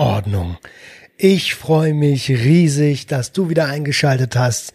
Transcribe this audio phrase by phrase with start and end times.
[0.00, 0.56] Ordnung.
[1.18, 4.72] Ich freue mich riesig, dass du wieder eingeschaltet hast.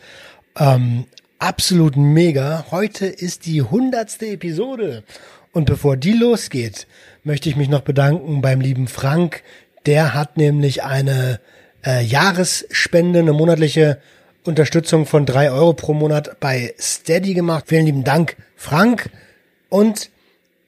[0.55, 1.05] Ähm,
[1.39, 2.67] absolut mega.
[2.69, 5.03] Heute ist die hundertste Episode.
[5.51, 6.85] Und bevor die losgeht,
[7.23, 9.41] möchte ich mich noch bedanken beim lieben Frank.
[9.87, 11.39] Der hat nämlich eine
[11.83, 13.97] äh, Jahresspende, eine monatliche
[14.43, 17.65] Unterstützung von drei Euro pro Monat bei Steady gemacht.
[17.67, 19.09] Vielen lieben Dank, Frank
[19.69, 20.11] und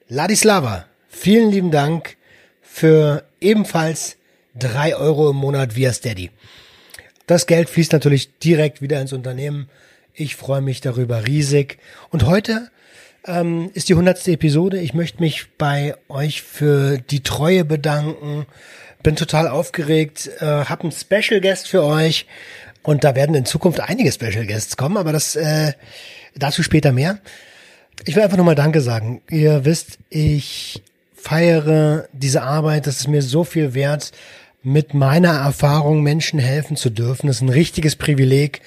[0.09, 0.85] Ladislava.
[1.09, 2.17] Vielen lieben Dank
[2.63, 4.17] für ebenfalls
[4.57, 6.31] drei Euro im Monat via Steady.
[7.25, 9.69] Das Geld fließt natürlich direkt wieder ins Unternehmen.
[10.13, 11.77] Ich freue mich darüber riesig.
[12.09, 12.71] Und heute
[13.25, 14.79] ähm, ist die hundertste Episode.
[14.79, 18.45] Ich möchte mich bei euch für die Treue bedanken.
[19.03, 20.29] Bin total aufgeregt.
[20.39, 22.25] Äh, hab einen Special Guest für euch.
[22.81, 25.73] Und da werden in Zukunft einige Special Guests kommen, aber das äh,
[26.35, 27.19] dazu später mehr.
[28.05, 29.21] Ich will einfach nur mal Danke sagen.
[29.29, 30.81] Ihr wisst, ich
[31.13, 32.87] feiere diese Arbeit.
[32.87, 34.11] Das ist mir so viel wert,
[34.67, 37.27] mit meiner Erfahrung Menschen helfen zu dürfen.
[37.27, 38.61] Das ist ein richtiges Privileg.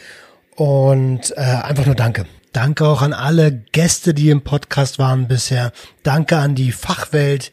[0.56, 2.24] Und äh, einfach nur Danke.
[2.54, 5.72] Danke auch an alle Gäste, die im Podcast waren bisher.
[6.02, 7.52] Danke an die Fachwelt,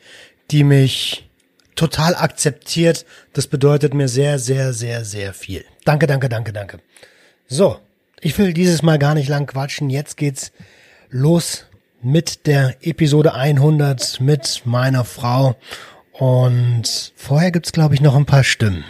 [0.50, 1.30] die mich
[1.76, 3.06] total akzeptiert.
[3.34, 5.66] Das bedeutet mir sehr, sehr, sehr, sehr viel.
[5.84, 6.80] Danke, danke, danke, danke.
[7.50, 7.78] So,
[8.22, 9.90] ich will dieses Mal gar nicht lang quatschen.
[9.90, 10.54] Jetzt geht's
[11.10, 11.66] los
[12.02, 15.58] mit der Episode 100 mit meiner Frau.
[16.20, 18.84] Und vorher gibt's, glaube ich, noch ein paar Stimmen.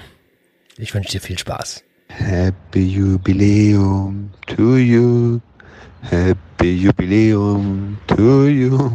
[0.77, 1.83] Ich wünsche dir viel Spaß.
[2.07, 5.39] Happy Jubiläum to you.
[6.01, 8.91] Happy Jubiläum to you.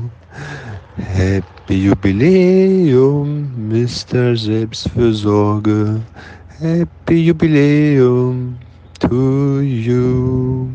[0.97, 4.37] Happy Jubiläum, Mr.
[4.37, 6.01] Selbstfürsorge.
[6.59, 8.57] Happy Jubiläum
[8.99, 10.69] to you.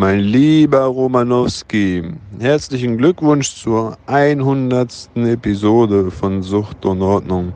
[0.00, 2.02] Mein lieber Romanowski,
[2.38, 5.10] herzlichen Glückwunsch zur 100.
[5.14, 7.52] Episode von Sucht und Ordnung.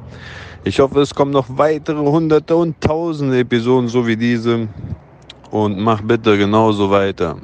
[0.62, 4.68] Ich hoffe, es kommen noch weitere hunderte und tausende Episoden so wie diese.
[5.52, 7.38] Und mach bitte genauso weiter.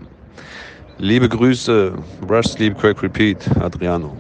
[0.99, 1.95] Liebe Grüße,
[2.29, 4.13] Rush Sleep Crack Repeat, Adriano.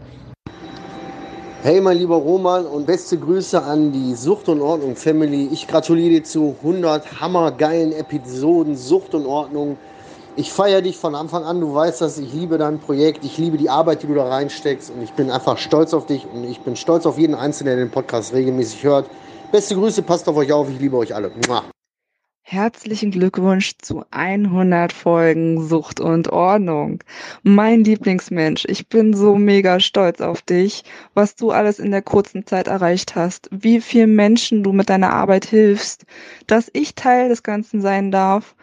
[1.63, 5.51] Hey, mein lieber Roman und beste Grüße an die Sucht und Ordnung Family.
[5.53, 9.77] Ich gratuliere dir zu 100 hammergeilen Episoden Sucht und Ordnung.
[10.37, 11.61] Ich feiere dich von Anfang an.
[11.61, 12.17] Du weißt das.
[12.19, 13.25] Ich liebe dein Projekt.
[13.25, 14.91] Ich liebe die Arbeit, die du da reinsteckst.
[14.91, 16.27] Und ich bin einfach stolz auf dich.
[16.33, 19.11] Und ich bin stolz auf jeden Einzelnen, der den Podcast regelmäßig hört.
[19.51, 20.03] Beste Grüße.
[20.03, 20.69] Passt auf euch auf.
[20.71, 21.31] Ich liebe euch alle.
[21.47, 21.65] Mua.
[22.43, 27.01] Herzlichen Glückwunsch zu 100 Folgen Sucht und Ordnung.
[27.45, 30.83] Mein Lieblingsmensch, ich bin so mega stolz auf dich,
[31.15, 35.13] was du alles in der kurzen Zeit erreicht hast, wie vielen Menschen du mit deiner
[35.13, 36.07] Arbeit hilfst,
[36.49, 38.57] dass ich Teil des Ganzen sein darf.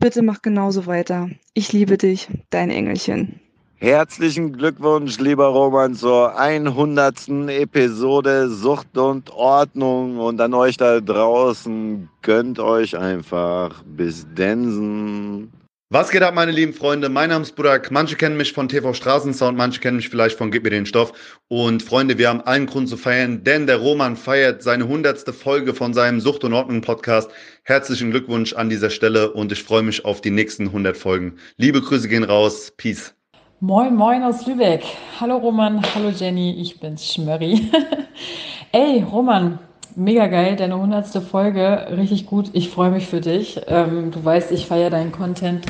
[0.00, 1.28] Bitte mach genauso weiter.
[1.52, 3.38] Ich liebe dich, dein Engelchen.
[3.76, 7.28] Herzlichen Glückwunsch, lieber Roman, zur 100.
[7.48, 10.16] Episode Sucht und Ordnung.
[10.16, 13.82] Und an euch da draußen, gönnt euch einfach.
[13.84, 15.52] Bis Densen.
[15.92, 17.08] Was geht ab, meine lieben Freunde?
[17.08, 17.90] Mein Name ist Burak.
[17.90, 21.40] Manche kennen mich von TV Straßensound, manche kennen mich vielleicht von Gib mir den Stoff.
[21.48, 25.74] Und Freunde, wir haben allen Grund zu feiern, denn der Roman feiert seine hundertste Folge
[25.74, 27.28] von seinem Sucht und Ordnung Podcast.
[27.64, 31.38] Herzlichen Glückwunsch an dieser Stelle und ich freue mich auf die nächsten 100 Folgen.
[31.56, 32.72] Liebe Grüße gehen raus.
[32.76, 33.12] Peace.
[33.58, 34.84] Moin, moin aus Lübeck.
[35.20, 37.68] Hallo Roman, hallo Jenny, ich bin's Schmörri.
[38.70, 39.58] Ey, Roman,
[39.96, 42.50] mega geil, deine hundertste Folge, richtig gut.
[42.52, 43.60] Ich freue mich für dich.
[43.66, 45.64] Ähm, du weißt, ich feiere deinen Content.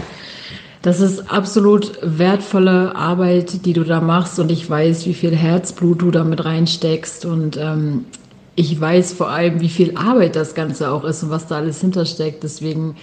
[0.83, 6.01] Das ist absolut wertvolle Arbeit, die du da machst und ich weiß, wie viel Herzblut
[6.01, 8.07] du damit reinsteckst und ähm,
[8.57, 11.81] ich weiß vor allem, wie viel Arbeit das Ganze auch ist und was da alles
[11.81, 12.43] hintersteckt.
[12.43, 12.97] Deswegen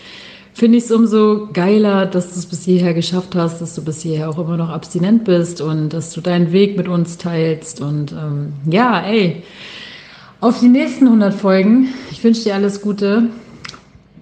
[0.53, 4.01] finde ich es umso geiler, dass du es bis hierher geschafft hast, dass du bis
[4.01, 7.79] hierher auch immer noch abstinent bist und dass du deinen Weg mit uns teilst.
[7.79, 9.43] Und ähm, ja, ey,
[10.41, 11.93] auf die nächsten 100 Folgen.
[12.11, 13.29] Ich wünsche dir alles Gute.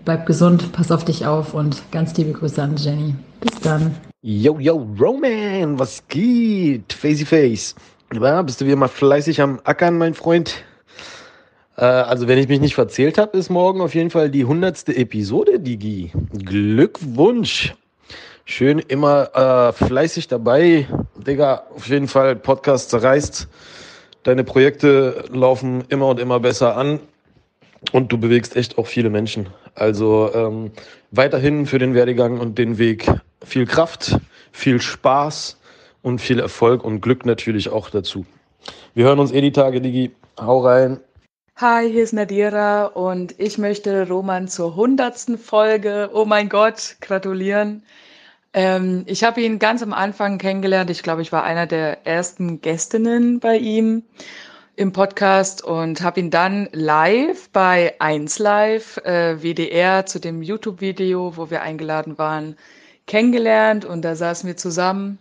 [0.06, 3.16] Bleib gesund, pass auf dich auf und ganz liebe Grüße an Jenny.
[3.42, 3.96] Bis dann.
[4.22, 6.94] Yo, yo, Roman, was geht?
[6.94, 7.76] Facey Face.
[8.14, 10.64] Ja, bist du wieder mal fleißig am Ackern, mein Freund?
[11.78, 14.96] Äh, also, wenn ich mich nicht verzählt habe, ist morgen auf jeden Fall die hundertste
[14.96, 16.12] Episode, Digi.
[16.34, 17.74] Glückwunsch.
[18.46, 20.88] Schön immer äh, fleißig dabei.
[21.18, 23.48] Digga, auf jeden Fall Podcast zerreißt.
[24.26, 27.00] Deine Projekte laufen immer und immer besser an.
[27.92, 29.50] Und du bewegst echt auch viele Menschen.
[29.76, 30.72] Also ähm,
[31.12, 33.08] weiterhin für den Werdegang und den Weg
[33.46, 34.18] viel Kraft,
[34.52, 35.60] viel Spaß
[36.02, 38.26] und viel Erfolg und Glück natürlich auch dazu.
[38.96, 40.10] Wir hören uns eh die Tage, Digi.
[40.40, 41.00] Hau rein.
[41.58, 47.84] Hi, hier ist Nadira und ich möchte Roman zur hundertsten Folge, oh mein Gott, gratulieren.
[48.56, 50.90] Ähm, ich habe ihn ganz am Anfang kennengelernt.
[50.90, 54.04] Ich glaube, ich war einer der ersten Gästinnen bei ihm
[54.78, 61.36] im Podcast und habe ihn dann live bei 1 Live äh, WDR zu dem YouTube-Video,
[61.36, 62.56] wo wir eingeladen waren,
[63.08, 65.20] kennengelernt und da saßen wir zusammen.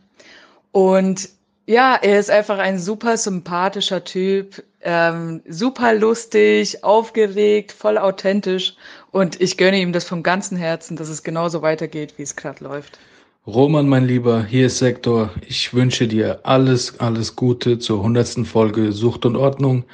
[0.71, 1.29] Und
[1.67, 8.77] ja, er ist einfach ein super sympathischer Typ, ähm, super lustig, aufgeregt, voll authentisch
[9.11, 12.63] und ich gönne ihm das vom ganzen Herzen, dass es genauso weitergeht, wie es gerade
[12.63, 13.01] läuft.
[13.47, 15.29] Roman, mein Lieber, hier ist Sektor.
[15.47, 19.85] Ich wünsche dir alles, alles Gute zur hundertsten Folge Sucht und Ordnung.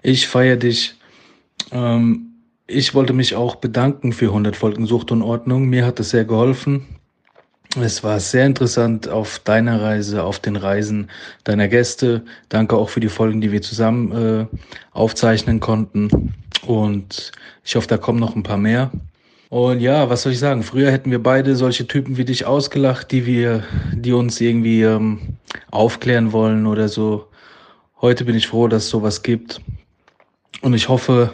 [0.00, 0.94] Ich feiere dich.
[1.72, 2.34] Ähm,
[2.68, 5.68] ich wollte mich auch bedanken für 100 Folgen Sucht und Ordnung.
[5.68, 6.86] Mir hat es sehr geholfen.
[7.76, 11.10] Es war sehr interessant auf deiner Reise, auf den Reisen
[11.42, 12.22] deiner Gäste.
[12.48, 14.46] Danke auch für die Folgen, die wir zusammen äh,
[14.92, 16.32] aufzeichnen konnten.
[16.64, 17.32] Und
[17.64, 18.92] ich hoffe, da kommen noch ein paar mehr.
[19.50, 20.62] Und ja, was soll ich sagen?
[20.62, 23.64] Früher hätten wir beide solche Typen wie dich ausgelacht, die wir,
[23.94, 25.38] die uns irgendwie ähm,
[25.70, 27.26] aufklären wollen oder so.
[28.00, 29.60] Heute bin ich froh, dass es sowas gibt.
[30.60, 31.32] Und ich hoffe,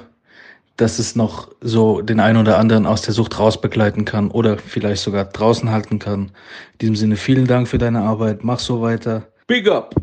[0.77, 5.03] dass es noch so den einen oder anderen aus der Sucht rausbegleiten kann oder vielleicht
[5.03, 6.31] sogar draußen halten kann.
[6.73, 8.45] In diesem Sinne vielen Dank für deine Arbeit.
[8.45, 9.27] Mach so weiter.
[9.47, 9.95] Big up!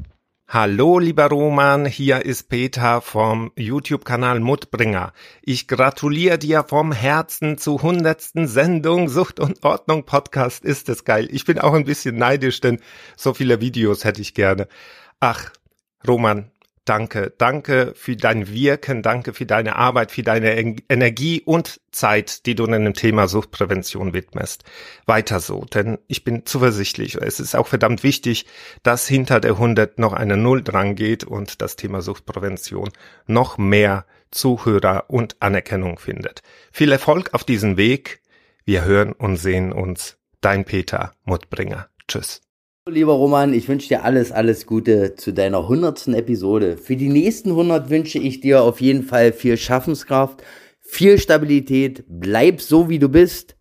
[0.54, 5.14] Hallo, lieber Roman, hier ist Peter vom YouTube-Kanal Mutbringer.
[5.42, 10.66] Ich gratuliere dir vom Herzen zur hundertsten Sendung Sucht und Ordnung Podcast.
[10.66, 11.30] Ist es geil.
[11.32, 12.82] Ich bin auch ein bisschen neidisch, denn
[13.16, 14.68] so viele Videos hätte ich gerne.
[15.22, 15.54] Ach,
[16.06, 16.51] Roman,
[16.86, 20.56] Danke, danke für dein Wirken, danke für deine Arbeit, für deine
[20.90, 24.64] Energie und Zeit, die du einem Thema Suchtprävention widmest.
[25.06, 27.16] Weiter so, denn ich bin zuversichtlich.
[27.16, 28.48] Es ist auch verdammt wichtig,
[28.82, 32.90] dass hinter der 100 noch eine Null dran geht und das Thema Suchtprävention
[33.28, 36.42] noch mehr Zuhörer und Anerkennung findet.
[36.72, 38.22] Viel Erfolg auf diesem Weg.
[38.66, 40.18] Wir hören und sehen uns.
[40.40, 41.90] Dein Peter Mutbringer.
[42.08, 42.42] Tschüss.
[42.90, 46.78] Lieber Roman, ich wünsche dir alles, alles Gute zu deiner hundertsten Episode.
[46.78, 50.42] Für die nächsten 100 wünsche ich dir auf jeden Fall viel Schaffenskraft,
[50.80, 52.04] viel Stabilität.
[52.08, 53.56] Bleib so, wie du bist.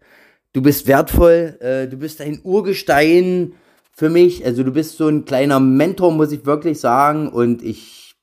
[0.55, 1.59] Du bist wertvoll.
[1.61, 3.53] Äh, du bist ein Urgestein
[3.93, 4.43] für mich.
[4.47, 7.29] Also du bist so ein kleiner Mentor, muss ich wirklich sagen.
[7.29, 8.15] Und ich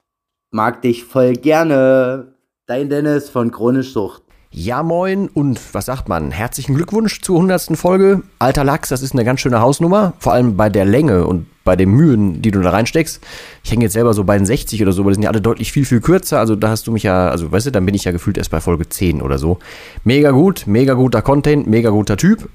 [0.50, 2.34] mag dich voll gerne.
[2.66, 4.24] Dein Dennis von Chronisch Sucht.
[4.50, 6.32] Ja, moin und was sagt man?
[6.32, 7.78] Herzlichen Glückwunsch zur 100.
[7.78, 8.24] Folge.
[8.40, 11.76] Alter Lachs, das ist eine ganz schöne Hausnummer, vor allem bei der Länge und bei
[11.76, 13.20] den Mühen, die du da reinsteckst.
[13.62, 15.42] Ich hänge jetzt selber so bei den 60 oder so, aber die sind ja alle
[15.42, 16.40] deutlich viel, viel kürzer.
[16.40, 18.52] Also da hast du mich ja, also weißt du, dann bin ich ja gefühlt erst
[18.52, 19.60] bei Folge 10 oder so.
[20.06, 22.48] Mega gut, mega guter Content, mega guter Typ.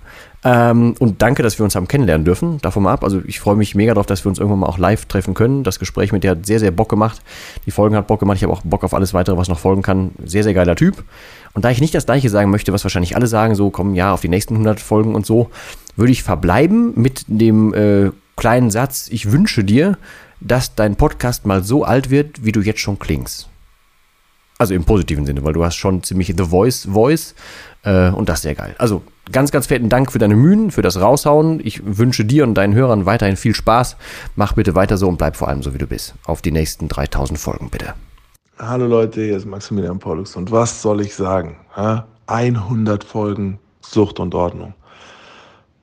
[0.44, 2.58] Ähm, und danke, dass wir uns haben kennenlernen dürfen.
[2.62, 3.04] Davon mal ab.
[3.04, 5.62] Also ich freue mich mega darauf, dass wir uns irgendwann mal auch live treffen können.
[5.62, 7.20] Das Gespräch mit dir hat sehr, sehr Bock gemacht.
[7.66, 8.38] Die Folgen hat Bock gemacht.
[8.38, 10.12] Ich habe auch Bock auf alles weitere, was noch folgen kann.
[10.24, 11.04] Sehr, sehr geiler Typ.
[11.52, 14.14] Und da ich nicht das gleiche sagen möchte, was wahrscheinlich alle sagen, so kommen ja
[14.14, 15.50] auf die nächsten 100 Folgen und so,
[15.96, 19.98] würde ich verbleiben mit dem äh, kleinen Satz, ich wünsche dir,
[20.40, 23.48] dass dein Podcast mal so alt wird, wie du jetzt schon klingst.
[24.58, 27.34] Also im positiven Sinne, weil du hast schon ziemlich The Voice Voice
[27.82, 28.74] äh, und das ist sehr geil.
[28.78, 31.60] Also ganz, ganz fetten Dank für deine Mühen, für das Raushauen.
[31.64, 33.96] Ich wünsche dir und deinen Hörern weiterhin viel Spaß.
[34.36, 36.14] Mach bitte weiter so und bleib vor allem so, wie du bist.
[36.26, 37.94] Auf die nächsten 3000 Folgen bitte.
[38.58, 41.56] Hallo Leute, hier ist Maximilian Pollux und was soll ich sagen?
[42.26, 44.74] 100 Folgen Sucht und Ordnung.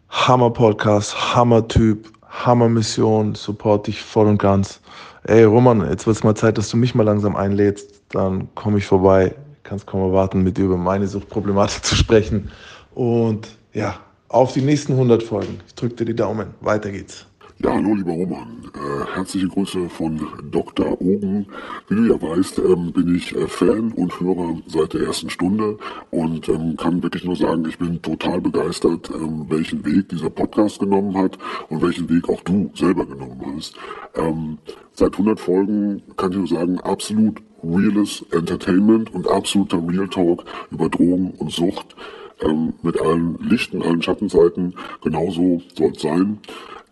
[0.09, 2.09] Hammer Podcast, Hammer Typ,
[2.45, 4.79] Hammer Mission, support dich voll und ganz.
[5.23, 8.77] Ey Roman, jetzt wird es mal Zeit, dass du mich mal langsam einlädst, dann komme
[8.77, 9.35] ich vorbei.
[9.63, 12.49] Kannst kaum erwarten, mit dir über meine Suchtproblematik zu sprechen.
[12.95, 15.59] Und ja, auf die nächsten 100 Folgen.
[15.67, 16.53] Ich drücke dir die Daumen.
[16.61, 17.28] Weiter geht's.
[17.61, 18.61] Ja, hallo lieber Roman.
[18.73, 20.93] Äh, herzliche Grüße von Dr.
[21.01, 21.45] Ogen.
[21.89, 25.77] Wie du ja weißt, ähm, bin ich äh, Fan und Hörer seit der ersten Stunde
[26.09, 30.79] und ähm, kann wirklich nur sagen, ich bin total begeistert, ähm, welchen Weg dieser Podcast
[30.79, 31.37] genommen hat
[31.67, 33.75] und welchen Weg auch du selber genommen hast.
[34.15, 34.59] Ähm,
[34.93, 40.87] seit 100 Folgen kann ich nur sagen, absolut reales Entertainment und absoluter Real Talk über
[40.87, 41.97] Drogen und Sucht
[42.41, 44.75] ähm, mit allen Lichten, allen Schattenseiten.
[45.01, 46.39] Genauso soll es sein.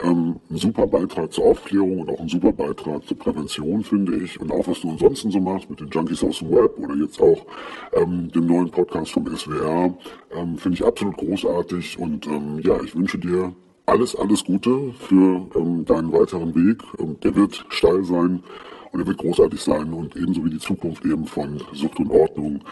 [0.03, 4.39] Ähm, ein super Beitrag zur Aufklärung und auch ein super Beitrag zur Prävention, finde ich.
[4.39, 7.19] Und auch was du ansonsten so machst mit den Junkies aus dem Web oder jetzt
[7.19, 7.45] auch
[7.93, 9.93] ähm, dem neuen Podcast vom SWR,
[10.35, 11.97] ähm, finde ich absolut großartig.
[11.97, 13.53] Und ähm, ja, ich wünsche dir
[13.87, 16.83] alles, alles Gute für ähm, deinen weiteren Weg.
[16.99, 18.43] Ähm, der wird steil sein
[18.91, 22.63] und er wird großartig sein und ebenso wie die Zukunft eben von Sucht und Ordnung,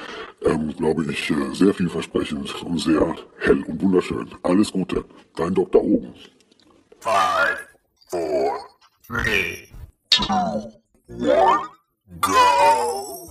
[0.44, 4.28] ähm, glaube ich, äh, sehr vielversprechend und sehr hell und wunderschön.
[4.44, 5.06] Alles Gute,
[5.36, 5.84] dein Dr.
[5.84, 6.14] Oben.
[7.06, 7.60] Five,
[8.10, 8.58] four,
[9.06, 9.68] three,
[10.10, 10.24] two,
[11.08, 11.62] one,
[12.20, 13.30] go.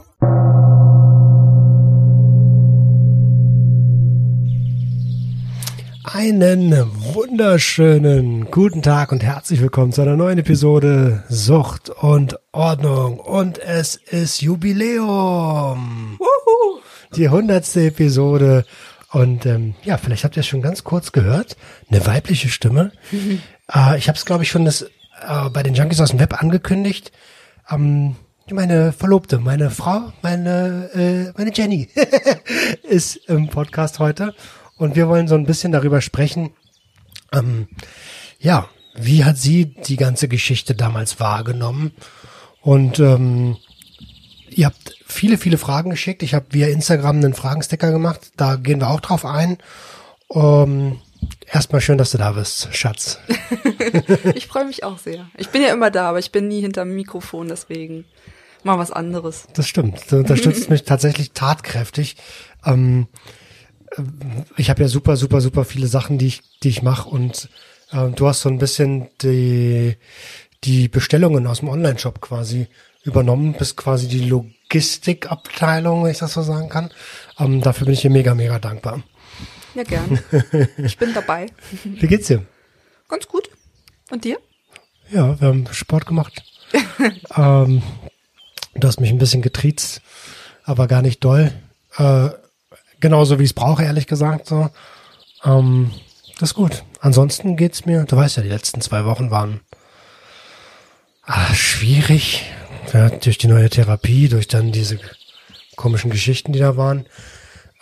[6.05, 13.19] Einen wunderschönen guten Tag und herzlich willkommen zu einer neuen Episode Sucht und Ordnung.
[13.19, 16.21] Und es ist Jubiläum.
[17.17, 18.67] Die hundertste Episode.
[19.11, 21.57] Und ähm, ja, vielleicht habt ihr es schon ganz kurz gehört.
[21.91, 22.93] Eine weibliche Stimme.
[23.73, 26.43] äh, ich habe es, glaube ich, schon das, äh, bei den Junkies aus dem Web
[26.43, 27.13] angekündigt.
[27.71, 28.17] Ähm,
[28.51, 31.89] meine Verlobte, meine Frau, meine, äh, meine Jenny
[32.83, 34.35] ist im Podcast heute.
[34.77, 36.51] Und wir wollen so ein bisschen darüber sprechen,
[37.33, 37.69] ähm,
[38.39, 41.93] ja, wie hat sie die ganze Geschichte damals wahrgenommen?
[42.61, 43.57] Und ähm,
[44.51, 46.23] ihr habt viele, viele Fragen geschickt.
[46.23, 48.33] Ich habe via Instagram einen Fragensticker gemacht.
[48.37, 49.59] Da gehen wir auch drauf ein.
[50.33, 51.01] Ähm,
[51.51, 53.19] erstmal schön, dass du da bist, Schatz.
[54.35, 55.29] ich freue mich auch sehr.
[55.37, 58.05] Ich bin ja immer da, aber ich bin nie hinterm Mikrofon, deswegen
[58.63, 59.47] mal was anderes.
[59.55, 60.11] Das stimmt.
[60.11, 62.17] Du unterstützt mich tatsächlich tatkräftig.
[62.65, 63.07] Ähm,
[64.57, 67.49] ich habe ja super, super, super viele Sachen, die ich, die ich mache und
[67.93, 69.97] äh, du hast so ein bisschen die,
[70.65, 72.67] die Bestellungen aus dem Online-Shop quasi
[73.05, 76.91] übernommen, bist quasi die Logistikabteilung, wenn ich das so sagen kann.
[77.39, 79.03] Ähm, dafür bin ich dir mega, mega dankbar.
[79.75, 80.19] Ja, gern.
[80.79, 81.47] Ich bin dabei.
[81.85, 82.45] Wie geht's dir?
[83.09, 83.51] Ganz gut.
[84.11, 84.39] Und dir?
[85.11, 86.43] Ja, wir haben Sport gemacht.
[87.37, 87.83] ähm,
[88.75, 90.01] du hast mich ein bisschen getriezt,
[90.65, 91.53] aber gar nicht doll.
[91.97, 92.31] Äh,
[93.01, 94.47] genauso wie ich es brauche, ehrlich gesagt.
[94.47, 94.71] So.
[95.45, 95.91] Ähm,
[96.39, 96.85] das ist gut.
[97.01, 99.61] Ansonsten geht's mir, du weißt ja, die letzten zwei Wochen waren
[101.23, 102.45] ah, schwierig.
[102.93, 104.99] Ja, durch die neue Therapie, durch dann diese
[105.77, 107.07] komischen Geschichten, die da waren,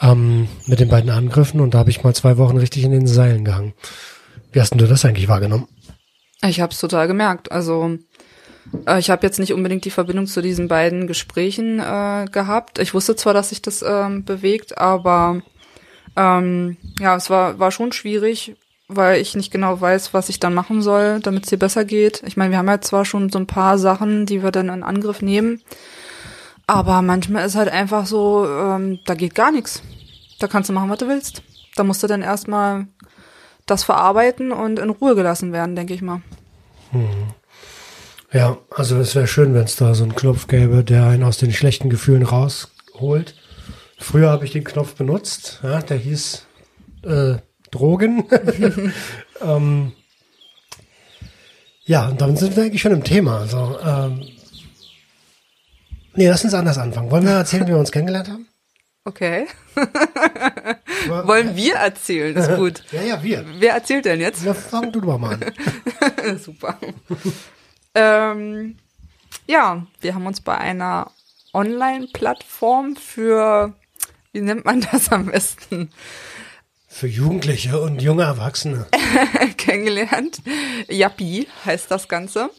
[0.02, 3.06] ähm, mit den beiden Angriffen und da habe ich mal zwei Wochen richtig in den
[3.06, 3.74] Seilen gehangen.
[4.50, 5.68] Wie hast denn du das eigentlich wahrgenommen?
[6.44, 7.52] Ich habe es total gemerkt.
[7.52, 7.98] Also
[8.86, 12.78] äh, ich habe jetzt nicht unbedingt die Verbindung zu diesen beiden Gesprächen äh, gehabt.
[12.78, 15.42] Ich wusste zwar, dass sich das ähm, bewegt, aber
[16.16, 18.56] ähm, ja, es war, war schon schwierig,
[18.88, 22.22] weil ich nicht genau weiß, was ich dann machen soll, damit es dir besser geht.
[22.26, 24.82] Ich meine, wir haben ja zwar schon so ein paar Sachen, die wir dann in
[24.82, 25.62] Angriff nehmen,
[26.72, 29.82] aber manchmal ist halt einfach so, ähm, da geht gar nichts.
[30.38, 31.42] Da kannst du machen, was du willst.
[31.76, 32.86] Da musst du dann erstmal
[33.66, 36.22] das verarbeiten und in Ruhe gelassen werden, denke ich mal.
[36.90, 37.08] Hm.
[38.32, 41.36] Ja, also es wäre schön, wenn es da so einen Knopf gäbe, der einen aus
[41.36, 43.34] den schlechten Gefühlen rausholt.
[43.98, 46.46] Früher habe ich den Knopf benutzt, ja, der hieß
[47.02, 47.34] äh,
[47.70, 48.24] Drogen.
[49.42, 49.92] ähm,
[51.84, 53.40] ja, und dann sind wir eigentlich schon im Thema.
[53.40, 54.22] Also, ähm,
[56.14, 57.10] nee, lass uns anders anfangen.
[57.10, 58.46] Wollen wir erzählen, wie wir uns kennengelernt haben?
[59.04, 59.46] Okay.
[61.08, 62.36] Wollen wir erzählen?
[62.36, 62.84] Ist gut.
[62.92, 63.44] Ja, ja, wir.
[63.58, 64.44] Wer erzählt denn jetzt?
[64.44, 66.38] Ja, fang du doch mal an.
[66.38, 66.78] Super.
[67.94, 68.76] ähm,
[69.48, 71.10] ja, wir haben uns bei einer
[71.52, 73.74] Online-Plattform für,
[74.32, 75.90] wie nennt man das am besten?
[76.86, 78.86] Für Jugendliche und junge Erwachsene.
[79.56, 80.42] kennengelernt.
[80.88, 82.50] Yappi heißt das Ganze.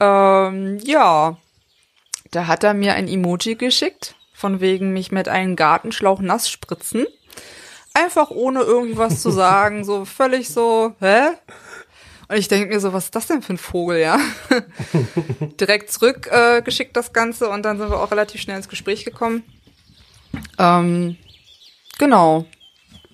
[0.00, 1.36] Ähm, ja,
[2.30, 7.06] da hat er mir ein Emoji geschickt, von wegen mich mit einem Gartenschlauch nass spritzen.
[7.92, 11.28] Einfach ohne irgendwas zu sagen, so völlig so, hä?
[12.28, 14.20] Und ich denke mir so, was ist das denn für ein Vogel, ja?
[15.60, 19.42] Direkt zurück äh, das Ganze und dann sind wir auch relativ schnell ins Gespräch gekommen.
[20.56, 21.16] Ähm,
[21.98, 22.46] genau.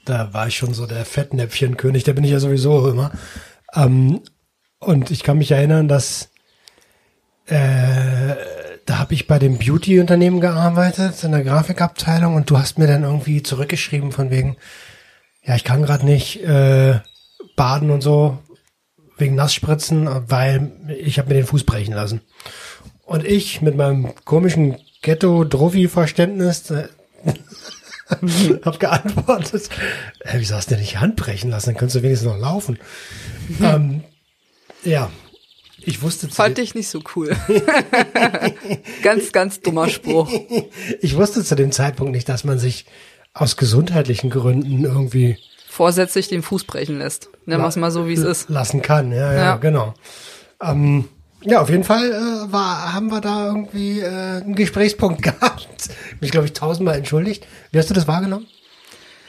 [0.05, 3.11] Da war ich schon so der Fettnäpfchenkönig, der bin ich ja sowieso immer.
[3.75, 4.21] Ähm,
[4.81, 6.31] und ich kann mich erinnern, dass
[7.47, 8.35] äh,
[8.87, 13.03] da habe ich bei dem Beauty-Unternehmen gearbeitet, in der Grafikabteilung, und du hast mir dann
[13.03, 14.57] irgendwie zurückgeschrieben von wegen,
[15.43, 17.01] ja, ich kann gerade nicht äh,
[17.57, 18.39] baden und so,
[19.19, 22.21] wegen Nassspritzen, weil ich habe mir den Fuß brechen lassen.
[23.05, 26.89] Und ich mit meinem komischen Ghetto-Drophy-Verständnis äh,
[28.65, 29.69] hab geantwortet,
[30.21, 31.71] äh, wieso hast du denn nicht Hand brechen lassen?
[31.71, 32.79] Dann könntest du wenigstens noch laufen.
[33.63, 34.05] ähm,
[34.85, 35.11] ja,
[35.87, 37.35] ich wusste Fand ich nicht so cool.
[39.03, 40.29] ganz, ganz dummer Spruch.
[41.01, 42.87] Ich wusste zu dem Zeitpunkt nicht, dass man sich
[43.33, 45.39] aus gesundheitlichen Gründen irgendwie
[45.69, 47.29] vorsätzlich den Fuß brechen lässt.
[47.45, 48.49] Nennen wir es mal so, wie es ist.
[48.49, 49.57] Lassen kann, ja, ja, ja.
[49.57, 49.95] genau.
[50.61, 51.09] Ähm,
[51.43, 55.69] ja, auf jeden Fall äh, war, haben wir da irgendwie äh, einen Gesprächspunkt gehabt.
[56.21, 57.47] Mich, glaube ich, tausendmal entschuldigt.
[57.71, 58.47] Wie hast du das wahrgenommen?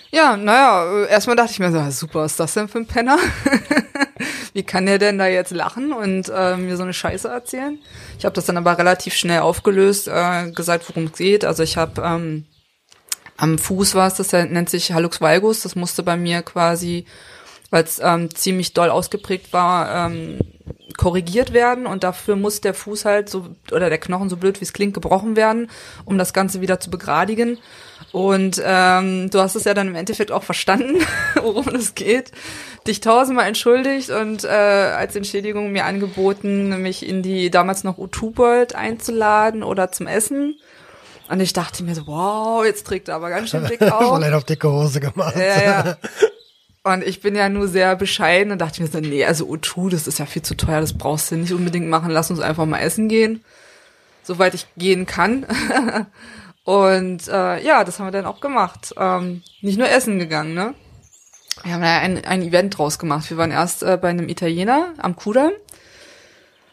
[0.09, 3.19] Ja, naja, erstmal dachte ich mir so, super, was ist das denn für ein Penner?
[4.53, 7.79] wie kann der denn da jetzt lachen und äh, mir so eine Scheiße erzählen?
[8.17, 11.45] Ich habe das dann aber relativ schnell aufgelöst, äh, gesagt, worum es geht.
[11.45, 12.45] Also ich habe ähm,
[13.37, 17.05] am Fuß war es, das nennt sich Hallux valgus, das musste bei mir quasi,
[17.69, 20.39] weil es ähm, ziemlich doll ausgeprägt war, ähm,
[20.97, 24.65] korrigiert werden und dafür muss der Fuß halt so oder der Knochen so blöd wie
[24.65, 25.69] es klingt gebrochen werden,
[26.05, 27.59] um das Ganze wieder zu begradigen.
[28.11, 30.97] Und ähm, du hast es ja dann im Endeffekt auch verstanden,
[31.35, 32.31] worum es geht.
[32.87, 38.37] Dich tausendmal entschuldigt und äh, als Entschädigung mir angeboten, mich in die damals noch U2
[38.37, 40.57] World einzuladen oder zum Essen.
[41.29, 44.07] Und ich dachte mir so, wow, jetzt trägt er aber ganz schön dick auf.
[44.07, 45.35] Voll auf dicke Hose gemacht.
[45.35, 45.97] Ja, ja.
[46.83, 50.07] Und ich bin ja nur sehr bescheiden und dachte mir so, nee, also O2, das
[50.07, 52.79] ist ja viel zu teuer, das brauchst du nicht unbedingt machen, lass uns einfach mal
[52.79, 53.43] essen gehen,
[54.23, 55.45] soweit ich gehen kann.
[56.67, 58.93] Und äh, ja, das haben wir dann auch gemacht.
[58.97, 60.73] Ähm, nicht nur essen gegangen, ne?
[61.63, 63.29] Wir haben ja ein, ein Event draus gemacht.
[63.29, 65.53] Wir waren erst äh, bei einem Italiener am Kudamm.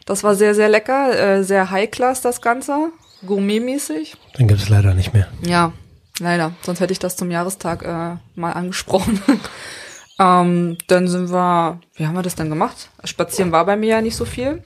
[0.05, 2.91] Das war sehr, sehr lecker, äh, sehr High-Class das Ganze,
[3.25, 4.17] gourmetmäßig.
[4.37, 5.29] Den gibt es leider nicht mehr.
[5.45, 5.71] Ja,
[6.19, 6.51] leider.
[6.61, 9.21] Sonst hätte ich das zum Jahrestag äh, mal angesprochen.
[10.19, 12.89] ähm, dann sind wir, wie haben wir das dann gemacht?
[13.05, 14.61] Spazieren war bei mir ja nicht so viel.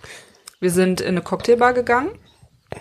[0.60, 2.10] Wir sind in eine Cocktailbar gegangen.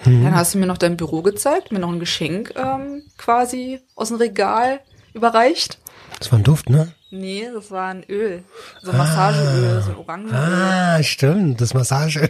[0.05, 0.25] Mhm.
[0.25, 4.09] Dann hast du mir noch dein Büro gezeigt, mir noch ein Geschenk ähm, quasi aus
[4.09, 4.81] dem Regal
[5.15, 5.79] überreicht.
[6.19, 6.93] Das war ein Duft, ne?
[7.11, 8.45] Nee, das war ein Öl.
[8.83, 10.35] So Massageöl, so ein Orangenöl.
[10.35, 12.29] Ah, stimmt, das Massageöl.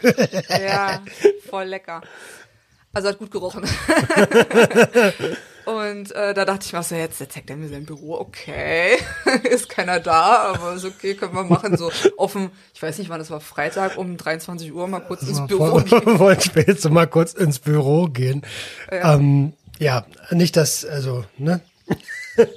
[0.49, 1.00] Ja,
[1.50, 2.00] voll lecker.
[2.93, 3.65] Also hat gut gerochen.
[5.68, 8.96] Und äh, da dachte ich mir so, jetzt, jetzt zeigt er mir sein Büro, okay,
[9.50, 11.76] ist keiner da, aber ist okay, können wir machen.
[11.76, 15.46] So offen, ich weiß nicht wann, das war Freitag um 23 Uhr mal kurz ins
[15.46, 16.18] Büro gehen.
[16.18, 16.38] wollen
[16.78, 18.46] so mal kurz ins Büro gehen.
[18.90, 19.16] Ja.
[19.16, 21.60] Ähm, ja, nicht das, also, ne?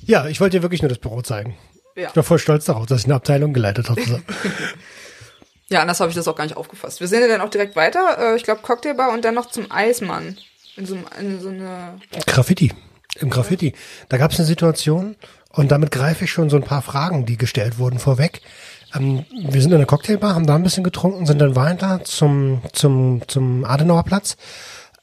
[0.00, 1.58] ja, ich wollte dir wirklich nur das Büro zeigen.
[1.96, 2.08] Ja.
[2.08, 4.22] Ich war voll stolz darauf, dass ich eine Abteilung geleitet habe.
[5.68, 7.00] Ja, anders habe ich das auch gar nicht aufgefasst.
[7.00, 9.70] Wir sind ja dann auch direkt weiter, äh, ich glaube Cocktailbar und dann noch zum
[9.70, 10.38] Eismann.
[10.76, 12.72] In so, in so eine Graffiti.
[13.18, 13.74] Im Graffiti.
[14.08, 15.16] Da gab es eine Situation
[15.50, 18.40] und damit greife ich schon so ein paar Fragen, die gestellt wurden, vorweg.
[18.94, 22.62] Ähm, wir sind in der Cocktailbar, haben da ein bisschen getrunken, sind dann weiter zum,
[22.72, 24.36] zum, zum Adenauerplatz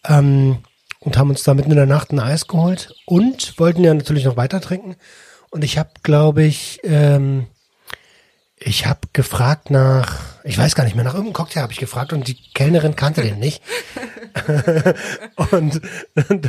[0.05, 0.59] ähm,
[0.99, 4.25] und haben uns da mitten in der Nacht ein Eis geholt und wollten ja natürlich
[4.25, 4.95] noch weiter trinken.
[5.49, 7.47] Und ich habe, glaube ich, ähm,
[8.59, 12.11] ich habe gefragt nach, ich weiß gar nicht mehr, nach irgendeinem Cocktail habe ich gefragt
[12.11, 13.61] und die Kellnerin kannte den nicht.
[15.51, 15.81] und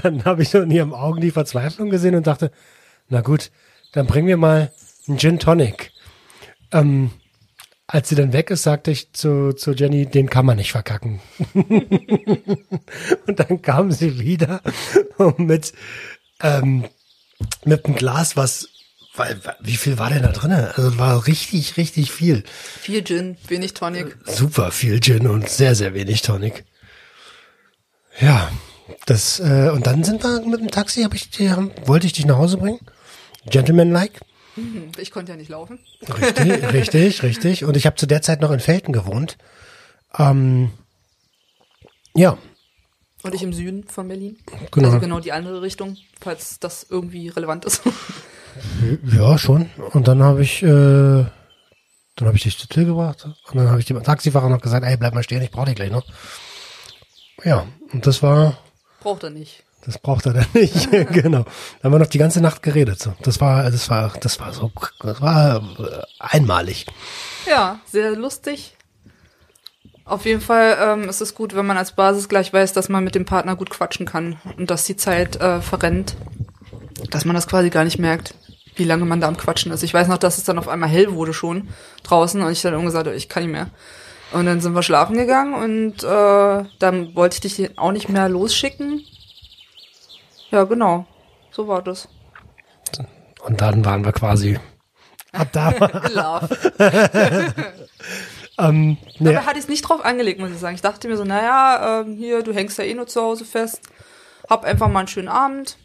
[0.03, 2.51] dann habe ich so in ihren Augen die Verzweiflung gesehen und dachte,
[3.09, 3.51] na gut,
[3.93, 4.73] dann bring mir mal
[5.07, 5.93] einen Gin Tonic.
[6.73, 7.11] Ähm,
[7.87, 11.21] als sie dann weg ist, sagte ich zu, zu Jenny, den kann man nicht verkacken.
[11.55, 14.61] und dann kam sie wieder
[15.39, 15.73] mit,
[16.43, 16.85] ähm,
[17.65, 18.69] mit einem Glas, was,
[19.19, 20.53] weil, wie viel war denn da drin?
[20.53, 22.45] Also war richtig, richtig viel.
[22.81, 24.17] viel Gin, wenig Tonic.
[24.27, 26.65] Super viel Gin und sehr, sehr wenig Tonic.
[28.21, 28.51] Ja,
[29.07, 31.51] das, äh, und dann sind wir mit dem Taxi, hab ich, die,
[31.87, 32.81] wollte ich dich nach Hause bringen.
[33.47, 34.21] Gentleman-like.
[34.57, 35.79] Mhm, Ich konnte ja nicht laufen.
[36.21, 37.65] Richtig, richtig, richtig.
[37.65, 39.37] Und ich habe zu der Zeit noch in Felten gewohnt.
[40.19, 40.71] Ähm,
[42.15, 42.39] ja,
[43.23, 44.39] Und ich im Süden von Berlin.
[44.73, 44.89] Genau.
[44.89, 47.83] Also genau die andere Richtung, falls das irgendwie relevant ist.
[49.17, 49.71] ja, schon.
[49.93, 53.25] Und dann habe ich, äh, dann habe ich dich zur Tür gebracht.
[53.25, 55.77] Und dann habe ich dem Taxifahrer noch gesagt, ey, bleib mal stehen, ich brauche dich
[55.77, 56.05] gleich noch.
[57.45, 58.59] Ja, und das war,
[59.01, 59.63] Braucht er nicht.
[59.87, 60.91] das braucht er dann nicht.
[61.13, 61.45] genau.
[61.45, 63.01] Da haben wir noch die ganze Nacht geredet.
[63.01, 63.15] So.
[63.23, 66.87] Das war, das war, das war so, das war äh, einmalig.
[67.49, 68.75] Ja, sehr lustig.
[70.05, 73.05] Auf jeden Fall ähm, ist es gut, wenn man als Basis gleich weiß, dass man
[73.05, 76.17] mit dem Partner gut quatschen kann und dass die Zeit äh, verrennt.
[77.11, 78.35] Dass man das quasi gar nicht merkt,
[78.79, 79.83] wie lange man da am Quatschen ist.
[79.83, 81.69] Ich weiß noch, dass es dann auf einmal hell wurde schon
[82.03, 83.69] draußen und ich dann gesagt habe, ich kann nicht mehr.
[84.33, 88.29] Und dann sind wir schlafen gegangen und äh, dann wollte ich dich auch nicht mehr
[88.29, 89.05] losschicken.
[90.51, 91.07] Ja, genau.
[91.51, 92.09] So war das.
[93.45, 94.59] Und dann waren wir quasi
[95.33, 96.49] ab da.
[98.59, 100.75] Ähm, nee, Dabei hatte ich es nicht drauf angelegt, muss ich sagen.
[100.75, 103.83] Ich dachte mir so, naja, ähm, hier, du hängst ja eh nur zu Hause fest.
[104.51, 105.79] Hab einfach mal einen schönen Abend.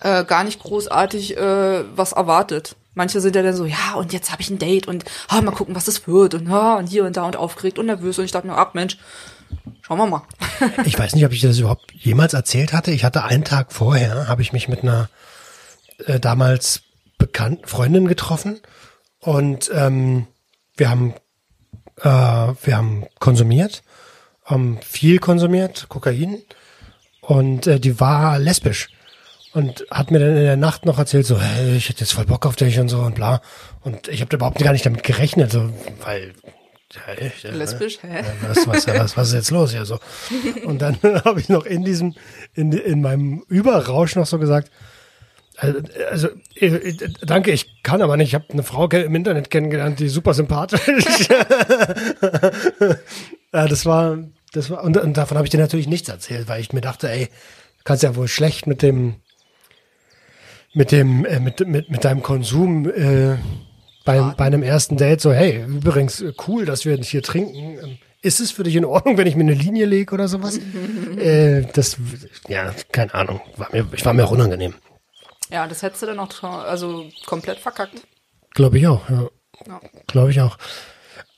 [0.00, 2.76] Äh, gar nicht großartig äh, was erwartet.
[2.94, 5.50] Manche sind ja dann so, ja, und jetzt habe ich ein Date und ah, mal
[5.50, 8.18] gucken, was das wird und, ah, und hier und da und aufgeregt und nervös.
[8.18, 8.98] Und ich dachte mir, ach Mensch,
[9.82, 10.22] schauen wir mal.
[10.84, 12.92] ich weiß nicht, ob ich das überhaupt jemals erzählt hatte.
[12.92, 15.08] Ich hatte einen Tag vorher, habe ich mich mit einer
[16.06, 16.82] äh, damals
[17.18, 18.60] bekannten Freundin getroffen
[19.20, 20.26] und ähm,
[20.76, 21.14] wir haben
[22.00, 23.82] äh, wir haben konsumiert,
[24.48, 26.42] ähm, viel konsumiert, Kokain
[27.20, 28.88] und äh, die war lesbisch
[29.54, 32.26] und hat mir dann in der Nacht noch erzählt, so, hey, ich hätte jetzt voll
[32.26, 33.40] Bock auf dich und so und bla.
[33.82, 35.70] Und ich habe überhaupt gar nicht damit gerechnet, so,
[36.02, 36.34] weil
[36.92, 37.56] ja, ne?
[37.56, 38.22] Lesbisch, hä?
[38.22, 39.98] Ja, was, was, was, was ist jetzt los hier so?
[40.64, 42.14] Und dann habe ich noch in diesem,
[42.54, 44.70] in, in meinem Überrausch noch so gesagt,
[45.56, 48.28] also, also äh, danke, ich kann aber nicht.
[48.28, 50.80] Ich habe eine Frau im Internet kennengelernt, die super sympathisch.
[53.52, 54.18] ja, das war,
[54.52, 57.08] das war und, und davon habe ich dir natürlich nichts erzählt, weil ich mir dachte,
[57.08, 57.28] ey,
[57.84, 59.16] kannst ja wohl schlecht mit dem,
[60.74, 63.36] mit dem, äh, mit, mit, mit deinem Konsum äh,
[64.04, 67.78] beim, bei einem ersten Date so, hey, übrigens äh, cool, dass wir hier trinken.
[67.82, 70.58] Ähm, Ist es für dich in Ordnung, wenn ich mir eine Linie lege oder sowas?
[71.16, 71.96] äh, das,
[72.48, 73.40] ja, keine Ahnung.
[73.56, 74.74] War mir, ich war mir auch unangenehm.
[75.50, 78.06] Ja, das hättest du dann auch also komplett verkackt.
[78.52, 79.28] Glaube ich auch, ja.
[79.66, 79.80] Ja.
[80.06, 80.58] Glaube ich auch.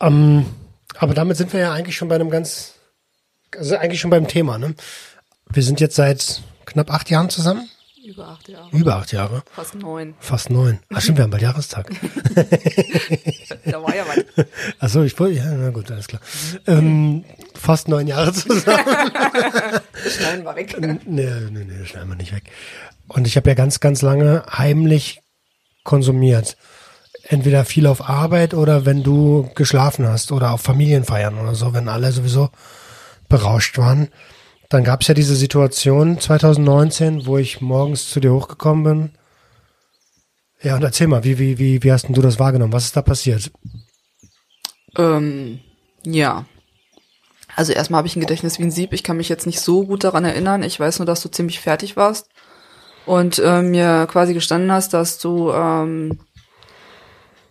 [0.00, 0.46] Ähm,
[0.98, 2.74] aber damit sind wir ja eigentlich schon bei einem ganz,
[3.56, 4.74] also eigentlich schon beim Thema, ne?
[5.48, 7.68] Wir sind jetzt seit knapp acht Jahren zusammen.
[8.06, 8.68] Über acht Jahre.
[8.70, 9.42] Über acht Jahre.
[9.52, 10.14] Fast neun.
[10.20, 10.78] Fast neun.
[10.94, 11.90] Ach stimmt, wir haben bald Jahrestag.
[13.64, 14.46] Da war ja was.
[14.78, 16.20] Achso, ich wollte, ja, na gut, alles klar.
[16.68, 18.84] Ähm, fast neun Jahre zusammen.
[20.04, 20.76] Das schneiden wir weg.
[20.80, 22.44] nee, nee, nee, das schneiden wir nicht weg.
[23.08, 25.20] Und ich habe ja ganz, ganz lange heimlich
[25.82, 26.56] konsumiert.
[27.24, 31.88] Entweder viel auf Arbeit oder wenn du geschlafen hast oder auf Familienfeiern oder so, wenn
[31.88, 32.50] alle sowieso
[33.28, 34.08] berauscht waren.
[34.68, 39.10] Dann gab es ja diese Situation 2019, wo ich morgens zu dir hochgekommen bin.
[40.62, 42.72] Ja, und erzähl mal, wie, wie, wie, wie hast denn du das wahrgenommen?
[42.72, 43.52] Was ist da passiert?
[44.96, 45.60] Ähm,
[46.04, 46.46] ja.
[47.54, 48.92] Also erstmal habe ich ein Gedächtnis wie ein Sieb.
[48.92, 50.62] Ich kann mich jetzt nicht so gut daran erinnern.
[50.62, 52.28] Ich weiß nur, dass du ziemlich fertig warst
[53.06, 56.18] und äh, mir quasi gestanden hast, dass du ähm,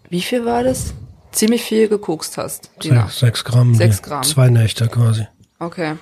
[0.10, 0.94] wie viel war das?
[1.32, 2.70] Ziemlich viel gekokst hast.
[2.84, 3.10] die Nacht.
[3.10, 3.76] Sechs, sechs Gramm.
[3.76, 4.24] Sechs Gramm.
[4.24, 5.28] Zwei Nächte quasi.
[5.60, 5.96] Okay.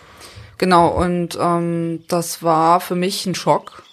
[0.58, 3.84] Genau, und ähm, das war für mich ein Schock.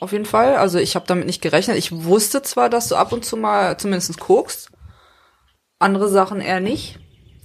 [0.00, 0.56] Auf jeden Fall.
[0.56, 1.76] Also ich habe damit nicht gerechnet.
[1.76, 4.70] Ich wusste zwar, dass du ab und zu mal zumindest kokst,
[5.78, 6.98] andere Sachen eher nicht.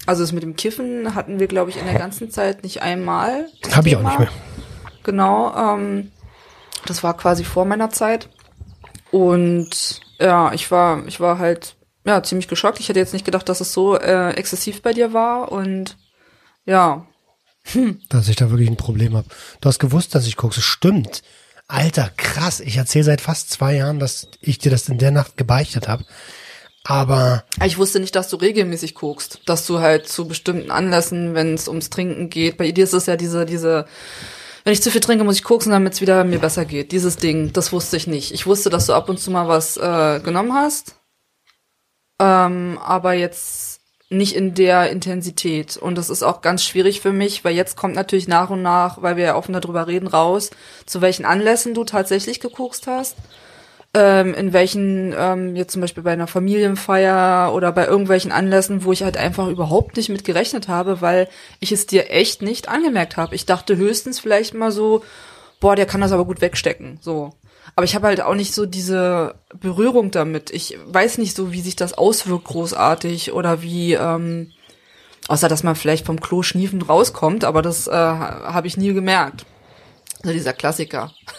[0.06, 3.48] Also das mit dem Kiffen hatten wir, glaube ich, in der ganzen Zeit nicht einmal.
[3.62, 4.30] das Hab ich auch nicht mehr.
[5.04, 6.12] Genau, ähm,
[6.86, 8.30] das war quasi vor meiner Zeit.
[9.12, 12.80] Und ja, ich war, ich war halt ja ziemlich geschockt.
[12.80, 15.52] Ich hätte jetzt nicht gedacht, dass es so äh, exzessiv bei dir war.
[15.52, 15.98] Und
[16.66, 17.06] ja,
[18.10, 19.28] dass ich da wirklich ein Problem habe.
[19.60, 20.62] Du hast gewusst, dass ich kokse.
[20.62, 21.22] Stimmt.
[21.68, 22.60] Alter, krass.
[22.60, 26.06] Ich erzähle seit fast zwei Jahren, dass ich dir das in der Nacht gebeichtet habe.
[26.84, 31.54] Aber Ich wusste nicht, dass du regelmäßig kokst, dass du halt zu bestimmten Anlässen, wenn
[31.54, 33.86] es ums Trinken geht, bei dir ist es ja diese, diese,
[34.64, 36.92] wenn ich zu viel trinke, muss ich koksen, damit es wieder mir besser geht.
[36.92, 38.32] Dieses Ding, das wusste ich nicht.
[38.34, 40.96] Ich wusste, dass du ab und zu mal was äh, genommen hast,
[42.20, 43.71] ähm, aber jetzt
[44.12, 45.78] nicht in der Intensität.
[45.78, 49.02] Und das ist auch ganz schwierig für mich, weil jetzt kommt natürlich nach und nach,
[49.02, 50.52] weil wir ja offen darüber reden, raus,
[50.86, 53.16] zu welchen Anlässen du tatsächlich gekokst hast
[53.94, 58.92] ähm, in welchen, ähm, jetzt zum Beispiel bei einer Familienfeier oder bei irgendwelchen Anlässen, wo
[58.94, 61.28] ich halt einfach überhaupt nicht mit gerechnet habe, weil
[61.60, 63.36] ich es dir echt nicht angemerkt habe.
[63.36, 65.04] Ich dachte höchstens vielleicht mal so,
[65.60, 67.34] boah, der kann das aber gut wegstecken, so.
[67.76, 70.50] Aber ich habe halt auch nicht so diese Berührung damit.
[70.52, 74.52] Ich weiß nicht so, wie sich das auswirkt großartig oder wie, ähm,
[75.28, 79.46] außer dass man vielleicht vom Klo schniefend rauskommt, aber das äh, habe ich nie gemerkt.
[80.24, 81.12] So dieser Klassiker.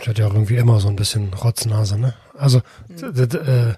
[0.00, 2.14] ich hatte ja auch irgendwie immer so ein bisschen Rotznase, ne?
[2.36, 3.74] Also, d- äh,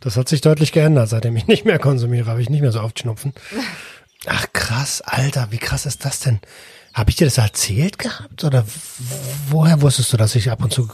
[0.00, 2.80] das hat sich deutlich geändert, seitdem ich nicht mehr konsumiere, habe ich nicht mehr so
[2.80, 3.32] oft Schnupfen.
[4.26, 6.40] Ach krass, Alter, wie krass ist das denn?
[6.94, 8.44] Habe ich dir das erzählt gehabt?
[8.44, 8.64] Oder
[9.48, 10.88] woher wusstest du, dass ich ab und zu.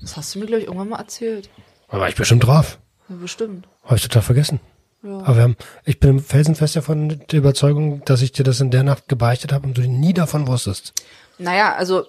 [0.00, 1.48] Das hast du mir, glaube ich, irgendwann mal erzählt.
[1.90, 2.78] Da war ich bestimmt drauf.
[3.08, 3.66] Ja, bestimmt.
[3.84, 4.60] Habe ich total vergessen.
[5.02, 5.18] Ja.
[5.18, 8.82] Aber wir haben, ich bin felsenfest davon der Überzeugung, dass ich dir das in der
[8.82, 10.92] Nacht gebeichtet habe und du nie davon wusstest.
[11.38, 12.04] Naja, also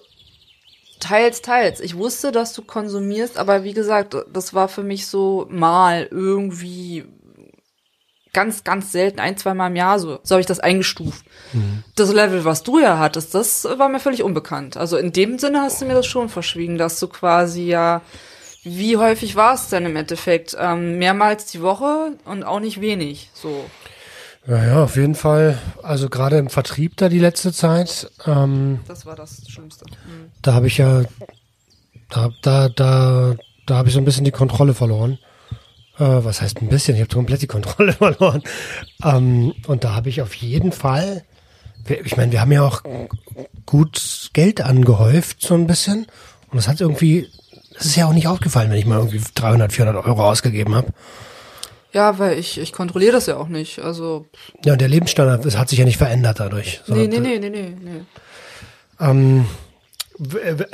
[1.00, 1.80] teils, teils.
[1.80, 7.04] Ich wusste, dass du konsumierst, aber wie gesagt, das war für mich so mal irgendwie
[8.34, 10.18] ganz, ganz selten, ein, zweimal im Jahr so.
[10.22, 11.24] So habe ich das eingestuft.
[11.94, 14.76] Das Level, was du ja hattest, das war mir völlig unbekannt.
[14.76, 18.02] Also in dem Sinne hast du mir das schon verschwiegen, dass du quasi ja,
[18.64, 20.56] wie häufig war es denn im Endeffekt?
[20.58, 23.64] Ähm, mehrmals die Woche und auch nicht wenig, so.
[24.46, 25.58] Ja, ja, auf jeden Fall.
[25.82, 29.86] Also gerade im Vertrieb da die letzte Zeit, ähm, Das war das Schlimmste.
[29.86, 30.30] Mhm.
[30.42, 31.02] da habe ich ja,
[32.10, 35.18] da, da, da, da habe ich so ein bisschen die Kontrolle verloren.
[35.98, 36.94] Äh, was heißt ein bisschen?
[36.96, 38.42] Ich habe komplett die Kontrolle verloren.
[39.02, 41.24] Ähm, und da habe ich auf jeden Fall,
[41.88, 42.82] ich meine, wir haben ja auch
[43.66, 46.06] gut Geld angehäuft, so ein bisschen.
[46.50, 47.28] Und das hat irgendwie,
[47.74, 50.88] das ist ja auch nicht aufgefallen, wenn ich mal irgendwie 300, 400 Euro ausgegeben habe.
[51.92, 53.78] Ja, weil ich, ich kontrolliere das ja auch nicht.
[53.78, 54.26] Also,
[54.64, 56.80] Ja, und der Lebensstandard, das hat sich ja nicht verändert dadurch.
[56.88, 58.00] nee, nee, nee, nee, nee, nee.
[58.98, 59.46] Ähm,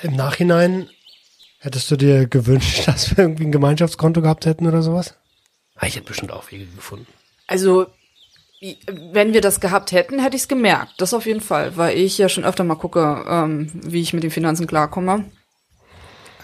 [0.02, 0.88] Im Nachhinein
[1.62, 5.14] Hättest du dir gewünscht, dass wir irgendwie ein Gemeinschaftskonto gehabt hätten oder sowas?
[5.77, 7.07] Ah, ich hätte bestimmt auch Wege gefunden.
[7.46, 7.87] Also,
[8.88, 10.94] wenn wir das gehabt hätten, hätte ich es gemerkt.
[10.99, 14.23] Das auf jeden Fall, weil ich ja schon öfter mal gucke, ähm, wie ich mit
[14.23, 15.25] den Finanzen klarkomme.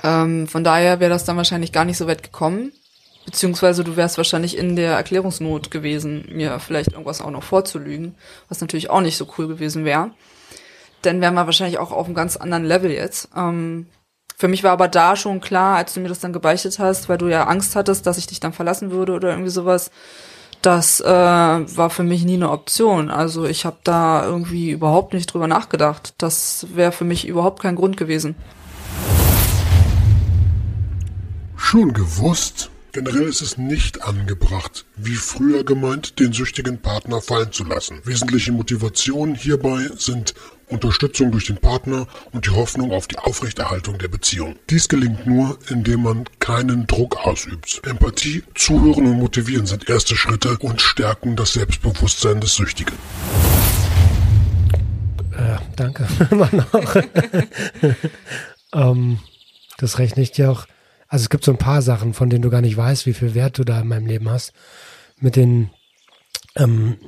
[0.02, 2.72] Ähm, von daher wäre das dann wahrscheinlich gar nicht so weit gekommen.
[3.24, 8.14] Beziehungsweise du wärst wahrscheinlich in der Erklärungsnot gewesen, mir vielleicht irgendwas auch noch vorzulügen,
[8.48, 10.12] was natürlich auch nicht so cool gewesen wäre.
[11.02, 13.28] Dann wären wir wahrscheinlich auch auf einem ganz anderen Level jetzt.
[13.36, 13.86] Ähm,
[14.36, 17.16] für mich war aber da schon klar, als du mir das dann gebeichtet hast, weil
[17.16, 19.90] du ja Angst hattest, dass ich dich dann verlassen würde oder irgendwie sowas,
[20.60, 23.08] das äh, war für mich nie eine Option.
[23.08, 26.14] Also ich habe da irgendwie überhaupt nicht drüber nachgedacht.
[26.18, 28.34] Das wäre für mich überhaupt kein Grund gewesen.
[31.56, 32.70] Schon gewusst?
[32.96, 38.00] Generell ist es nicht angebracht, wie früher gemeint, den süchtigen Partner fallen zu lassen.
[38.04, 40.32] Wesentliche Motivationen hierbei sind
[40.68, 44.56] Unterstützung durch den Partner und die Hoffnung auf die Aufrechterhaltung der Beziehung.
[44.70, 47.82] Dies gelingt nur, indem man keinen Druck ausübt.
[47.84, 52.94] Empathie, Zuhören und Motivieren sind erste Schritte und stärken das Selbstbewusstsein des Süchtigen.
[55.32, 56.08] Äh, danke.
[58.72, 59.20] Ähm,
[59.78, 60.66] das rechne ich dir auch.
[61.08, 63.34] Also es gibt so ein paar Sachen, von denen du gar nicht weißt, wie viel
[63.34, 64.52] Wert du da in meinem Leben hast.
[65.20, 65.70] Mit den,
[66.56, 66.98] ähm,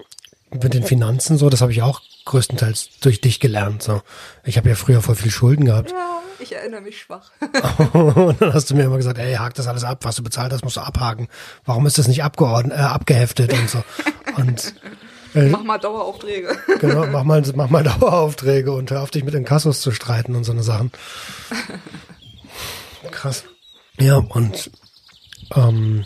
[0.51, 3.83] mit den Finanzen so, das habe ich auch größtenteils durch dich gelernt.
[3.83, 4.03] So,
[4.45, 5.91] ich habe ja früher voll viel Schulden gehabt.
[5.91, 7.33] Ja, ich erinnere mich schwach.
[7.93, 10.53] Und dann hast du mir immer gesagt, ey, hak das alles ab, was du bezahlt
[10.53, 11.29] hast, musst du abhaken.
[11.65, 13.83] Warum ist das nicht abgeordnet, äh, abgeheftet und so.
[14.37, 14.75] Und
[15.35, 16.57] äh, Mach mal Daueraufträge.
[16.81, 20.37] Genau, mach mal, mach mal Daueraufträge und hör auf, dich mit den Kassos zu streiten
[20.37, 20.93] und so eine Sachen.
[23.11, 23.45] Krass.
[24.01, 24.71] Ja, und
[25.55, 26.05] ähm,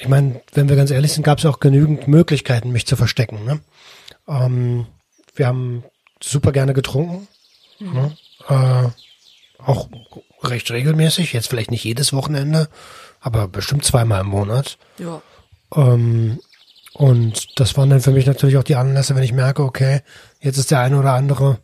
[0.00, 3.44] ich meine, wenn wir ganz ehrlich sind, gab es auch genügend Möglichkeiten, mich zu verstecken.
[3.44, 3.60] Ne?
[4.26, 4.86] Ähm,
[5.34, 5.84] wir haben
[6.22, 7.28] super gerne getrunken.
[7.78, 7.92] Mhm.
[7.92, 8.16] Ne?
[8.48, 9.88] Äh, auch
[10.42, 12.68] recht regelmäßig, jetzt vielleicht nicht jedes Wochenende,
[13.20, 14.78] aber bestimmt zweimal im Monat.
[14.98, 15.20] Ja.
[15.74, 16.40] Ähm,
[16.94, 20.00] und das waren dann für mich natürlich auch die Anlässe, wenn ich merke, okay,
[20.40, 21.58] jetzt ist der eine oder andere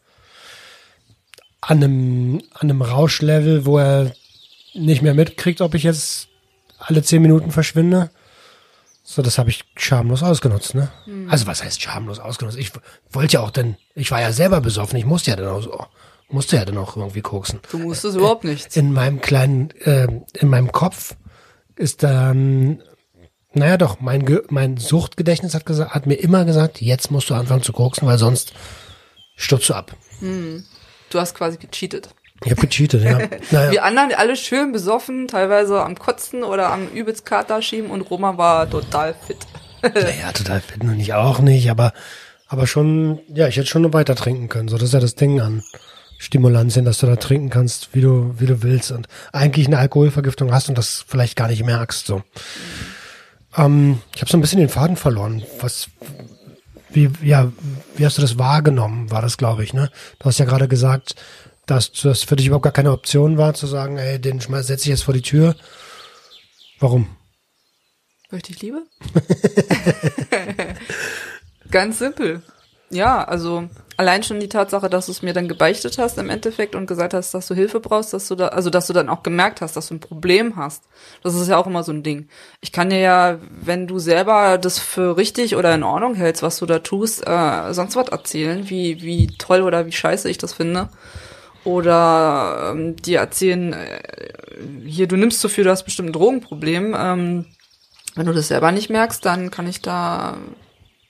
[1.60, 4.12] an einem, an einem Rauschlevel, wo er
[4.78, 6.28] nicht mehr mitkriegt, ob ich jetzt
[6.78, 8.10] alle zehn Minuten verschwinde.
[9.02, 10.90] So, das habe ich schamlos ausgenutzt, ne?
[11.06, 11.30] Mhm.
[11.30, 12.58] Also was heißt schamlos ausgenutzt?
[12.58, 12.72] Ich
[13.10, 15.86] wollte ja auch denn, ich war ja selber besoffen, ich musste ja dann auch so,
[16.28, 17.60] musste ja dann auch irgendwie koksen.
[17.70, 18.76] Du musstest überhaupt nichts.
[18.76, 21.14] In meinem kleinen, äh, in meinem Kopf
[21.76, 22.82] ist dann,
[23.52, 27.34] naja doch, mein, Ge mein Suchtgedächtnis hat, gesagt, hat mir immer gesagt, jetzt musst du
[27.34, 28.54] anfangen zu koksen, weil sonst
[29.36, 29.94] stürzt du ab.
[30.18, 30.64] Hm.
[31.10, 32.08] Du hast quasi gecheatet.
[32.44, 33.18] Ich habe gecheatet, ja.
[33.50, 33.70] Naja.
[33.70, 38.36] Wir anderen alle schön besoffen, teilweise am Kotzen oder am übelst Kater schieben und Roma
[38.36, 39.38] war total fit.
[39.82, 41.92] Naja, total fit und ich auch nicht, aber,
[42.48, 44.68] aber schon, ja, ich hätte schon noch weiter trinken können.
[44.68, 45.62] So, das ist ja das Ding an
[46.18, 50.52] Stimulantien, dass du da trinken kannst, wie du, wie du willst und eigentlich eine Alkoholvergiftung
[50.52, 52.22] hast und das vielleicht gar nicht merkst, so.
[53.56, 55.42] Ähm, ich habe so ein bisschen den Faden verloren.
[55.60, 55.88] Was,
[56.90, 57.52] wie, ja,
[57.96, 59.90] wie hast du das wahrgenommen, war das, glaube ich, ne?
[60.18, 61.16] Du hast ja gerade gesagt,
[61.66, 64.82] dass das für dich überhaupt gar keine Option war, zu sagen, ey, den schmeiß- setz
[64.82, 65.56] ich jetzt vor die Tür.
[66.78, 67.08] Warum?
[68.30, 68.82] Weil ich dich liebe?
[71.70, 72.42] Ganz simpel.
[72.90, 76.76] Ja, also allein schon die Tatsache, dass du es mir dann gebeichtet hast im Endeffekt
[76.76, 79.24] und gesagt hast, dass du Hilfe brauchst, dass du da, also dass du dann auch
[79.24, 80.84] gemerkt hast, dass du ein Problem hast.
[81.24, 82.28] Das ist ja auch immer so ein Ding.
[82.60, 86.58] Ich kann dir ja, wenn du selber das für richtig oder in Ordnung hältst, was
[86.58, 90.52] du da tust, äh, sonst was erzählen, wie, wie toll oder wie scheiße ich das
[90.52, 90.88] finde.
[91.66, 94.00] Oder ähm, dir erzählen, äh,
[94.84, 96.94] hier, du nimmst zu viel, du hast bestimmt ein Drogenproblem.
[96.96, 97.46] Ähm,
[98.14, 100.36] wenn du das selber nicht merkst, dann kann ich da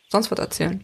[0.09, 0.83] sonst was erzählen.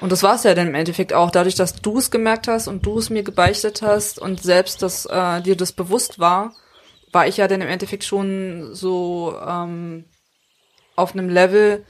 [0.00, 2.86] Und das war's ja dann im Endeffekt auch, dadurch, dass du es gemerkt hast und
[2.86, 6.54] du es mir gebeichtet hast und selbst das, äh, dir das bewusst war,
[7.10, 10.04] war ich ja dann im Endeffekt schon so ähm,
[10.94, 11.84] auf einem Level,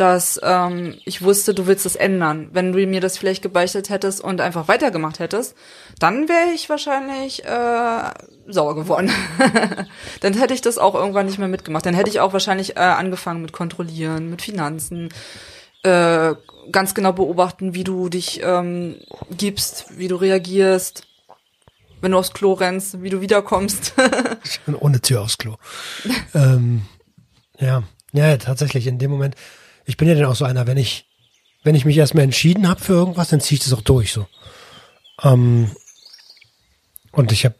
[0.00, 2.48] dass ähm, ich wusste, du willst es ändern.
[2.52, 5.54] Wenn du mir das vielleicht gebeichtet hättest und einfach weitergemacht hättest,
[5.98, 8.10] dann wäre ich wahrscheinlich äh,
[8.46, 9.10] sauer geworden.
[10.22, 11.84] dann hätte ich das auch irgendwann nicht mehr mitgemacht.
[11.84, 15.10] Dann hätte ich auch wahrscheinlich äh, angefangen mit Kontrollieren, mit Finanzen,
[15.82, 16.34] äh,
[16.72, 18.96] ganz genau beobachten, wie du dich ähm,
[19.36, 21.06] gibst, wie du reagierst,
[22.00, 23.92] wenn du aufs Klo rennst, wie du wiederkommst.
[24.80, 25.56] Ohne Tür aufs Klo.
[26.34, 26.86] ähm,
[27.58, 27.82] ja.
[28.12, 29.36] ja, tatsächlich in dem Moment.
[29.84, 31.06] Ich bin ja dann auch so einer, wenn ich,
[31.62, 34.26] wenn ich mich erstmal entschieden habe für irgendwas, dann ziehe ich das auch durch so.
[35.22, 35.70] Ähm,
[37.12, 37.56] und ich habe,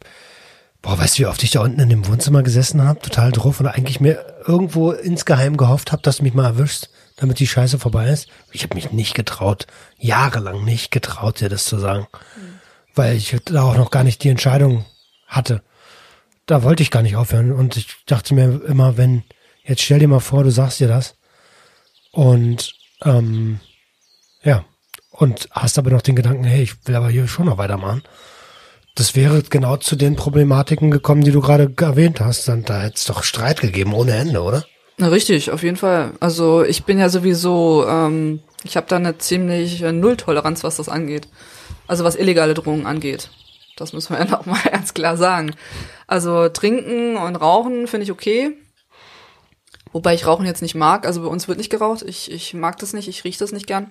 [0.82, 3.60] boah, weißt du, wie oft ich da unten in dem Wohnzimmer gesessen habe, total drauf
[3.60, 7.78] und eigentlich mir irgendwo insgeheim gehofft habe, dass du mich mal erwischst, damit die Scheiße
[7.78, 8.28] vorbei ist.
[8.52, 9.66] Ich habe mich nicht getraut,
[9.98, 12.06] jahrelang nicht getraut, dir das zu sagen,
[12.94, 14.84] weil ich da auch noch gar nicht die Entscheidung
[15.26, 15.62] hatte.
[16.46, 17.52] da wollte ich gar nicht aufhören.
[17.52, 19.22] Und ich dachte mir immer, wenn,
[19.62, 21.14] jetzt stell dir mal vor, du sagst dir das.
[22.12, 23.60] Und ähm,
[24.42, 24.64] ja,
[25.10, 28.02] und hast aber noch den Gedanken, hey, ich will aber hier schon noch weitermachen.
[28.94, 32.48] Das wäre genau zu den Problematiken gekommen, die du gerade erwähnt hast.
[32.48, 34.64] Und da hätte es doch Streit gegeben ohne Ende, oder?
[34.98, 36.12] Na, richtig, auf jeden Fall.
[36.20, 40.88] Also ich bin ja sowieso, ähm, ich habe da eine ziemlich äh, Nulltoleranz, was das
[40.88, 41.28] angeht.
[41.86, 43.30] Also was illegale Drohungen angeht.
[43.76, 45.54] Das müssen wir ja nochmal ganz klar sagen.
[46.06, 48.52] Also trinken und rauchen finde ich okay.
[49.92, 51.06] Wobei ich Rauchen jetzt nicht mag.
[51.06, 52.02] Also bei uns wird nicht geraucht.
[52.02, 53.90] Ich, ich mag das nicht, ich rieche das nicht gern.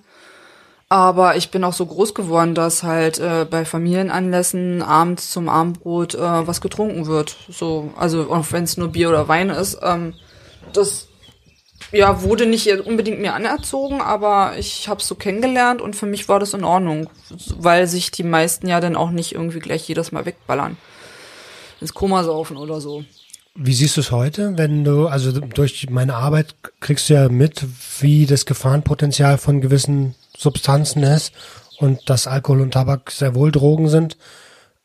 [0.88, 6.16] Aber ich bin auch so groß geworden, dass halt äh, bei Familienanlässen abends zum Abendbrot
[6.16, 7.36] äh, was getrunken wird.
[7.48, 9.78] So, also auch wenn es nur Bier oder Wein ist.
[9.82, 10.14] Ähm,
[10.72, 11.06] das
[11.92, 16.28] ja wurde nicht unbedingt mir anerzogen, aber ich habe es so kennengelernt und für mich
[16.28, 17.08] war das in Ordnung,
[17.56, 20.76] weil sich die meisten ja dann auch nicht irgendwie gleich jedes Mal wegballern,
[21.80, 23.04] ins Koma saufen oder so.
[23.54, 27.64] Wie siehst du es heute, wenn du, also durch meine Arbeit kriegst du ja mit,
[28.00, 31.32] wie das Gefahrenpotenzial von gewissen Substanzen ist
[31.78, 34.16] und dass Alkohol und Tabak sehr wohl Drogen sind.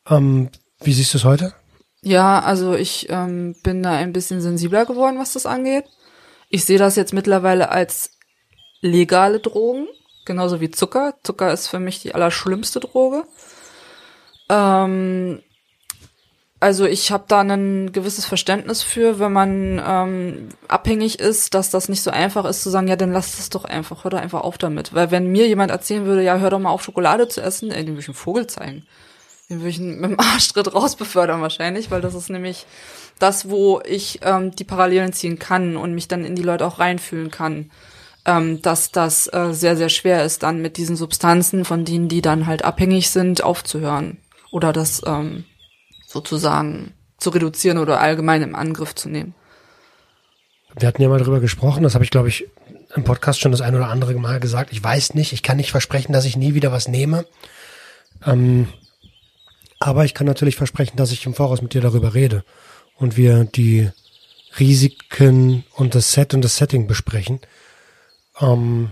[0.10, 0.50] Ähm,
[0.82, 1.54] wie siehst du es heute?
[2.02, 5.86] Ja, also ich ähm, bin da ein bisschen sensibler geworden, was das angeht.
[6.50, 8.12] Ich sehe das jetzt mittlerweile als
[8.82, 9.88] legale Drogen,
[10.26, 11.16] genauso wie Zucker.
[11.24, 13.24] Zucker ist für mich die allerschlimmste Droge.
[14.50, 15.42] Ähm,
[16.66, 21.90] also ich habe da ein gewisses Verständnis für, wenn man ähm, abhängig ist, dass das
[21.90, 24.42] nicht so einfach ist zu sagen, ja, dann lass es doch einfach, hör doch einfach
[24.42, 24.92] auf damit.
[24.92, 27.86] Weil wenn mir jemand erzählen würde, ja, hör doch mal auf, Schokolade zu essen, ey,
[27.86, 28.84] den würde ich einen Vogel zeigen.
[29.48, 32.66] Den würde ich mit dem Arschtritt rausbefördern wahrscheinlich, weil das ist nämlich
[33.20, 36.80] das, wo ich ähm, die Parallelen ziehen kann und mich dann in die Leute auch
[36.80, 37.70] reinfühlen kann.
[38.26, 42.24] Ähm, dass das äh, sehr, sehr schwer ist, dann mit diesen Substanzen, von denen die
[42.24, 44.18] dann halt abhängig sind, aufzuhören.
[44.50, 45.46] Oder das ähm,
[46.16, 49.36] sozusagen zu reduzieren oder allgemein im Angriff zu nehmen.
[50.78, 52.48] Wir hatten ja mal drüber gesprochen, das habe ich, glaube ich,
[52.96, 54.72] im Podcast schon das ein oder andere Mal gesagt.
[54.72, 57.26] Ich weiß nicht, ich kann nicht versprechen, dass ich nie wieder was nehme.
[58.26, 58.70] Ähm,
[59.80, 62.46] aber ich kann natürlich versprechen, dass ich im Voraus mit dir darüber rede
[62.96, 63.92] und wir die
[64.58, 67.42] Risiken und das Set und das Setting besprechen.
[68.40, 68.92] Ähm,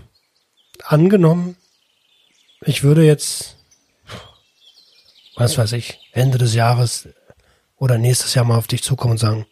[0.84, 1.56] angenommen,
[2.60, 3.56] ich würde jetzt
[5.36, 7.08] was weiß ich, Ende des Jahres
[7.76, 9.46] oder nächstes Jahr mal auf dich zukommen und sagen,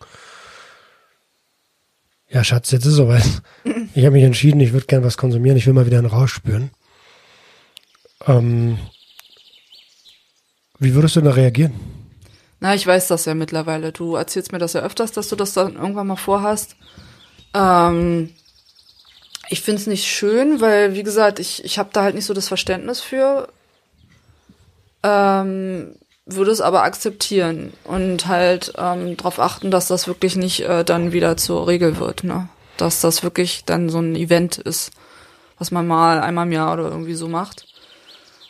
[2.28, 3.24] ja Schatz, jetzt ist soweit.
[3.94, 6.32] Ich habe mich entschieden, ich würde gern was konsumieren, ich will mal wieder einen Rausch
[6.32, 6.70] spüren.
[8.26, 8.78] Ähm,
[10.78, 11.74] wie würdest du da reagieren?
[12.58, 13.92] Na, ich weiß das ja mittlerweile.
[13.92, 16.76] Du erzählst mir das ja öfters, dass du das dann irgendwann mal vorhast.
[17.52, 18.30] Ähm,
[19.50, 22.48] ich find's nicht schön, weil, wie gesagt, ich, ich habe da halt nicht so das
[22.48, 23.48] Verständnis für
[25.02, 25.94] ähm,
[26.26, 31.12] würde es aber akzeptieren und halt ähm, darauf achten, dass das wirklich nicht äh, dann
[31.12, 32.48] wieder zur Regel wird, ne?
[32.76, 34.92] Dass das wirklich dann so ein Event ist,
[35.58, 37.66] was man mal einmal im Jahr oder irgendwie so macht.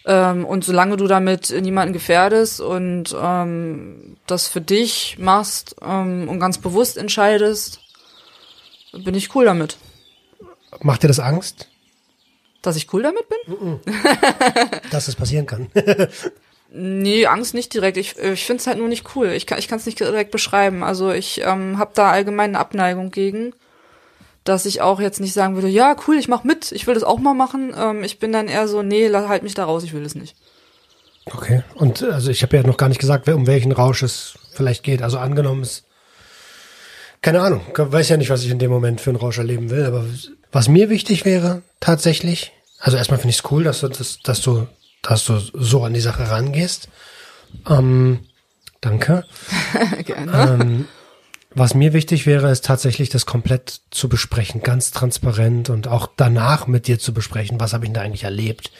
[0.04, 6.40] Ähm, und solange du damit niemanden gefährdest und ähm, das für dich machst ähm, und
[6.40, 7.80] ganz bewusst entscheidest,
[8.92, 9.76] bin ich cool damit.
[10.80, 11.68] Macht dir das Angst?
[12.62, 13.80] Dass ich cool damit bin?
[14.90, 15.68] Dass es passieren kann.
[16.70, 17.96] nee, Angst nicht direkt.
[17.96, 19.28] Ich, ich finde es halt nur nicht cool.
[19.32, 20.84] Ich kann es nicht direkt beschreiben.
[20.84, 23.52] Also ich ähm, habe da allgemein eine Abneigung gegen,
[24.44, 27.04] dass ich auch jetzt nicht sagen würde, ja, cool, ich mach mit, ich will das
[27.04, 27.74] auch mal machen.
[27.76, 30.36] Ähm, ich bin dann eher so, nee, halt mich da raus, ich will das nicht.
[31.26, 34.82] Okay, und also ich habe ja noch gar nicht gesagt, um welchen Rausch es vielleicht
[34.82, 35.02] geht.
[35.02, 35.84] Also angenommen ist,
[37.20, 39.84] keine Ahnung, weiß ja nicht, was ich in dem Moment für einen Rausch erleben will,
[39.84, 40.04] aber
[40.52, 44.40] was mir wichtig wäre, tatsächlich, also erstmal finde ich es cool, dass du, dass, dass
[44.42, 44.68] du,
[45.02, 46.88] dass du so an die Sache rangehst.
[47.68, 48.20] Ähm,
[48.80, 49.24] danke.
[50.04, 50.58] Gerne.
[50.60, 50.88] Ähm,
[51.54, 56.66] was mir wichtig wäre, ist tatsächlich das komplett zu besprechen, ganz transparent und auch danach
[56.66, 58.70] mit dir zu besprechen, was habe ich denn da eigentlich erlebt?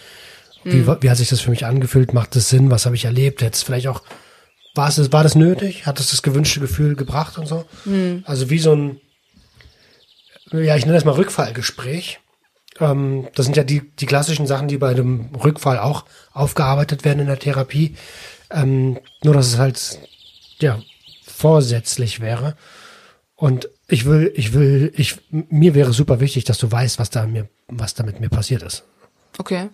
[0.64, 0.96] Wie, Hm.
[1.00, 2.14] wie hat sich das für mich angefühlt?
[2.14, 2.70] Macht es Sinn?
[2.70, 3.42] Was habe ich erlebt?
[3.42, 4.02] Jetzt vielleicht auch,
[4.74, 5.86] war es, war das nötig?
[5.86, 7.64] Hat es das gewünschte Gefühl gebracht und so?
[7.84, 8.22] Hm.
[8.26, 9.00] Also wie so ein,
[10.52, 12.20] ja, ich nenne das mal Rückfallgespräch.
[12.80, 17.20] Ähm, das sind ja die, die klassischen Sachen, die bei einem Rückfall auch aufgearbeitet werden
[17.20, 17.96] in der Therapie.
[18.50, 19.98] Ähm, nur, dass es halt,
[20.60, 20.80] ja,
[21.26, 22.56] vorsätzlich wäre.
[23.34, 27.26] Und ich will, ich will, ich, mir wäre super wichtig, dass du weißt, was da
[27.26, 28.84] mir, was da mit mir passiert ist.
[29.38, 29.68] Okay.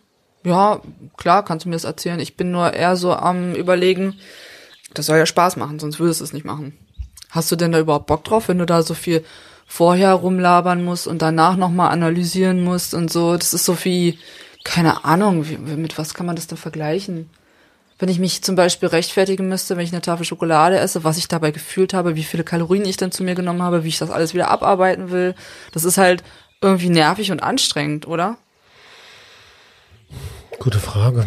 [0.44, 0.80] Ja,
[1.16, 2.20] klar, kannst du mir das erzählen.
[2.20, 4.14] Ich bin nur eher so am überlegen,
[4.94, 6.78] das soll ja Spaß machen, sonst würdest du es nicht machen.
[7.30, 9.24] Hast du denn da überhaupt Bock drauf, wenn du da so viel
[9.68, 13.36] vorher rumlabern musst und danach nochmal analysieren musst und so?
[13.36, 14.18] Das ist so wie,
[14.64, 17.30] keine Ahnung, wie, mit was kann man das denn vergleichen?
[17.98, 21.26] wenn ich mich zum Beispiel rechtfertigen müsste, wenn ich eine Tafel Schokolade esse, was ich
[21.26, 24.10] dabei gefühlt habe, wie viele Kalorien ich dann zu mir genommen habe, wie ich das
[24.10, 25.34] alles wieder abarbeiten will.
[25.72, 26.22] Das ist halt
[26.60, 28.36] irgendwie nervig und anstrengend, oder?
[30.58, 31.26] Gute Frage.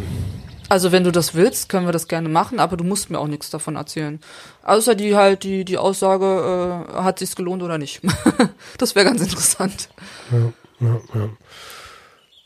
[0.72, 3.28] Also wenn du das willst, können wir das gerne machen, aber du musst mir auch
[3.28, 4.22] nichts davon erzählen.
[4.63, 7.99] Außer die halt die die Aussage, äh, hat sich's gelohnt oder nicht.
[8.78, 9.89] das wäre ganz interessant.
[10.32, 11.30] Ja, ja, ja.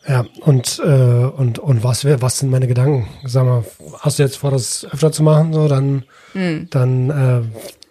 [0.07, 3.07] Ja, und, äh, und, und was wär, was sind meine Gedanken?
[3.25, 3.63] Sag mal,
[3.99, 6.67] hast du jetzt vor, das öfter zu machen, so, dann, Hm.
[6.71, 7.41] dann, äh,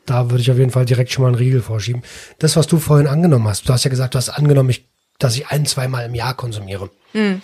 [0.05, 2.03] da würde ich auf jeden Fall direkt schon mal einen Riegel vorschieben.
[2.41, 4.89] Das, was du vorhin angenommen hast, du hast ja gesagt, du hast angenommen, ich,
[5.21, 6.91] dass ich ein, zweimal im Jahr konsumiere.
[7.13, 7.41] Hm.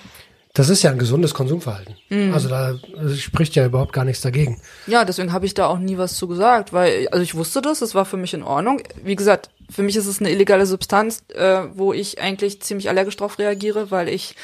[0.53, 1.95] Das ist ja ein gesundes Konsumverhalten.
[2.09, 2.35] Mhm.
[2.35, 4.61] Also da äh, spricht ja überhaupt gar nichts dagegen.
[4.87, 7.83] Ja, deswegen habe ich da auch nie was zu gesagt, weil also ich wusste das,
[7.83, 8.83] es war für mich in Ordnung.
[9.03, 13.17] Wie gesagt, für mich ist es eine illegale Substanz, äh, wo ich eigentlich ziemlich allergisch
[13.17, 14.35] drauf reagiere, weil ich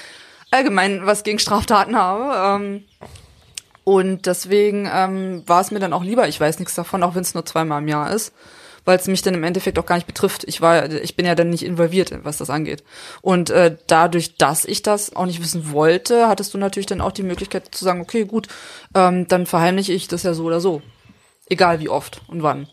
[0.52, 2.62] allgemein was gegen Straftaten habe.
[2.64, 2.84] Ähm,
[3.82, 7.22] und deswegen ähm, war es mir dann auch lieber, ich weiß nichts davon, auch wenn
[7.22, 8.32] es nur zweimal im Jahr ist,
[8.87, 10.45] weil es mich dann im Endeffekt auch gar nicht betrifft.
[10.45, 12.82] Ich war, ich bin ja dann nicht involviert, was das angeht.
[13.20, 17.12] Und äh, dadurch, dass ich das auch nicht wissen wollte, hattest du natürlich dann auch
[17.12, 18.49] die Möglichkeit zu sagen, okay, gut,
[18.95, 20.80] ähm, dann verheimliche ich das ja so oder so.
[21.49, 22.68] Egal wie oft und wann.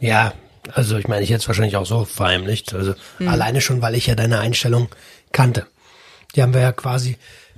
[0.00, 0.34] Ja,
[0.72, 2.74] also ich meine, ich hätte es wahrscheinlich auch so verheimlicht.
[2.74, 3.28] Also Hm.
[3.28, 4.88] alleine schon, weil ich ja deine Einstellung
[5.32, 5.66] kannte.
[6.34, 7.16] Die haben wir ja quasi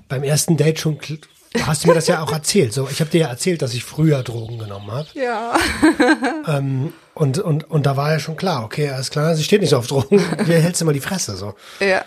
[0.08, 0.98] beim ersten Date schon,
[1.62, 2.72] hast du mir das ja auch erzählt.
[2.72, 5.08] So, ich habe dir ja erzählt, dass ich früher Drogen genommen habe.
[5.14, 5.56] Ja.
[6.46, 9.74] Ähm, und, und, und da war ja schon klar, okay, alles klar, sie steht nicht
[9.74, 11.36] auf Drogen, hier hältst du mal die Fresse.
[11.36, 11.54] so.
[11.80, 12.04] Ja,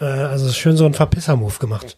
[0.00, 1.96] Äh, also schön so ein Verpisser-Move gemacht.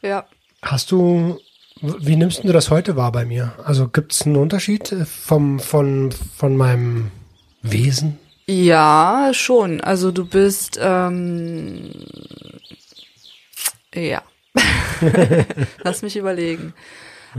[0.00, 0.24] ja.
[0.62, 1.38] Hast du,
[1.80, 3.52] wie nimmst du das heute wahr bei mir?
[3.64, 4.94] Also gibt es einen Unterschied
[5.26, 7.10] vom, von, von meinem
[7.62, 8.18] Wesen?
[8.46, 9.80] Ja, schon.
[9.80, 11.90] Also du bist, ähm,
[13.94, 14.22] ja.
[15.84, 16.74] Lass mich überlegen.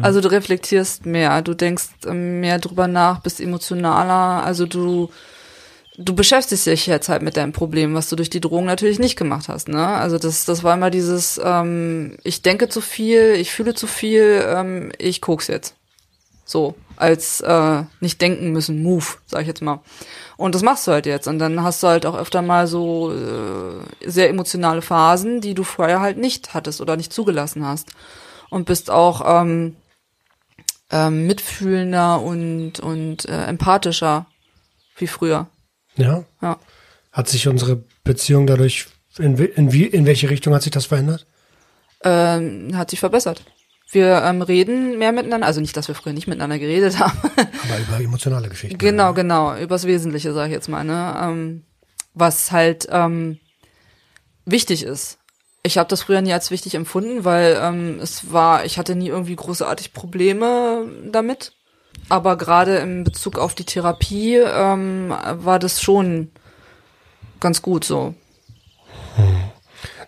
[0.02, 5.10] Also du reflektierst mehr, du denkst ähm, mehr drüber nach, bist emotionaler, also du
[5.96, 9.16] du beschäftigst dich jetzt halt mit deinem Problem, was du durch die Drogen natürlich nicht
[9.16, 9.88] gemacht hast, ne?
[9.88, 14.44] Also das das war immer dieses ähm, ich denke zu viel, ich fühle zu viel,
[14.48, 15.76] ähm, ich koks jetzt.
[16.46, 19.80] So, als äh, nicht denken müssen, Move, sag ich jetzt mal.
[20.36, 21.28] Und das machst du halt jetzt.
[21.28, 25.64] Und dann hast du halt auch öfter mal so äh, sehr emotionale Phasen, die du
[25.64, 27.90] vorher halt nicht hattest oder nicht zugelassen hast.
[28.50, 29.76] Und bist auch ähm,
[30.94, 34.28] ähm, mitfühlender und, und äh, empathischer
[34.98, 35.48] wie früher.
[35.96, 36.24] Ja.
[36.42, 36.60] Ja.
[37.12, 38.88] Hat sich unsere Beziehung dadurch,
[39.18, 41.26] in, in, wie, in welche Richtung hat sich das verändert?
[42.04, 43.44] Ähm, hat sich verbessert.
[43.90, 47.80] Wir ähm, reden mehr miteinander, also nicht, dass wir früher nicht miteinander geredet haben, Aber
[47.80, 48.78] über emotionale Geschichten.
[48.78, 51.16] Genau, genau, übers Wesentliche, sage ich jetzt mal, ne?
[51.22, 51.64] Ähm,
[52.14, 53.40] was halt ähm,
[54.46, 55.18] wichtig ist.
[55.66, 59.08] Ich habe das früher nie als wichtig empfunden, weil ähm, es war, ich hatte nie
[59.08, 61.54] irgendwie großartig Probleme damit.
[62.10, 66.32] Aber gerade in Bezug auf die Therapie ähm, war das schon
[67.40, 68.14] ganz gut so.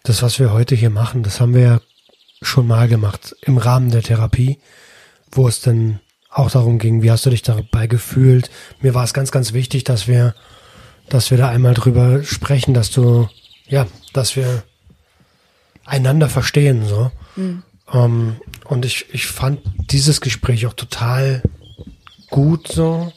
[0.04, 1.82] Das, was wir heute hier machen, das haben wir ja
[2.42, 4.60] schon mal gemacht im Rahmen der Therapie,
[5.32, 8.52] wo es dann auch darum ging, wie hast du dich dabei gefühlt?
[8.82, 10.36] Mir war es ganz, ganz wichtig, dass wir,
[11.08, 13.30] dass wir da einmal drüber sprechen, dass du,
[13.68, 14.64] ja, dass wir
[15.86, 17.12] einander verstehen, so.
[17.36, 17.64] Mhm.
[17.94, 19.62] Ähm, und ich, ich fand
[19.92, 21.44] dieses Gespräch auch total
[22.30, 23.12] gut, so,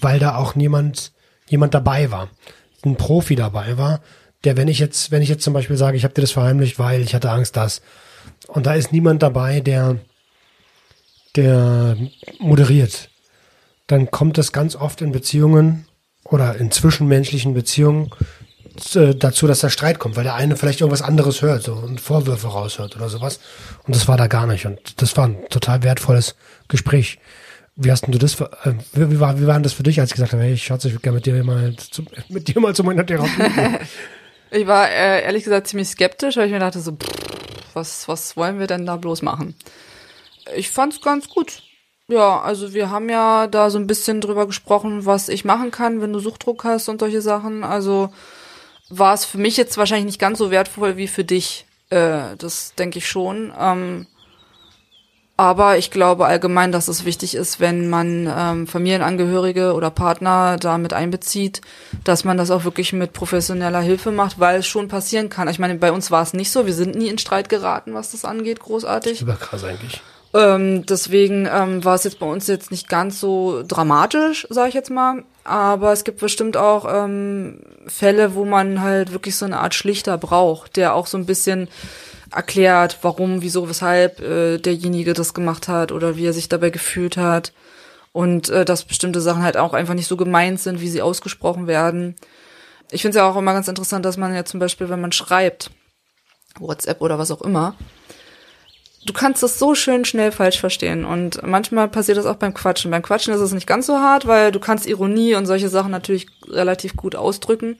[0.00, 1.12] weil da auch niemand,
[1.48, 2.28] jemand dabei war,
[2.84, 4.00] ein Profi dabei war,
[4.44, 6.78] der, wenn ich jetzt, wenn ich jetzt zum Beispiel sage, ich habe dir das verheimlicht,
[6.78, 7.82] weil ich hatte Angst, dass,
[8.48, 9.98] und da ist niemand dabei, der,
[11.34, 11.96] der
[12.38, 13.10] moderiert,
[13.86, 15.86] dann kommt es ganz oft in Beziehungen
[16.24, 18.10] oder in zwischenmenschlichen Beziehungen
[19.18, 22.48] dazu, dass der Streit kommt, weil der eine vielleicht irgendwas anderes hört so, und Vorwürfe
[22.48, 23.40] raushört oder sowas.
[23.86, 24.66] Und das war da gar nicht.
[24.66, 26.34] Und das war ein total wertvolles
[26.68, 27.18] Gespräch.
[27.76, 30.00] Wie hast denn du das, für- äh, wie, wie, war, wie war das für dich,
[30.00, 32.58] als ich gesagt habe, hey, Schatz, ich würde gerne mit dir mal zu, mit dir
[32.60, 33.30] mal zu meiner Therapie?
[34.52, 37.08] Ich war äh, ehrlich gesagt ziemlich skeptisch, weil ich mir dachte so, pff,
[37.74, 39.56] was, was wollen wir denn da bloß machen?
[40.54, 41.62] Ich fand's ganz gut.
[42.08, 46.00] Ja, also wir haben ja da so ein bisschen drüber gesprochen, was ich machen kann,
[46.00, 47.64] wenn du Suchtdruck hast und solche Sachen.
[47.64, 48.10] Also
[48.88, 51.66] war es für mich jetzt wahrscheinlich nicht ganz so wertvoll wie für dich.
[51.90, 53.52] Äh, das denke ich schon.
[53.58, 54.06] Ähm,
[55.38, 60.78] aber ich glaube allgemein, dass es wichtig ist, wenn man ähm, Familienangehörige oder Partner da
[60.78, 61.60] mit einbezieht,
[62.04, 65.48] dass man das auch wirklich mit professioneller Hilfe macht, weil es schon passieren kann.
[65.48, 66.64] Ich meine, bei uns war es nicht so.
[66.64, 69.20] Wir sind nie in Streit geraten, was das angeht, großartig.
[69.20, 70.00] Überkrass eigentlich.
[70.36, 74.74] Ähm, deswegen ähm, war es jetzt bei uns jetzt nicht ganz so dramatisch, sage ich
[74.74, 75.24] jetzt mal.
[75.44, 80.18] Aber es gibt bestimmt auch ähm, Fälle, wo man halt wirklich so eine Art Schlichter
[80.18, 81.68] braucht, der auch so ein bisschen
[82.30, 87.16] erklärt, warum, wieso, weshalb äh, derjenige das gemacht hat oder wie er sich dabei gefühlt
[87.16, 87.54] hat.
[88.12, 91.66] Und äh, dass bestimmte Sachen halt auch einfach nicht so gemeint sind, wie sie ausgesprochen
[91.66, 92.14] werden.
[92.90, 95.12] Ich finde es ja auch immer ganz interessant, dass man ja zum Beispiel, wenn man
[95.12, 95.70] schreibt,
[96.58, 97.74] WhatsApp oder was auch immer,
[99.06, 101.04] du kannst das so schön schnell falsch verstehen.
[101.04, 102.90] Und manchmal passiert das auch beim Quatschen.
[102.90, 105.90] Beim Quatschen ist es nicht ganz so hart, weil du kannst Ironie und solche Sachen
[105.90, 107.78] natürlich relativ gut ausdrücken.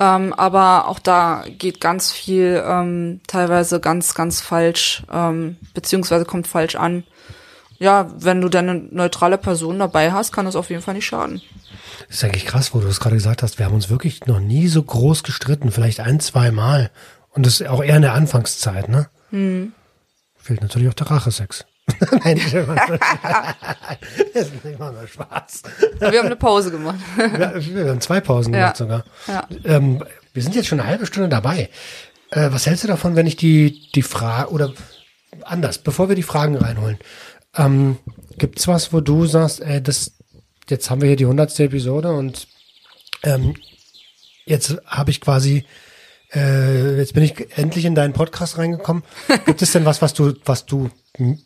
[0.00, 6.46] Ähm, aber auch da geht ganz viel ähm, teilweise ganz, ganz falsch, ähm, beziehungsweise kommt
[6.46, 7.04] falsch an.
[7.78, 11.06] Ja, wenn du dann eine neutrale Person dabei hast, kann das auf jeden Fall nicht
[11.06, 11.42] schaden.
[12.08, 13.58] Das ist eigentlich krass, wo du es gerade gesagt hast.
[13.58, 16.90] Wir haben uns wirklich noch nie so groß gestritten, vielleicht ein, zwei Mal.
[17.30, 19.08] Und das ist auch eher in der Anfangszeit, ne?
[19.30, 19.72] Hm.
[20.44, 21.64] Fehlt natürlich auch der Rachesex.
[22.22, 22.98] Nein, ich immer nur
[24.34, 25.62] Das ist mal nur Spaß.
[26.00, 26.98] Wir haben eine Pause gemacht.
[27.16, 28.60] Wir, wir haben zwei Pausen Ja.
[28.60, 29.04] gemacht sogar.
[29.26, 29.48] Ja.
[29.64, 31.70] Ähm, wir sind jetzt schon eine halbe Stunde dabei.
[32.30, 34.74] Äh, was hältst du davon, wenn ich die, die Frage, oder
[35.44, 36.98] anders, bevor wir die Fragen reinholen,
[37.56, 37.96] ähm,
[38.36, 40.12] gibt's was, wo du sagst, ey, das,
[40.68, 42.48] jetzt haben wir hier die hundertste Episode und
[43.22, 43.54] ähm,
[44.44, 45.64] jetzt habe ich quasi,
[46.34, 49.02] äh, jetzt bin ich endlich in deinen Podcast reingekommen.
[49.46, 50.90] Gibt es denn was, was du, was du,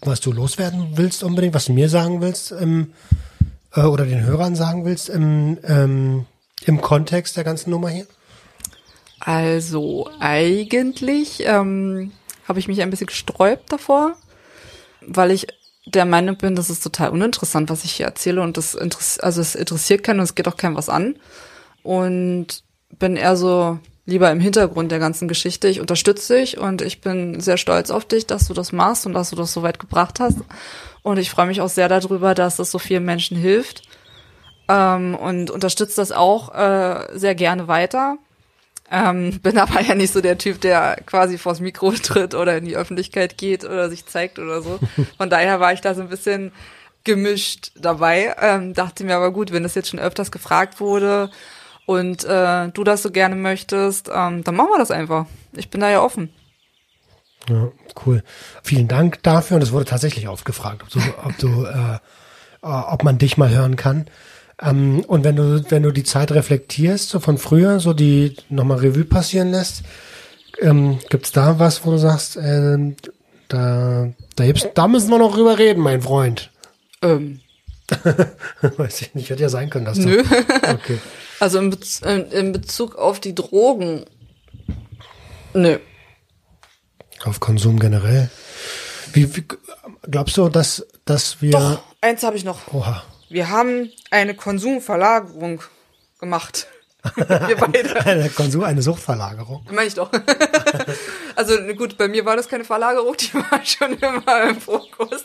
[0.00, 2.92] was du loswerden willst unbedingt, was du mir sagen willst, im,
[3.74, 6.26] äh, oder den Hörern sagen willst im, ähm,
[6.64, 8.06] im Kontext der ganzen Nummer hier?
[9.20, 12.12] Also eigentlich ähm,
[12.46, 14.14] habe ich mich ein bisschen gesträubt davor,
[15.00, 15.48] weil ich
[15.86, 19.40] der Meinung bin, das ist total uninteressant, was ich hier erzähle und das interessiert, also
[19.40, 21.16] es interessiert keinen und es geht auch keinem was an
[21.82, 22.62] und
[22.98, 23.78] bin eher so
[24.08, 25.68] lieber im Hintergrund der ganzen Geschichte.
[25.68, 29.12] Ich unterstütze dich und ich bin sehr stolz auf dich, dass du das machst und
[29.12, 30.38] dass du das so weit gebracht hast
[31.02, 33.82] und ich freue mich auch sehr darüber, dass das so vielen Menschen hilft
[34.66, 38.16] ähm, und unterstütze das auch äh, sehr gerne weiter.
[38.90, 42.64] Ähm, bin aber ja nicht so der Typ, der quasi vors Mikro tritt oder in
[42.64, 44.78] die Öffentlichkeit geht oder sich zeigt oder so.
[45.18, 46.52] Von daher war ich da so ein bisschen
[47.04, 48.34] gemischt dabei.
[48.40, 51.30] Ähm, dachte mir aber gut, wenn das jetzt schon öfters gefragt wurde
[51.88, 55.24] und äh, du das so gerne möchtest, ähm, dann machen wir das einfach.
[55.56, 56.28] Ich bin da ja offen.
[57.48, 57.72] Ja,
[58.04, 58.22] cool.
[58.62, 59.56] Vielen Dank dafür.
[59.56, 61.94] Und es wurde tatsächlich oft gefragt, ob du, ob du, äh,
[62.62, 64.06] äh, ob man dich mal hören kann.
[64.60, 68.80] Ähm, und wenn du, wenn du die Zeit reflektierst, so von früher, so die nochmal
[68.80, 69.82] Revue passieren lässt,
[70.60, 72.96] ähm, gibt's da was, wo du sagst, ähm,
[73.48, 76.50] da, da, da müssen wir noch drüber reden, mein Freund.
[77.00, 77.40] Ähm.
[78.76, 80.22] Weiß ich nicht, hätte ja sein können, dass Nö.
[80.22, 80.28] du.
[80.70, 80.98] Okay.
[81.40, 84.04] Also in, Bez in, in Bezug auf die Drogen.
[85.54, 85.78] Nö.
[87.24, 88.30] Auf Konsum generell.
[89.12, 89.44] Wie, wie
[90.10, 91.50] glaubst du, dass, dass wir.
[91.50, 92.72] Doch, eins habe ich noch.
[92.72, 93.02] Oha.
[93.28, 95.62] Wir haben eine Konsumverlagerung
[96.18, 96.66] gemacht.
[97.16, 98.04] Wir beide.
[98.04, 99.64] Eine Konsum, eine Suchtverlagerung.
[99.70, 100.10] Meine ich doch.
[101.36, 105.24] also gut, bei mir war das keine Verlagerung, die war schon immer im Fokus.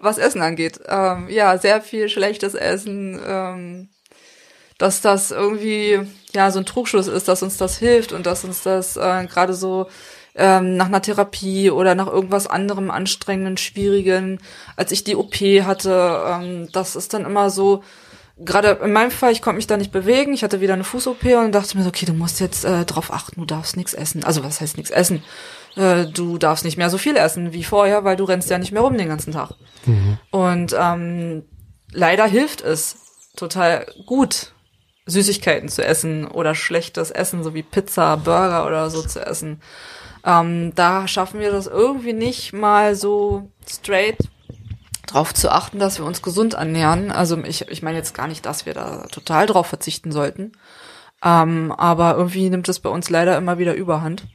[0.00, 0.80] Was Essen angeht.
[0.86, 3.20] Ähm, ja, sehr viel schlechtes Essen.
[3.24, 3.88] Ähm,
[4.78, 6.00] dass das irgendwie
[6.34, 9.54] ja so ein Trugschluss ist, dass uns das hilft und dass uns das äh, gerade
[9.54, 9.86] so
[10.34, 14.38] ähm, nach einer Therapie oder nach irgendwas anderem anstrengenden, schwierigen,
[14.76, 17.82] als ich die OP hatte, ähm, das ist dann immer so,
[18.38, 21.24] gerade in meinem Fall, ich konnte mich da nicht bewegen, ich hatte wieder eine Fuß-OP
[21.24, 24.24] und dachte mir so, okay, du musst jetzt äh, drauf achten, du darfst nichts essen.
[24.24, 25.22] Also was heißt nichts essen?
[25.74, 28.72] Äh, du darfst nicht mehr so viel essen wie vorher, weil du rennst ja nicht
[28.72, 29.52] mehr rum den ganzen Tag.
[29.86, 30.18] Mhm.
[30.30, 31.44] Und ähm,
[31.92, 32.96] leider hilft es
[33.36, 34.52] total gut,
[35.06, 39.60] Süßigkeiten zu essen oder schlechtes Essen, so wie Pizza, Burger oder so zu essen.
[40.24, 44.18] Ähm, da schaffen wir das irgendwie nicht mal so straight
[45.06, 47.12] drauf zu achten, dass wir uns gesund ernähren.
[47.12, 50.52] Also ich, ich meine jetzt gar nicht, dass wir da total drauf verzichten sollten.
[51.24, 54.26] Ähm, aber irgendwie nimmt es bei uns leider immer wieder Überhand.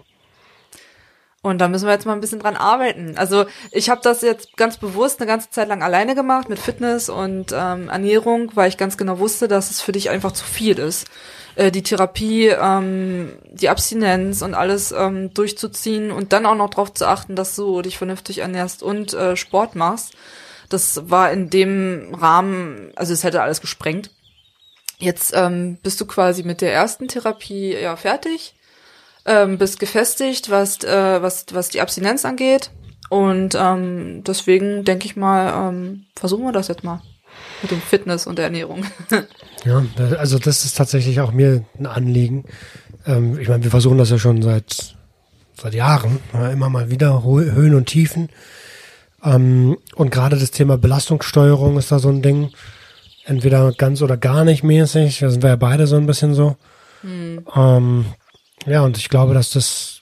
[1.43, 3.17] Und da müssen wir jetzt mal ein bisschen dran arbeiten.
[3.17, 7.09] Also ich habe das jetzt ganz bewusst eine ganze Zeit lang alleine gemacht mit Fitness
[7.09, 10.77] und ähm, Ernährung, weil ich ganz genau wusste, dass es für dich einfach zu viel
[10.77, 11.07] ist.
[11.55, 16.93] Äh, die Therapie, ähm, die Abstinenz und alles ähm, durchzuziehen und dann auch noch darauf
[16.93, 20.13] zu achten, dass du dich vernünftig ernährst und äh, Sport machst.
[20.69, 24.11] Das war in dem Rahmen, also es hätte alles gesprengt.
[24.99, 28.53] Jetzt ähm, bist du quasi mit der ersten Therapie ja fertig
[29.25, 32.71] ähm, bist gefestigt, was, äh, was, was die Abstinenz angeht.
[33.09, 37.01] Und ähm, deswegen denke ich mal, ähm, versuchen wir das jetzt mal
[37.61, 38.85] mit dem Fitness und der Ernährung.
[39.63, 39.85] Ja,
[40.17, 42.45] also das ist tatsächlich auch mir ein Anliegen.
[43.05, 44.95] Ähm, ich meine, wir versuchen das ja schon seit
[45.61, 48.29] seit Jahren, ja, immer mal wieder Höhen und Tiefen.
[49.23, 52.49] Ähm, und gerade das Thema Belastungssteuerung ist da so ein Ding.
[53.25, 55.19] Entweder ganz oder gar nicht mäßig.
[55.19, 56.55] Da sind wir ja beide so ein bisschen so.
[57.01, 57.45] Hm.
[57.55, 58.05] Ähm,
[58.65, 60.01] ja, und ich glaube, dass das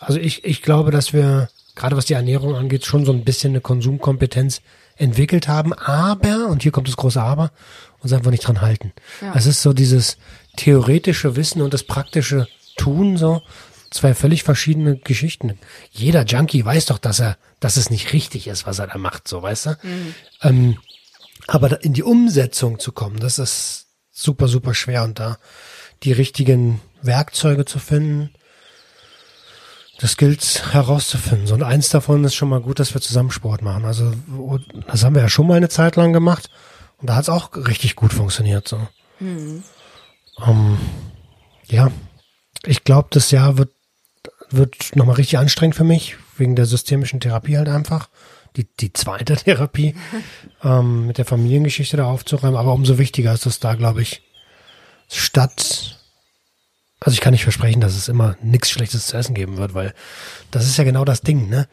[0.00, 3.52] also ich, ich glaube, dass wir, gerade was die Ernährung angeht, schon so ein bisschen
[3.52, 4.62] eine Konsumkompetenz
[4.96, 7.50] entwickelt haben, aber, und hier kommt das große Aber,
[8.00, 8.92] uns einfach nicht dran halten.
[9.20, 9.34] Ja.
[9.34, 10.16] Es ist so dieses
[10.56, 13.42] theoretische Wissen und das praktische Tun, so
[13.90, 15.58] zwei völlig verschiedene Geschichten.
[15.90, 19.28] Jeder Junkie weiß doch, dass er, dass es nicht richtig ist, was er da macht,
[19.28, 19.70] so, weißt du?
[19.82, 20.14] Mhm.
[20.42, 20.78] Ähm,
[21.46, 25.38] aber in die Umsetzung zu kommen, das ist super, super schwer und da
[26.02, 28.30] die richtigen Werkzeuge zu finden,
[29.98, 31.46] das gilt herauszufinden.
[31.46, 33.84] So, und eins davon ist schon mal gut, dass wir zusammen Sport machen.
[33.84, 34.12] Also
[34.86, 36.50] das haben wir ja schon mal eine Zeit lang gemacht
[36.98, 38.68] und da hat es auch richtig gut funktioniert.
[38.68, 38.86] So.
[39.20, 39.62] Mhm.
[40.46, 40.78] Ähm,
[41.66, 41.90] ja,
[42.64, 43.70] ich glaube, das Jahr wird
[44.50, 48.08] wird nochmal richtig anstrengend für mich, wegen der systemischen Therapie halt einfach.
[48.56, 49.94] Die, die zweite Therapie,
[50.62, 52.56] ähm, mit der Familiengeschichte da aufzuräumen.
[52.56, 54.22] Aber umso wichtiger ist es da, glaube ich,
[55.08, 55.95] statt,
[57.00, 59.94] also ich kann nicht versprechen, dass es immer nichts Schlechtes zu essen geben wird, weil
[60.50, 61.68] das ist ja genau das Ding, ne?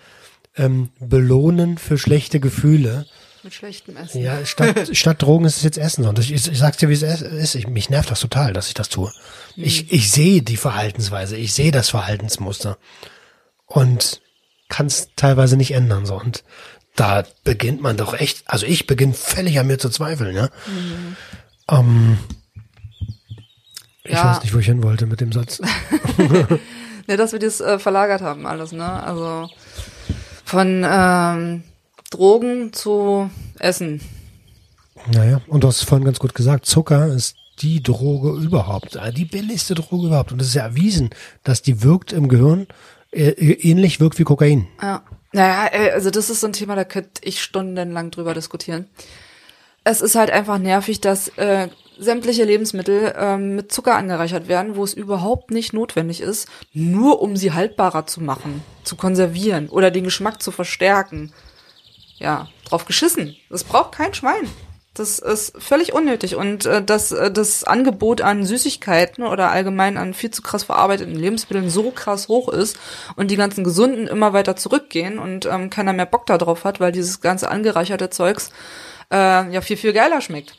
[0.55, 3.07] Ähm, belohnen für schlechte Gefühle.
[3.41, 4.21] Mit schlechtem Essen.
[4.21, 6.05] Ja, statt, statt Drogen ist es jetzt Essen.
[6.05, 7.55] Und ich, ich, ich sag's dir, wie es ist.
[7.55, 9.11] Ich, mich nervt das total, dass ich das tue.
[9.55, 9.63] Mhm.
[9.63, 12.77] Ich, ich sehe die Verhaltensweise, ich sehe das Verhaltensmuster
[13.65, 14.21] und
[14.69, 16.05] kann es teilweise nicht ändern.
[16.05, 16.19] So.
[16.19, 16.43] Und
[16.95, 20.49] da beginnt man doch echt, also ich beginne völlig an mir zu zweifeln, ja.
[20.67, 21.15] Mhm.
[21.69, 22.17] Ähm,
[24.03, 24.25] ich Ja.
[24.31, 25.59] weiß nicht, wo ich hin wollte mit dem Satz.
[27.07, 28.85] ne, dass wir das äh, verlagert haben, alles, ne?
[29.03, 29.49] Also
[30.45, 31.63] von ähm,
[32.11, 33.29] Drogen zu
[33.59, 34.01] Essen.
[35.11, 39.11] Naja, und du hast es vorhin ganz gut gesagt, Zucker ist die Droge überhaupt, äh,
[39.11, 40.31] die billigste Droge überhaupt.
[40.31, 41.09] Und es ist ja erwiesen,
[41.43, 42.67] dass die wirkt im Gehirn,
[43.11, 44.67] äh, ähnlich wirkt wie Kokain.
[44.81, 45.03] Ja.
[45.35, 48.85] Naja, ey, also das ist so ein Thema, da könnte ich stundenlang drüber diskutieren.
[49.83, 54.83] Es ist halt einfach nervig, dass äh, sämtliche Lebensmittel ähm, mit Zucker angereichert werden, wo
[54.83, 60.03] es überhaupt nicht notwendig ist, nur um sie haltbarer zu machen, zu konservieren oder den
[60.03, 61.33] Geschmack zu verstärken.
[62.17, 63.35] Ja, drauf geschissen.
[63.49, 64.47] Das braucht kein Schwein.
[64.93, 66.35] Das ist völlig unnötig.
[66.35, 71.15] Und äh, dass äh, das Angebot an Süßigkeiten oder allgemein an viel zu krass verarbeiteten
[71.15, 72.77] Lebensmitteln so krass hoch ist
[73.15, 76.91] und die ganzen Gesunden immer weiter zurückgehen und ähm, keiner mehr Bock darauf hat, weil
[76.91, 78.51] dieses ganze angereicherte Zeugs
[79.11, 80.55] äh, ja viel, viel geiler schmeckt.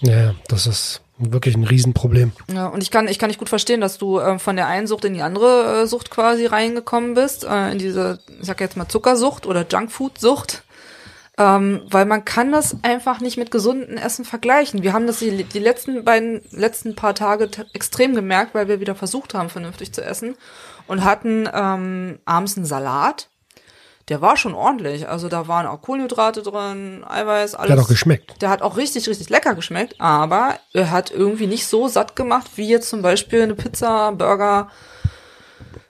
[0.00, 2.32] Ja, das ist wirklich ein Riesenproblem.
[2.52, 4.86] Ja, und ich kann, ich kann nicht gut verstehen, dass du äh, von der einen
[4.86, 8.76] Sucht in die andere äh, Sucht quasi reingekommen bist, äh, in diese, ich sag jetzt
[8.76, 10.62] mal Zuckersucht oder Junkfood-Sucht.
[11.40, 14.82] Ähm, weil man kann das einfach nicht mit gesunden Essen vergleichen.
[14.82, 18.96] Wir haben das die, die letzten beiden, letzten paar Tage extrem gemerkt, weil wir wieder
[18.96, 20.34] versucht haben, vernünftig zu essen
[20.88, 23.28] und hatten ähm, abends einen Salat.
[24.08, 25.08] Der war schon ordentlich.
[25.08, 27.68] Also da waren auch Kohlenhydrate drin, Eiweiß, alles.
[27.68, 28.40] Der hat auch geschmeckt.
[28.40, 32.52] Der hat auch richtig, richtig lecker geschmeckt, aber er hat irgendwie nicht so satt gemacht,
[32.56, 34.68] wie jetzt zum Beispiel eine Pizza, Burger,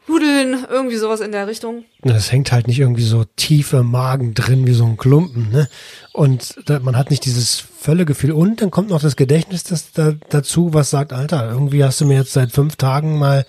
[0.08, 1.84] Nudeln, irgendwie sowas in der Richtung.
[2.02, 5.68] Das hängt halt nicht irgendwie so tief im Magen drin wie so ein Klumpen, ne?
[6.12, 8.32] Und da, man hat nicht dieses Völlegefühl.
[8.32, 12.06] Und dann kommt noch das Gedächtnis das, da, dazu, was sagt, Alter, irgendwie hast du
[12.06, 13.44] mir jetzt seit fünf Tagen mal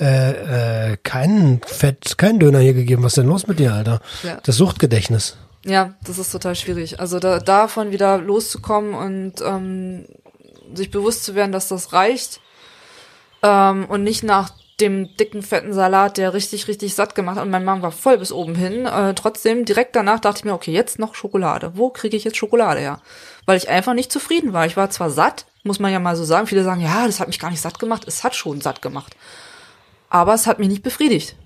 [0.00, 3.02] äh, äh, keinen Fett, keinen Döner hier gegeben.
[3.02, 4.00] Was ist denn los mit dir, Alter?
[4.22, 4.38] Ja.
[4.44, 5.36] Das Suchtgedächtnis.
[5.64, 7.00] Ja, das ist total schwierig.
[7.00, 10.06] Also da, davon wieder loszukommen und ähm,
[10.74, 12.40] sich bewusst zu werden, dass das reicht
[13.42, 17.50] ähm, und nicht nach dem dicken, fetten Salat, der richtig, richtig satt gemacht hat und
[17.50, 18.86] mein Magen war voll bis oben hin.
[18.86, 21.72] Äh, trotzdem, direkt danach dachte ich mir, okay, jetzt noch Schokolade.
[21.74, 23.00] Wo kriege ich jetzt Schokolade her?
[23.44, 24.66] Weil ich einfach nicht zufrieden war.
[24.66, 26.46] Ich war zwar satt, muss man ja mal so sagen.
[26.46, 28.04] Viele sagen, ja, das hat mich gar nicht satt gemacht.
[28.06, 29.16] Es hat schon satt gemacht.
[30.10, 31.36] Aber es hat mich nicht befriedigt.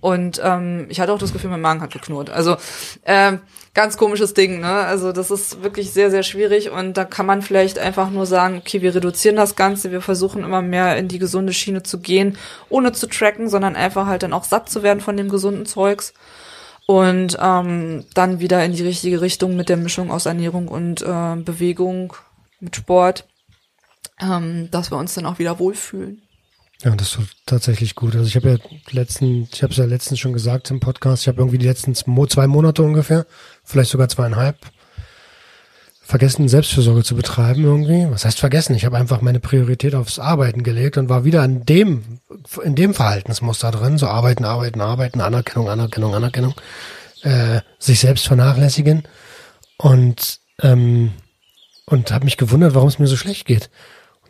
[0.00, 2.30] Und ähm, ich hatte auch das Gefühl, mein Magen hat geknurrt.
[2.30, 2.56] Also
[3.04, 3.40] ähm,
[3.74, 4.68] ganz komisches Ding, ne?
[4.68, 8.58] Also das ist wirklich sehr, sehr schwierig und da kann man vielleicht einfach nur sagen,
[8.58, 12.38] okay, wir reduzieren das Ganze, wir versuchen immer mehr in die gesunde Schiene zu gehen,
[12.68, 16.14] ohne zu tracken, sondern einfach halt dann auch satt zu werden von dem gesunden Zeugs
[16.86, 21.36] und ähm, dann wieder in die richtige Richtung mit der Mischung aus Ernährung und äh,
[21.36, 22.14] Bewegung,
[22.60, 23.26] mit Sport,
[24.20, 26.22] ähm, dass wir uns dann auch wieder wohlfühlen.
[26.82, 28.14] Ja, das ist tatsächlich gut.
[28.14, 28.56] Also ich habe ja
[28.90, 31.94] letzten, ich habe es ja letztens schon gesagt im Podcast, ich habe irgendwie die letzten
[31.94, 33.26] zwei Monate ungefähr,
[33.64, 34.58] vielleicht sogar zweieinhalb,
[36.02, 38.06] vergessen, Selbstfürsorge zu betreiben irgendwie.
[38.10, 38.76] Was heißt vergessen?
[38.76, 42.20] Ich habe einfach meine Priorität aufs Arbeiten gelegt und war wieder in dem,
[42.62, 43.98] in dem Verhaltensmuster drin.
[43.98, 46.54] So arbeiten, arbeiten, arbeiten, Anerkennung, Anerkennung, Anerkennung,
[47.22, 49.02] äh, sich selbst vernachlässigen
[49.78, 51.12] und ähm,
[51.86, 53.70] und habe mich gewundert, warum es mir so schlecht geht.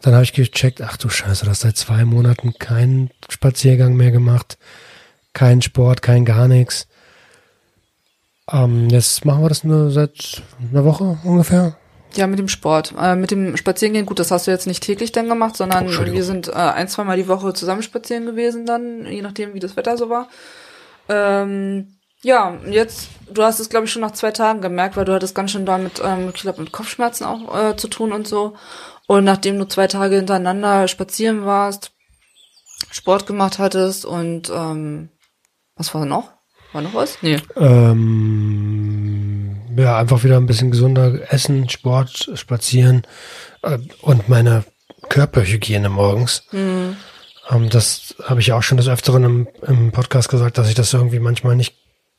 [0.02, 4.10] Dann habe ich gecheckt, ach du Scheiße, du hast seit zwei Monaten keinen Spaziergang mehr
[4.10, 4.58] gemacht,
[5.32, 6.86] keinen Sport, kein gar nichts.
[8.50, 11.76] Ähm, jetzt machen wir das nur seit einer Woche ungefähr.
[12.14, 12.94] Ja, mit dem Sport.
[12.98, 16.16] Äh, mit dem Spazierengehen, gut, das hast du jetzt nicht täglich dann gemacht, sondern Entschuldigung.
[16.16, 19.76] wir sind äh, ein, zweimal die Woche zusammen spazieren gewesen dann, je nachdem, wie das
[19.76, 20.28] Wetter so war.
[21.08, 25.12] Ähm, ja, jetzt, du hast es, glaube ich, schon nach zwei Tagen gemerkt, weil du
[25.12, 28.56] hattest ganz schön damit, ähm, ich glaube, mit Kopfschmerzen auch äh, zu tun und so.
[29.06, 31.92] Und nachdem du zwei Tage hintereinander spazieren warst,
[32.90, 35.10] Sport gemacht hattest und ähm,
[35.76, 36.32] was war noch?
[36.72, 37.18] War noch was?
[37.22, 37.38] Nee.
[37.56, 38.96] Ähm,
[39.76, 43.02] ja, einfach wieder ein bisschen gesunder essen, Sport, spazieren
[43.62, 44.64] äh, und meine
[45.08, 46.44] Körperhygiene morgens.
[46.50, 46.96] Hm.
[47.50, 50.74] Ähm, das habe ich ja auch schon des Öfteren im, im Podcast gesagt, dass ich
[50.74, 51.76] das irgendwie manchmal nicht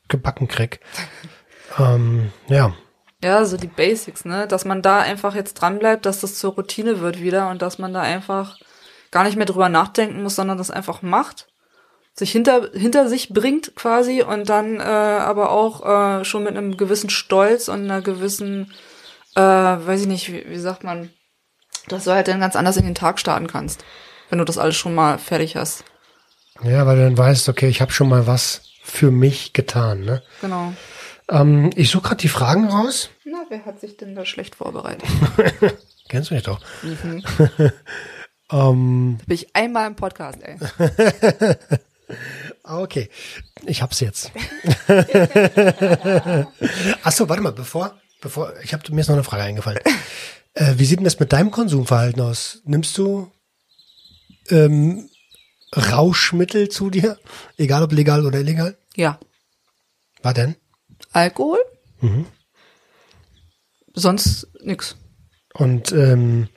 [0.08, 0.80] gebacken krieg.
[1.78, 2.74] ähm, ja.
[3.22, 4.46] Ja, so die Basics, ne?
[4.46, 7.78] Dass man da einfach jetzt dran bleibt, dass das zur Routine wird wieder und dass
[7.78, 8.58] man da einfach
[9.10, 11.48] gar nicht mehr drüber nachdenken muss, sondern das einfach macht,
[12.14, 16.76] sich hinter, hinter sich bringt quasi und dann äh, aber auch äh, schon mit einem
[16.76, 18.72] gewissen Stolz und einer gewissen,
[19.34, 21.10] äh, weiß ich nicht, wie, wie sagt man,
[21.88, 23.84] dass du halt dann ganz anders in den Tag starten kannst,
[24.30, 25.84] wenn du das alles schon mal fertig hast.
[26.62, 30.22] Ja, weil du dann weißt, okay, ich habe schon mal was für mich getan, ne?
[30.40, 30.72] Genau.
[31.30, 33.10] Ähm, ich suche gerade die Fragen raus.
[33.24, 35.08] Na, wer hat sich denn da schlecht vorbereitet?
[36.08, 36.60] Kennst du mich doch.
[36.82, 37.22] Mhm.
[38.50, 40.56] ähm, Da bin ich einmal im Podcast, ey.
[42.64, 43.10] Ah, okay,
[43.66, 44.30] ich hab's jetzt.
[47.02, 49.80] Ach so, warte mal, bevor, bevor, ich habe mir ist noch eine Frage eingefallen.
[50.54, 52.60] Äh, wie sieht denn das mit deinem Konsumverhalten aus?
[52.64, 53.30] Nimmst du
[54.50, 55.08] ähm,
[55.74, 57.18] Rauschmittel zu dir,
[57.56, 58.76] egal ob legal oder illegal?
[58.96, 59.18] Ja.
[60.22, 60.56] Was denn?
[61.12, 61.58] Alkohol?
[62.00, 62.26] Mhm.
[63.94, 64.96] Sonst nix.
[65.54, 66.48] Und ähm,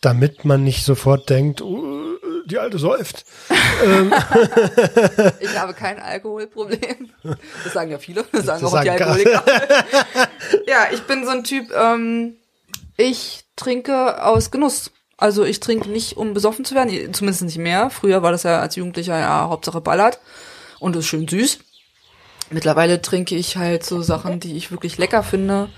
[0.00, 3.24] damit man nicht sofort denkt, uh, die alte säuft.
[3.84, 4.12] ähm,
[5.40, 7.10] Ich habe kein Alkoholproblem.
[7.64, 8.24] Das sagen ja viele.
[8.32, 9.44] Das sagen Das auch die sagen gar- Alkoholiker.
[10.66, 12.36] ja, ich bin so ein Typ, ähm,
[12.96, 14.90] ich trinke aus Genuss.
[15.16, 17.90] Also ich trinke nicht, um besoffen zu werden, zumindest nicht mehr.
[17.90, 20.18] Früher war das ja als Jugendlicher ja Hauptsache ballert
[20.78, 21.58] und ist schön süß.
[22.50, 25.68] Mittlerweile trinke ich halt so Sachen, die ich wirklich lecker finde.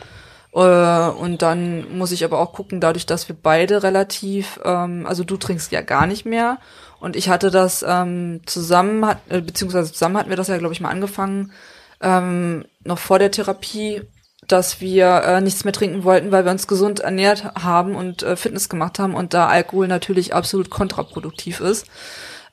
[0.54, 5.24] Äh, Und dann muss ich aber auch gucken, dadurch, dass wir beide relativ, ähm, also
[5.24, 6.58] du trinkst ja gar nicht mehr
[7.00, 10.74] und ich hatte das ähm, zusammen, hat, äh, beziehungsweise zusammen hatten wir das ja, glaube
[10.74, 11.52] ich, mal angefangen,
[12.00, 14.02] ähm, noch vor der Therapie,
[14.48, 18.36] dass wir äh, nichts mehr trinken wollten, weil wir uns gesund ernährt haben und äh,
[18.36, 21.86] Fitness gemacht haben und da Alkohol natürlich absolut kontraproduktiv ist.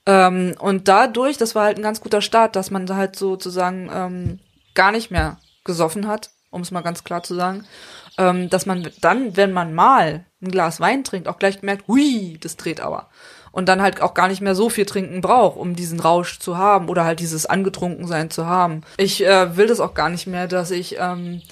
[0.10, 4.40] Ähm, und dadurch, das war halt ein ganz guter Start, dass man halt sozusagen ähm,
[4.74, 7.66] gar nicht mehr gesoffen hat, um es mal ganz klar zu sagen,
[8.18, 12.40] ähm, dass man dann, wenn man mal ein Glas Wein trinkt, auch gleich merkt, hui,
[12.42, 13.10] das dreht aber.
[13.52, 16.58] Und dann halt auch gar nicht mehr so viel trinken braucht, um diesen Rausch zu
[16.58, 18.82] haben oder halt dieses Angetrunkensein zu haben.
[18.98, 21.44] Ich äh, will das auch gar nicht mehr, dass ich ähm,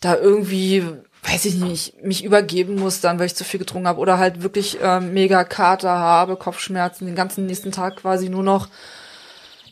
[0.00, 0.84] da irgendwie,
[1.30, 4.42] weiß ich nicht, mich übergeben muss dann, weil ich zu viel getrunken habe oder halt
[4.42, 8.68] wirklich ähm, mega Kater habe, Kopfschmerzen, den ganzen nächsten Tag quasi nur noch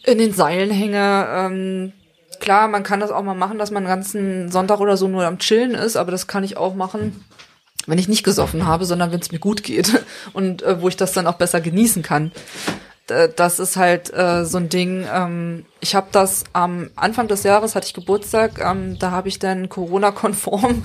[0.04, 1.26] in den Seilen hänge.
[1.30, 1.92] Ähm,
[2.40, 5.24] klar, man kann das auch mal machen, dass man den ganzen Sonntag oder so nur
[5.24, 7.24] am Chillen ist, aber das kann ich auch machen,
[7.86, 10.96] wenn ich nicht gesoffen habe, sondern wenn es mir gut geht und äh, wo ich
[10.96, 12.32] das dann auch besser genießen kann.
[13.08, 15.06] D- Das ist halt äh, so ein Ding.
[15.12, 18.58] Ähm, ich habe das am Anfang des Jahres hatte ich Geburtstag.
[18.60, 20.84] Ähm, da habe ich dann Corona-konform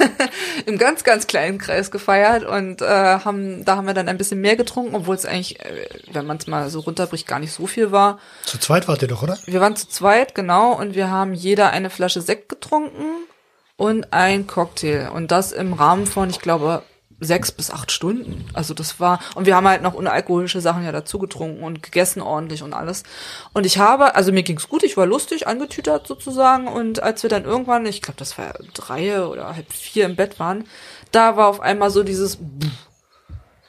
[0.66, 4.40] im ganz ganz kleinen Kreis gefeiert und äh, haben da haben wir dann ein bisschen
[4.40, 7.66] mehr getrunken, obwohl es eigentlich, äh, wenn man es mal so runterbricht, gar nicht so
[7.66, 8.18] viel war.
[8.44, 9.38] Zu zweit wart ihr doch, oder?
[9.46, 13.04] Wir waren zu zweit, genau, und wir haben jeder eine Flasche Sekt getrunken
[13.76, 15.10] und ein Cocktail.
[15.14, 16.82] Und das im Rahmen von, ich glaube,
[17.20, 18.44] sechs bis acht Stunden.
[18.52, 22.20] Also das war, und wir haben halt noch unalkoholische Sachen ja dazu getrunken und gegessen
[22.20, 23.04] ordentlich und alles.
[23.52, 26.68] Und ich habe, also mir ging's gut, ich war lustig, angetütert sozusagen.
[26.68, 30.38] Und als wir dann irgendwann, ich glaube, das war drei oder halb vier im Bett
[30.38, 30.64] waren,
[31.10, 32.38] da war auf einmal so dieses,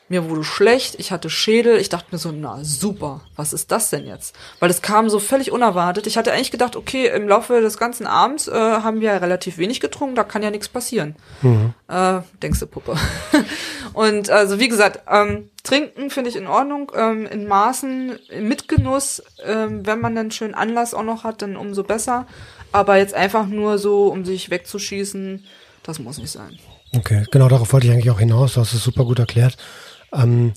[0.10, 3.90] mir wurde schlecht, ich hatte Schädel, ich dachte mir so, na super, was ist das
[3.90, 4.36] denn jetzt?
[4.60, 6.08] Weil das kam so völlig unerwartet.
[6.08, 9.58] Ich hatte eigentlich gedacht, okay, im Laufe des ganzen Abends äh, haben wir ja relativ
[9.58, 11.16] wenig getrunken, da kann ja nichts passieren.
[11.42, 11.74] Mhm.
[11.90, 12.96] Äh, denkst du, Puppe.
[13.94, 19.24] Und also wie gesagt, ähm, trinken finde ich in Ordnung, ähm, in Maßen, mit Genuss,
[19.46, 22.28] ähm, wenn man dann schön Anlass auch noch hat, dann umso besser.
[22.72, 25.44] Aber jetzt einfach nur so, um sich wegzuschießen,
[25.84, 26.60] das muss nicht sein.
[26.96, 28.54] Okay, genau darauf wollte ich eigentlich auch hinaus.
[28.54, 29.58] Du hast es super gut erklärt.
[30.14, 30.54] Ähm,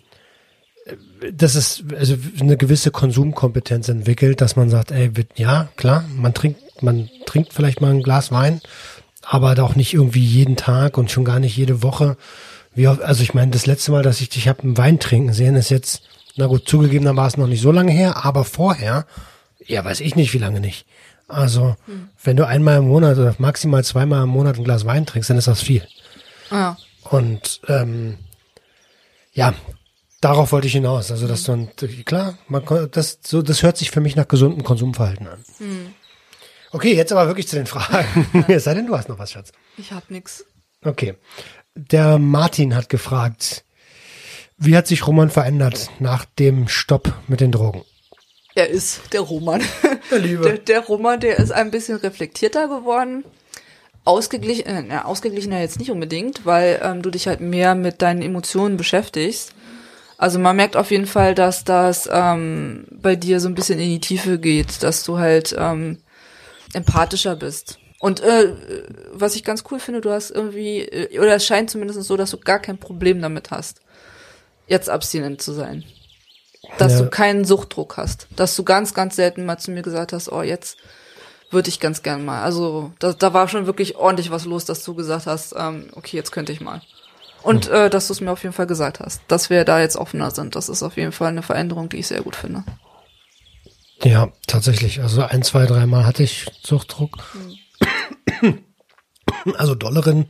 [1.33, 6.35] das ist also eine gewisse Konsumkompetenz entwickelt, dass man sagt, ey, wird- ja, klar, man
[6.35, 8.61] trinkt, man trinkt vielleicht mal ein Glas Wein,
[9.23, 12.17] aber auch nicht irgendwie jeden Tag und schon gar nicht jede Woche.
[12.75, 15.33] Wie oft, also ich meine, das letzte Mal, dass ich dich habe einen Wein trinken
[15.33, 16.03] sehen, ist jetzt,
[16.37, 19.07] na gut, zugegebenermaßen noch nicht so lange her, aber vorher,
[19.67, 20.87] ja, weiß ich nicht, wie lange nicht.
[21.29, 21.77] Also,
[22.25, 25.39] wenn du einmal im Monat oder maximal zweimal im Monat ein Glas Wein trinkst, dann
[25.39, 25.83] ist das viel.
[26.51, 26.77] Ja.
[27.05, 28.17] Und ähm,
[29.33, 29.55] ja,
[30.21, 31.11] Darauf wollte ich hinaus.
[31.11, 31.67] Also, dass du,
[32.05, 35.45] klar, man, das, so, das hört sich für mich nach gesundem Konsumverhalten an.
[35.59, 35.95] Hm.
[36.73, 38.27] Okay, jetzt aber wirklich zu den Fragen.
[38.49, 39.51] Es sei denn, du hast noch was, Schatz.
[39.79, 40.45] Ich hab nix.
[40.85, 41.15] Okay.
[41.75, 43.65] Der Martin hat gefragt,
[44.59, 47.83] wie hat sich Roman verändert nach dem Stopp mit den Drogen?
[48.55, 49.63] Er ist der Roman.
[50.11, 50.43] Der Liebe.
[50.43, 53.25] Der, der Roman, der ist ein bisschen reflektierter geworden.
[54.05, 58.77] Ausgeglichen, äh, ausgeglichener jetzt nicht unbedingt, weil ähm, du dich halt mehr mit deinen Emotionen
[58.77, 59.53] beschäftigst.
[60.17, 63.89] Also man merkt auf jeden Fall, dass das ähm, bei dir so ein bisschen in
[63.89, 65.99] die Tiefe geht, dass du halt ähm,
[66.73, 67.79] empathischer bist.
[67.99, 68.55] Und äh,
[69.13, 72.31] was ich ganz cool finde, du hast irgendwie, äh, oder es scheint zumindest so, dass
[72.31, 73.81] du gar kein Problem damit hast,
[74.67, 75.85] jetzt abstinent zu sein.
[76.79, 77.01] Dass Ja.
[77.05, 78.29] du keinen Suchtdruck hast.
[78.37, 80.77] Dass du ganz, ganz selten mal zu mir gesagt hast, oh, jetzt
[81.51, 82.43] würde ich ganz gern mal.
[82.43, 86.17] Also da, da war schon wirklich ordentlich was los, dass du gesagt hast, ähm, okay,
[86.17, 86.81] jetzt könnte ich mal.
[87.43, 87.75] Und Hm.
[87.75, 90.31] äh, dass du es mir auf jeden Fall gesagt hast, dass wir da jetzt offener
[90.31, 90.57] sind.
[90.57, 92.65] Das ist auf jeden Fall eine Veränderung, die ich sehr gut finde.
[94.03, 95.01] Ja, tatsächlich.
[95.03, 97.19] Also ein, zwei, dreimal hatte ich Suchtdruck.
[99.57, 100.27] Also dolleren.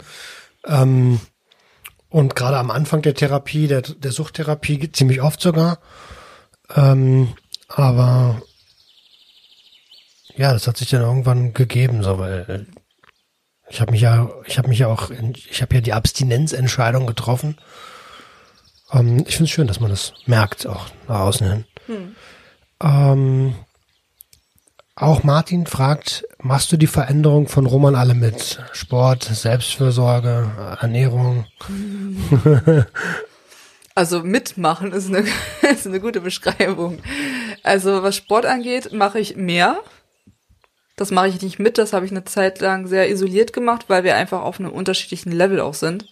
[0.66, 1.20] Ähm,
[2.08, 5.78] und gerade am Anfang der Therapie, der, der Suchttherapie, ziemlich oft sogar.
[6.74, 7.32] Ähm,
[7.68, 8.42] aber
[10.36, 12.80] ja, das hat sich dann irgendwann gegeben, so weil äh,
[13.68, 17.56] ich habe mich ja, ich habe mich ja auch, ich habe ja die Abstinenzentscheidung getroffen.
[18.92, 21.64] Ähm, ich finde es schön, dass man das merkt, auch nach außen hin.
[21.86, 22.16] Hm.
[22.82, 23.54] Ähm,
[24.96, 28.60] auch Martin fragt, machst du die Veränderung von Roman alle mit?
[28.72, 31.46] Sport, Selbstfürsorge, Ernährung?
[33.94, 35.24] Also mitmachen ist eine,
[35.70, 37.00] ist eine gute Beschreibung.
[37.62, 39.78] Also was Sport angeht, mache ich mehr.
[41.00, 44.04] Das mache ich nicht mit, das habe ich eine Zeit lang sehr isoliert gemacht, weil
[44.04, 46.04] wir einfach auf einem unterschiedlichen Level auch sind.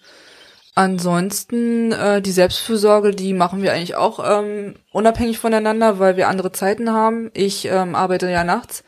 [0.73, 6.51] Ansonsten äh, die Selbstfürsorge, die machen wir eigentlich auch ähm, unabhängig voneinander, weil wir andere
[6.53, 7.29] Zeiten haben.
[7.35, 8.83] Ich ähm, arbeite ja nachts.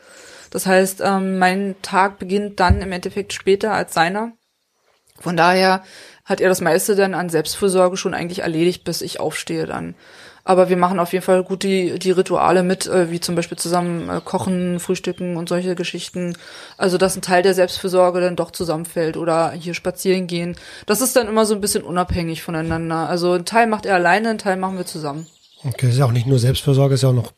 [0.50, 4.32] Das heißt, ähm, mein Tag beginnt dann im Endeffekt später als seiner.
[5.20, 5.84] Von daher
[6.24, 9.94] hat er das meiste dann an Selbstfürsorge schon eigentlich erledigt, bis ich aufstehe dann.
[10.44, 13.58] Aber wir machen auf jeden Fall gut die, die Rituale mit, äh, wie zum Beispiel
[13.58, 16.36] zusammen äh, kochen, frühstücken und solche Geschichten.
[16.76, 20.56] Also, dass ein Teil der Selbstfürsorge dann doch zusammenfällt oder hier spazieren gehen.
[20.86, 23.08] Das ist dann immer so ein bisschen unabhängig voneinander.
[23.08, 25.26] Also, ein Teil macht er alleine, ein Teil machen wir zusammen.
[25.64, 27.32] Okay, ist ja auch nicht nur Selbstfürsorge, ist ja auch noch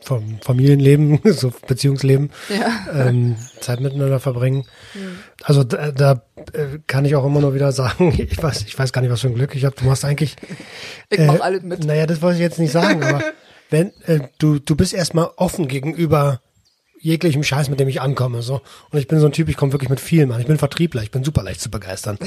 [0.00, 3.08] vom Familienleben, so Beziehungsleben, Ja.
[3.08, 4.64] ähm, Zeit miteinander verbringen.
[4.92, 5.18] Hm.
[5.42, 6.22] Also da, da
[6.52, 9.20] äh, kann ich auch immer nur wieder sagen, ich weiß, ich weiß gar nicht, was
[9.20, 9.76] für ein Glück ich habe.
[9.76, 10.36] Du machst eigentlich.
[11.10, 11.84] Ich mach alles mit.
[11.84, 13.22] Naja, das wollte ich jetzt nicht sagen, aber
[13.70, 16.40] wenn äh, du du bist erstmal offen gegenüber
[17.00, 18.62] jeglichem Scheiß, mit dem ich ankomme, so.
[18.90, 20.40] Und ich bin so ein Typ, ich komme wirklich mit vielem an.
[20.40, 22.18] Ich bin Vertriebler, ich bin super leicht zu begeistern.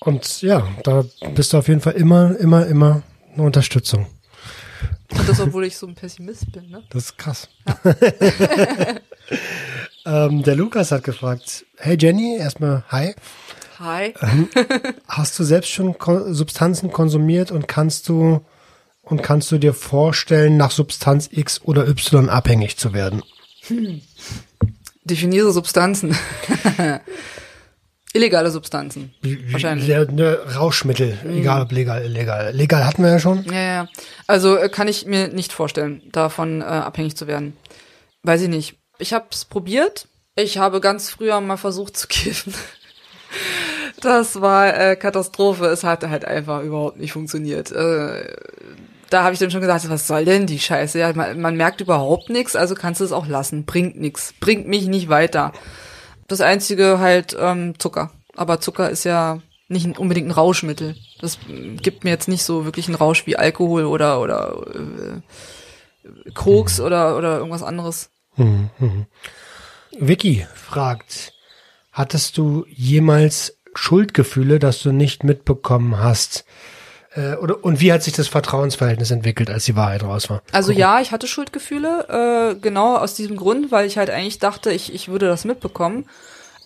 [0.00, 3.02] Und ja, da bist du auf jeden Fall immer, immer, immer
[3.34, 4.06] eine Unterstützung.
[5.10, 6.82] Und das, obwohl ich so ein Pessimist bin, ne?
[6.90, 7.48] Das ist krass.
[10.06, 13.14] ähm, der Lukas hat gefragt, hey Jenny, erstmal hi.
[13.78, 14.14] Hi.
[14.20, 14.48] Ähm,
[15.08, 18.44] hast du selbst schon Ko Substanzen konsumiert und kannst du
[19.02, 23.22] und kannst du dir vorstellen, nach Substanz X oder Y abhängig zu werden?
[23.66, 24.00] Hm.
[25.04, 26.16] Definiere Substanzen.
[28.14, 29.14] Illegale Substanzen.
[29.50, 29.88] Wahrscheinlich.
[29.88, 31.38] Ne, Rauschmittel, Mhm.
[31.38, 32.52] egal ob legal, illegal.
[32.54, 33.44] Legal hatten wir ja schon.
[33.44, 33.88] Ja, ja.
[34.26, 37.56] Also äh, kann ich mir nicht vorstellen, davon äh, abhängig zu werden.
[38.22, 38.74] Weiß ich nicht.
[38.98, 40.08] Ich habe es probiert.
[40.36, 42.54] Ich habe ganz früher mal versucht zu kiffen.
[44.00, 45.66] Das war äh, Katastrophe.
[45.66, 47.70] Es hatte halt einfach überhaupt nicht funktioniert.
[47.72, 48.34] Äh,
[49.10, 50.98] da habe ich dann schon gesagt, was soll denn die Scheiße?
[50.98, 53.64] Ja, man, man merkt überhaupt nichts, also kannst du es auch lassen.
[53.64, 54.34] Bringt nichts.
[54.40, 55.52] Bringt mich nicht weiter.
[56.28, 58.10] Das einzige halt ähm, Zucker.
[58.34, 60.96] Aber Zucker ist ja nicht unbedingt ein Rauschmittel.
[61.20, 66.30] Das mm, gibt mir jetzt nicht so wirklich einen Rausch wie Alkohol oder oder äh,
[66.32, 68.10] Koks oder oder irgendwas anderes.
[68.36, 69.06] Mhm, mhm.
[69.98, 71.34] Vicky fragt,
[71.92, 76.44] hattest du jemals Schuldgefühle, dass du nicht mitbekommen hast?
[77.14, 80.42] Äh, oder, und wie hat sich das Vertrauensverhältnis entwickelt, als die Wahrheit raus war?
[80.52, 84.72] Also ja, ich hatte Schuldgefühle, äh, genau aus diesem Grund, weil ich halt eigentlich dachte,
[84.72, 86.06] ich, ich würde das mitbekommen.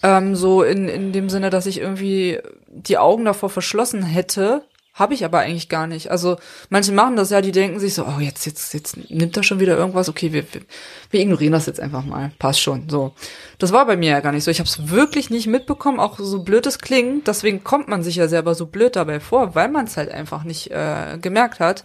[0.03, 2.38] Ähm, so in, in dem Sinne, dass ich irgendwie
[2.68, 4.62] die Augen davor verschlossen hätte,
[4.97, 6.11] habe ich aber eigentlich gar nicht.
[6.11, 6.38] Also
[6.70, 9.61] manche machen das ja, die denken sich so, oh jetzt, jetzt, jetzt nimmt er schon
[9.61, 10.62] wieder irgendwas, okay, wir, wir,
[11.11, 12.88] wir ignorieren das jetzt einfach mal, passt schon.
[12.88, 13.12] So,
[13.59, 14.51] das war bei mir ja gar nicht so.
[14.51, 17.28] Ich habe es wirklich nicht mitbekommen, auch so blöd es klingt.
[17.28, 20.44] Deswegen kommt man sich ja selber so blöd dabei vor, weil man es halt einfach
[20.44, 21.84] nicht äh, gemerkt hat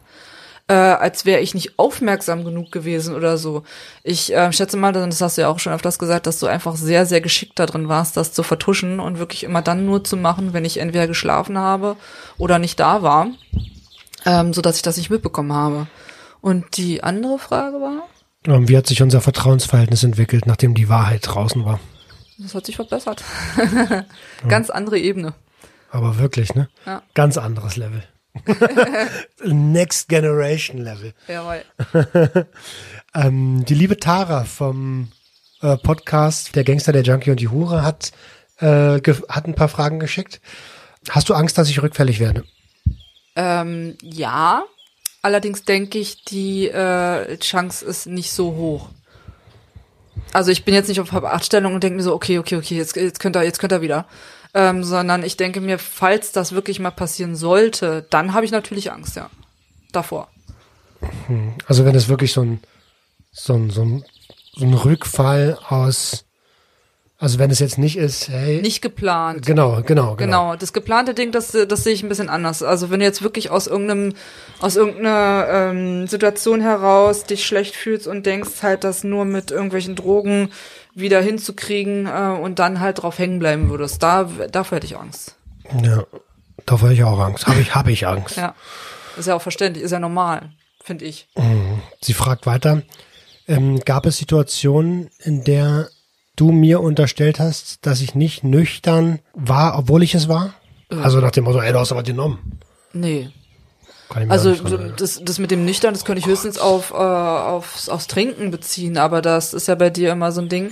[0.72, 3.64] äh, als wäre ich nicht aufmerksam genug gewesen oder so.
[4.04, 6.76] Ich äh, schätze mal, das hast du ja auch schon öfters gesagt, dass du einfach
[6.76, 10.16] sehr, sehr geschickt da drin warst, das zu vertuschen und wirklich immer dann nur zu
[10.18, 11.98] machen, wenn ich entweder geschlafen habe
[12.38, 13.28] oder nicht da war.
[14.26, 15.88] ähm, so dass ich das nicht mitbekommen habe.
[16.42, 18.04] Und die andere Frage war,
[18.48, 21.80] Ähm, Wie hat sich unser Vertrauensverhältnis entwickelt, nachdem die Wahrheit draußen war?
[22.38, 23.24] das hat sich verbessert.
[24.48, 25.34] Ganz andere Ebene.
[25.92, 26.70] Aber wirklich, ne?
[26.86, 27.02] Ja.
[27.14, 28.04] Ganz anderes Level.
[29.46, 31.14] Next Generation Level.
[31.28, 31.64] Jawohl.
[33.16, 35.12] ähm, die liebe Tara vom
[35.62, 38.12] äh, Podcast Der Gangster, der Junkie und die Hure hat,
[38.60, 40.42] äh, hat ein paar Fragen geschickt.
[41.10, 42.44] Hast du Angst, dass ich rückfällig werde?
[43.36, 44.64] Ähm, ja,
[45.22, 48.90] allerdings denke ich, die äh, Chance ist nicht so hoch.
[50.34, 52.96] Also ich bin jetzt nicht auf Achtstellung und denke mir so, okay, okay, okay, jetzt,
[52.96, 54.06] jetzt könnt ihr, jetzt könnt ihr wieder.
[54.54, 58.92] Ähm, sondern ich denke mir, falls das wirklich mal passieren sollte, dann habe ich natürlich
[58.92, 59.30] Angst, ja.
[59.92, 60.28] Davor.
[61.28, 61.54] Hm.
[61.68, 62.60] Also wenn es wirklich so ein,
[63.32, 64.04] so ein, so ein,
[64.54, 66.26] so ein Rückfall aus,
[67.22, 68.62] also wenn es jetzt nicht ist, hey.
[68.62, 69.46] Nicht geplant.
[69.46, 70.16] Genau, genau, genau.
[70.16, 72.64] Genau, das geplante Ding, das, das sehe ich ein bisschen anders.
[72.64, 74.14] Also wenn du jetzt wirklich aus irgendeinem,
[74.60, 79.96] aus irgendeiner ähm, Situation heraus dich schlecht fühlst und denkst halt, das nur mit irgendwelchen
[79.96, 80.50] Drogen
[80.94, 85.36] wieder hinzukriegen äh, und dann halt drauf hängen bleiben würdest, da, dafür hätte ich Angst.
[85.82, 86.04] Ja,
[86.66, 87.48] davor habe ich auch Angst.
[87.48, 88.38] Habe ich, habe ich Angst.
[88.38, 88.56] Ja,
[89.18, 90.52] ist ja auch verständlich, ist ja normal,
[90.84, 91.28] finde ich.
[91.38, 91.82] Mhm.
[92.02, 92.84] Sie fragt weiter,
[93.48, 95.90] ähm, gab es Situationen, in der
[96.36, 100.54] du mir unterstellt hast, dass ich nicht nüchtern war, obwohl ich es war?
[100.90, 100.96] Äh.
[100.96, 102.60] Also nach dem Motto, ey, du hast aber genommen.
[102.94, 103.30] Nee.
[104.30, 104.54] Also
[104.98, 108.98] das, das mit dem Nüchtern, das könnte ich höchstens auf, äh, aufs, aufs Trinken beziehen,
[108.98, 110.72] aber das ist ja bei dir immer so ein Ding,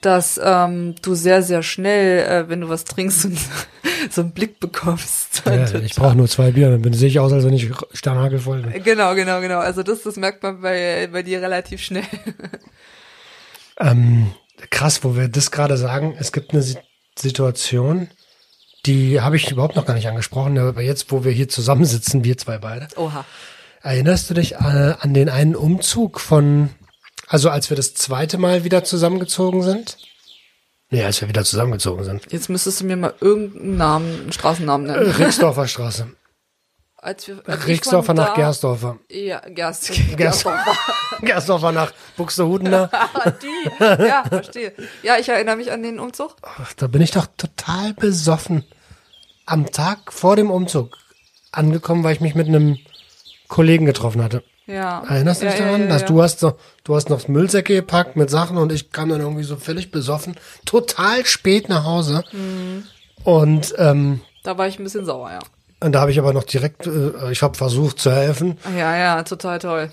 [0.00, 3.28] dass ähm, du sehr, sehr schnell, äh, wenn du was trinkst,
[4.10, 5.42] so, einen Blick bekommst.
[5.46, 8.62] ja, ich brauche nur zwei Bier, dann bin sehe ich aus, als wenn ich sternhagelvoll
[8.62, 8.82] bin.
[8.82, 9.60] Genau, genau, genau.
[9.60, 12.04] Also das, das merkt man bei, bei dir relativ schnell.
[13.78, 14.32] Ähm,
[14.70, 16.78] krass, wo wir das gerade sagen, es gibt eine Si-
[17.18, 18.08] Situation,
[18.86, 22.36] die habe ich überhaupt noch gar nicht angesprochen, aber jetzt, wo wir hier zusammensitzen, wir
[22.38, 23.24] zwei beide, Oha.
[23.82, 26.70] erinnerst du dich äh, an den einen Umzug von,
[27.26, 29.96] also als wir das zweite Mal wieder zusammengezogen sind?
[30.90, 32.30] Nee, als wir wieder zusammengezogen sind.
[32.30, 35.10] Jetzt müsstest du mir mal irgendeinen Namen, einen Straßennamen Äh, nennen.
[35.12, 36.06] Rixdorfer Straße.
[37.04, 38.98] Als wir, als Rixdorfer nach da- Gersdorfer.
[39.10, 40.72] Ja, Gerst, Gerstdorfer.
[41.20, 42.90] Gersdorfer nach Buxtehudener.
[43.42, 44.72] Die, ja, verstehe.
[45.02, 46.36] Ja, ich erinnere mich an den Umzug.
[46.78, 48.64] Da bin ich doch total besoffen
[49.44, 50.96] am Tag vor dem Umzug
[51.52, 52.78] angekommen, weil ich mich mit einem
[53.48, 54.42] Kollegen getroffen hatte.
[54.66, 55.04] Ja.
[55.06, 55.82] Erinnerst du dich Ja, daran?
[55.82, 56.08] ja, dass ja.
[56.08, 59.44] du hast so, du hast noch Müllsäcke gepackt mit Sachen und ich kam dann irgendwie
[59.44, 62.24] so völlig besoffen, total spät nach Hause.
[62.32, 62.84] Mhm.
[63.24, 65.38] Und, ähm, Da war ich ein bisschen sauer, ja.
[65.84, 68.58] Und da habe ich aber noch direkt, äh, ich habe versucht zu helfen.
[68.76, 69.90] Ja, ja, total toll.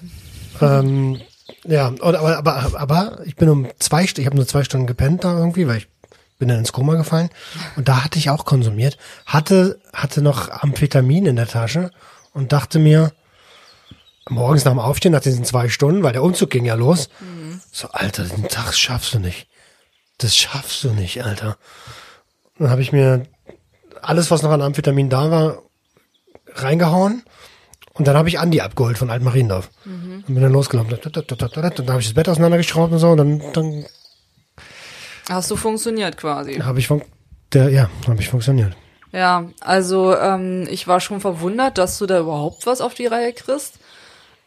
[0.61, 1.21] ähm,
[1.65, 4.87] ja, und, aber, aber, aber ich bin um zwei Stunden, ich habe nur zwei Stunden
[4.87, 5.87] gepennt da irgendwie, weil ich
[6.39, 7.29] bin dann ins Koma gefallen.
[7.75, 11.91] Und da hatte ich auch konsumiert, hatte, hatte noch Amphetamin in der Tasche
[12.33, 13.11] und dachte mir,
[14.29, 17.09] morgens nach dem Aufstehen, nach diesen zwei Stunden, weil der Umzug ging ja los,
[17.71, 19.47] so, Alter, den Tag schaffst du nicht.
[20.17, 21.57] Das schaffst du nicht, Alter.
[22.57, 23.25] Dann habe ich mir
[24.01, 25.61] alles, was noch an Amphetamin da war,
[26.55, 27.23] reingehauen.
[27.93, 29.69] Und dann habe ich Andi abgeholt von Altmariendorf.
[29.85, 30.23] Mhm.
[30.27, 30.97] Und bin dann losgelaufen.
[31.01, 33.09] Dann habe ich das Bett auseinandergeschraubt und so.
[33.09, 33.85] Und dann, dann
[35.29, 36.55] Hast du funktioniert quasi.
[36.55, 37.01] habe ich fun
[37.53, 38.75] der, ja, habe ich funktioniert.
[39.11, 43.33] Ja, also ähm, ich war schon verwundert, dass du da überhaupt was auf die Reihe
[43.33, 43.79] kriegst.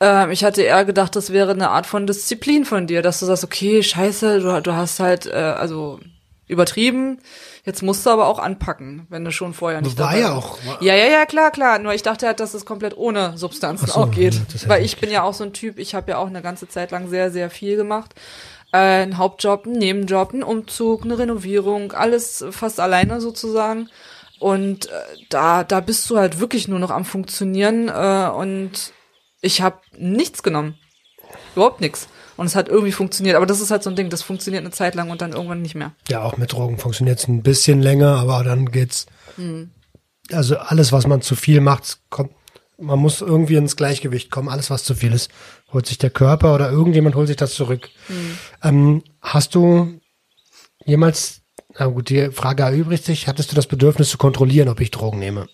[0.01, 3.27] Ähm, ich hatte eher gedacht, das wäre eine Art von Disziplin von dir, dass du
[3.27, 6.01] sagst, okay, scheiße, du, du hast halt, äh, also
[6.47, 7.19] übertrieben,
[7.65, 10.59] jetzt musst du aber auch anpacken, wenn du schon vorher nicht War dabei ja auch.
[10.81, 11.79] Ja, ja, ja, klar, klar.
[11.79, 14.35] Nur ich dachte halt, dass es komplett ohne Substanzen so, auch geht.
[14.35, 16.29] ja, das Weil ich ich bin ja auch so ein Typ, ich habe ja auch
[16.29, 18.15] eine ganze Zeit lang sehr, sehr viel gemacht.
[18.73, 23.91] Äh, ein Hauptjob, ein Nebenjob, ein Umzug, eine Renovierung, alles fast alleine sozusagen.
[24.39, 24.91] Und äh,
[25.31, 28.93] da, da bist du halt wirklich nur noch am Funktionieren äh, und
[29.41, 30.79] ich habe nichts genommen.
[31.55, 32.09] Überhaupt nichts.
[32.37, 33.37] Und es hat irgendwie funktioniert.
[33.37, 35.63] Aber das ist halt so ein Ding, das funktioniert eine Zeit lang und dann irgendwann
[35.63, 35.93] nicht mehr.
[36.09, 39.07] Ja, auch mit Drogen funktioniert es ein bisschen länger, aber dann geht's.
[39.37, 39.71] Hm.
[40.33, 42.33] Also alles, was man zu viel macht, kommt.
[42.77, 44.49] Man muss irgendwie ins Gleichgewicht kommen.
[44.49, 45.31] Alles, was zu viel ist,
[45.73, 47.89] holt sich der Körper oder irgendjemand holt sich das zurück.
[48.09, 48.39] Hm.
[48.63, 50.01] Ähm, hast du
[50.85, 51.43] jemals,
[51.79, 55.21] na gut, die Frage erübrigt sich, hattest du das Bedürfnis zu kontrollieren, ob ich Drogen
[55.21, 55.49] nehme?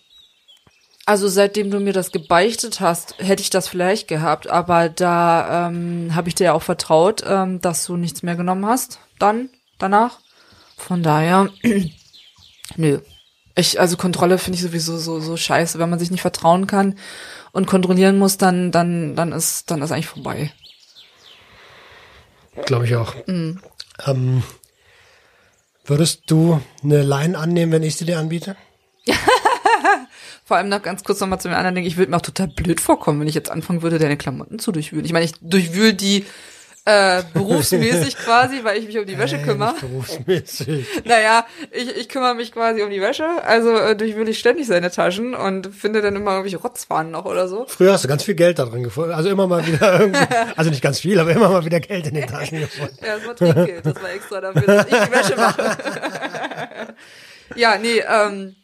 [1.05, 6.15] Also seitdem du mir das gebeichtet hast, hätte ich das vielleicht gehabt, aber da ähm,
[6.15, 8.99] habe ich dir ja auch vertraut, ähm, dass du nichts mehr genommen hast.
[9.17, 9.49] Dann,
[9.79, 10.19] danach.
[10.77, 11.49] Von daher,
[12.75, 12.99] nö.
[13.55, 15.79] Ich, also Kontrolle finde ich sowieso so, so scheiße.
[15.79, 16.97] Wenn man sich nicht vertrauen kann
[17.51, 20.53] und kontrollieren muss, dann, dann, dann ist, dann ist eigentlich vorbei.
[22.65, 23.15] Glaube ich auch.
[23.27, 23.59] Mhm.
[24.05, 24.43] Ähm,
[25.85, 28.55] würdest du eine Line annehmen, wenn ich sie dir anbiete?
[30.43, 31.85] Vor allem noch ganz kurz nochmal zu dem anderen Ding.
[31.85, 34.71] Ich würde mir auch total blöd vorkommen, wenn ich jetzt anfangen würde, deine Klamotten zu
[34.71, 35.05] durchwühlen.
[35.05, 36.25] Ich meine, ich durchwühl die
[36.83, 39.73] äh, berufsmäßig quasi, weil ich mich um die Wäsche Hey, kümmere.
[39.73, 40.87] nicht berufsmäßig.
[41.05, 44.89] Naja, ich, ich kümmere mich quasi um die Wäsche, also äh, durchwühle ich ständig seine
[44.89, 47.65] Taschen und finde dann immer irgendwelche Rotzfahnen noch oder so.
[47.67, 49.11] Früher hast du ganz viel Geld da drin gefunden.
[49.11, 50.25] Also immer mal wieder irgendwie,
[50.55, 52.97] also nicht ganz viel, aber immer mal wieder Geld in den Taschen gefunden.
[53.05, 55.77] Ja, das war Trinkgeld, das war extra dafür, dass ich die Wäsche mache.
[57.55, 58.55] ja, nee, ähm,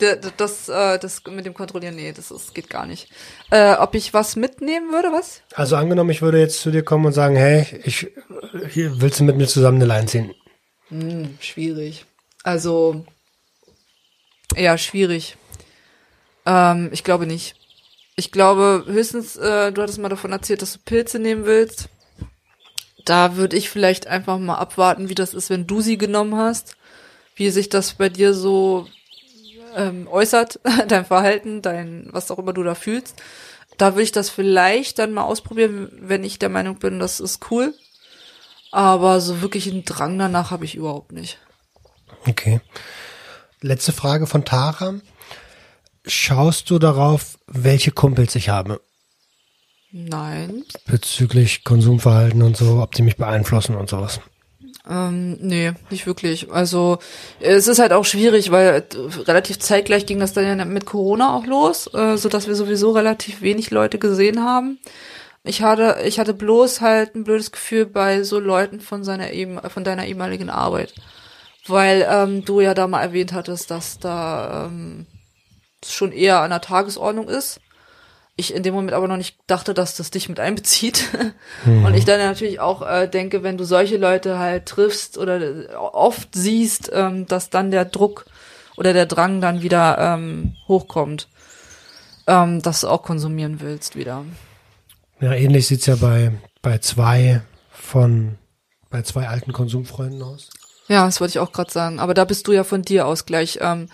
[0.00, 3.08] d- d- das, äh, das mit dem Kontrollieren, nee, das ist, geht gar nicht.
[3.50, 5.42] Äh, ob ich was mitnehmen würde, was?
[5.54, 8.08] Also angenommen, ich würde jetzt zu dir kommen und sagen, hey, ich,
[8.70, 10.34] hier, willst du mit mir zusammen eine Line ziehen?
[10.88, 12.04] Hm, schwierig.
[12.42, 13.04] Also,
[14.56, 15.36] ja, schwierig.
[16.46, 17.56] Ähm, ich glaube nicht.
[18.16, 21.88] Ich glaube höchstens, äh, du hattest mal davon erzählt, dass du Pilze nehmen willst.
[23.04, 26.76] Da würde ich vielleicht einfach mal abwarten, wie das ist, wenn du sie genommen hast.
[27.34, 28.86] Wie sich das bei dir so
[29.74, 33.22] ähm, äußert, dein Verhalten, dein, was auch immer du da fühlst.
[33.76, 37.50] Da würde ich das vielleicht dann mal ausprobieren, wenn ich der Meinung bin, das ist
[37.50, 37.74] cool.
[38.70, 41.38] Aber so wirklich einen Drang danach habe ich überhaupt nicht.
[42.26, 42.60] Okay.
[43.60, 44.94] Letzte Frage von Tara.
[46.06, 48.80] Schaust du darauf, welche Kumpels ich habe?
[49.90, 50.64] Nein.
[50.86, 54.20] Bezüglich Konsumverhalten und so, ob die mich beeinflussen und sowas.
[54.88, 56.52] Ähm, nee, nicht wirklich.
[56.52, 56.98] Also
[57.40, 61.34] es ist halt auch schwierig, weil äh, relativ zeitgleich ging das dann ja mit Corona
[61.34, 64.78] auch los, äh, so dass wir sowieso relativ wenig Leute gesehen haben.
[65.42, 69.58] Ich hatte, ich hatte bloß halt ein blödes Gefühl bei so Leuten von seiner eben,
[69.70, 70.94] von deiner ehemaligen Arbeit,
[71.66, 75.06] weil ähm, du ja da mal erwähnt hattest, dass da ähm,
[75.84, 77.60] schon eher an der Tagesordnung ist.
[78.36, 81.10] Ich in dem Moment aber noch nicht dachte, dass das dich mit einbezieht.
[81.64, 81.84] Mhm.
[81.84, 85.74] Und ich dann natürlich auch äh, denke, wenn du solche Leute halt triffst oder äh,
[85.74, 88.26] oft siehst, ähm, dass dann der Druck
[88.76, 91.28] oder der Drang dann wieder ähm, hochkommt,
[92.26, 94.24] ähm, dass du auch konsumieren willst wieder.
[95.20, 98.36] Ja, ähnlich sieht's ja bei, bei zwei von,
[98.90, 100.50] bei zwei alten Konsumfreunden aus.
[100.86, 101.98] Ja, das wollte ich auch gerade sagen.
[101.98, 103.88] Aber da bist du ja von dir aus gleich, ähm,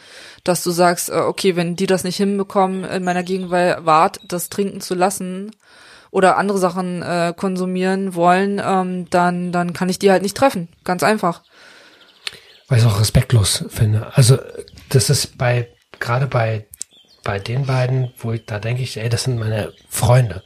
[0.45, 4.81] dass du sagst, äh, okay, wenn die das nicht hinbekommen, in meiner Gegenwart das trinken
[4.81, 5.53] zu lassen
[6.11, 10.69] oder andere Sachen äh, konsumieren wollen, ähm, dann, dann kann ich die halt nicht treffen.
[10.83, 11.43] Ganz einfach.
[12.69, 14.09] Weil ich es auch respektlos finde.
[14.15, 14.39] Also,
[14.89, 15.69] das ist bei,
[16.01, 16.67] gerade bei,
[17.23, 20.43] bei den beiden, wo ich, da denke ich, ey, das sind meine Freunde.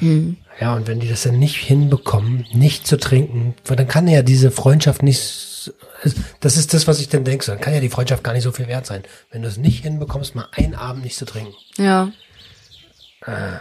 [0.00, 0.38] Mhm.
[0.60, 4.50] Ja, und wenn die das dann nicht hinbekommen, nicht zu trinken, dann kann ja diese
[4.50, 5.20] Freundschaft nicht,
[6.40, 8.52] das ist das, was ich dann denke, dann kann ja die Freundschaft gar nicht so
[8.52, 9.02] viel wert sein.
[9.30, 11.54] Wenn du es nicht hinbekommst, mal einen Abend nicht zu trinken.
[11.76, 12.12] Ja.
[13.26, 13.58] Äh,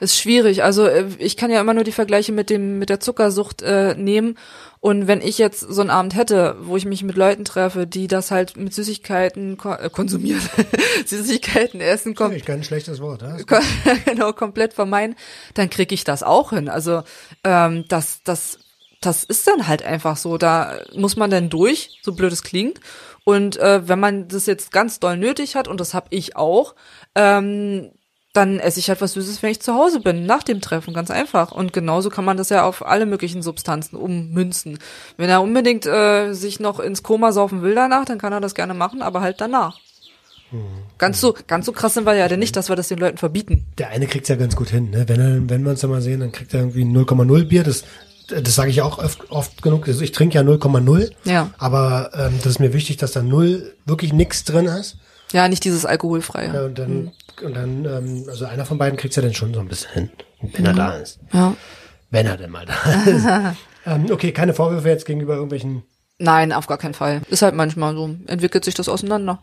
[0.00, 0.62] Ist schwierig.
[0.64, 3.94] Also äh, ich kann ja immer nur die Vergleiche mit dem mit der Zuckersucht äh,
[3.94, 4.36] nehmen.
[4.80, 8.08] Und wenn ich jetzt so einen Abend hätte, wo ich mich mit Leuten treffe, die
[8.08, 10.42] das halt mit Süßigkeiten ko äh, konsumieren,
[11.06, 13.36] Süßigkeiten essen, kom ich kein schlechtes Wort, ja?
[14.04, 15.14] genau komplett vermeiden,
[15.54, 16.68] dann krieg ich das auch hin.
[16.68, 17.02] Also
[17.44, 18.58] ähm, das das
[19.06, 20.38] das ist dann halt einfach so.
[20.38, 22.80] Da muss man dann durch, so blöd es klingt.
[23.24, 26.74] Und äh, wenn man das jetzt ganz doll nötig hat, und das habe ich auch,
[27.14, 27.90] ähm,
[28.32, 31.10] dann esse ich halt was Süßes, wenn ich zu Hause bin, nach dem Treffen, ganz
[31.10, 31.52] einfach.
[31.52, 34.78] Und genauso kann man das ja auf alle möglichen Substanzen ummünzen.
[35.18, 38.54] Wenn er unbedingt äh, sich noch ins Koma saufen will danach, dann kann er das
[38.54, 39.78] gerne machen, aber halt danach.
[40.98, 43.16] Ganz so, ganz so krass sind wir ja denn nicht, dass wir das den Leuten
[43.16, 43.64] verbieten.
[43.78, 45.08] Der eine kriegt's ja ganz gut hin, ne?
[45.08, 47.64] Wenn, er, wenn wir uns da mal sehen, dann kriegt er irgendwie 0,0 Bier.
[47.64, 47.84] Das,
[48.28, 49.86] das sage ich auch oft, oft genug.
[49.88, 51.10] Also ich trinke ja 0,0.
[51.24, 51.50] Ja.
[51.58, 54.96] Aber ähm, das ist mir wichtig, dass da null wirklich nichts drin ist.
[55.32, 56.52] Ja, nicht dieses alkoholfreie.
[56.54, 57.10] Ja, und dann, Hm.
[57.46, 60.10] und dann ähm, also einer von beiden kriegt's ja dann schon so ein bisschen hin,
[60.54, 60.76] wenn er Mhm.
[60.76, 61.18] da ist.
[61.32, 61.54] Ja.
[62.10, 62.74] Wenn er denn mal da
[63.10, 63.26] ist.
[63.86, 65.82] ähm, okay, keine Vorwürfe jetzt gegenüber irgendwelchen.
[66.18, 67.22] Nein, auf gar keinen Fall.
[67.30, 68.14] Ist halt manchmal so.
[68.26, 69.40] Entwickelt sich das auseinander.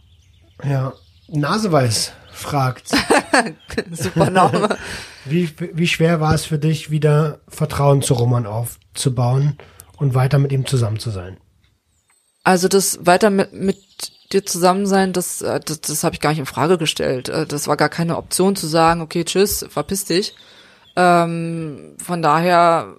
[0.63, 0.93] Ja,
[1.27, 2.89] Naseweiß fragt.
[3.91, 4.77] Super Name.
[5.25, 9.57] wie, wie schwer war es für dich, wieder Vertrauen zu Roman aufzubauen
[9.97, 11.37] und weiter mit ihm zusammen zu sein?
[12.43, 13.77] Also das weiter mit, mit
[14.31, 17.29] dir zusammen sein, das, äh, das, das habe ich gar nicht in Frage gestellt.
[17.29, 20.35] Äh, Das war gar keine Option zu sagen, okay, tschüss, verpiss dich.
[20.95, 22.95] Ähm, von daher,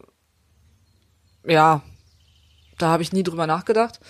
[1.47, 1.83] ja,
[2.79, 4.01] da habe ich nie drüber nachgedacht.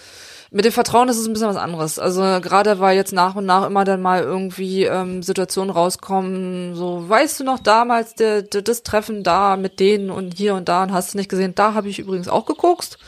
[0.53, 1.99] Mit dem Vertrauen ist es ein bisschen was anderes.
[2.01, 7.09] Also gerade weil jetzt nach und nach immer dann mal irgendwie ähm, Situationen rauskommen, so
[7.09, 10.83] weißt du noch damals der, der, das Treffen da mit denen und hier und da
[10.83, 12.99] und hast du nicht gesehen, da habe ich übrigens auch geguckt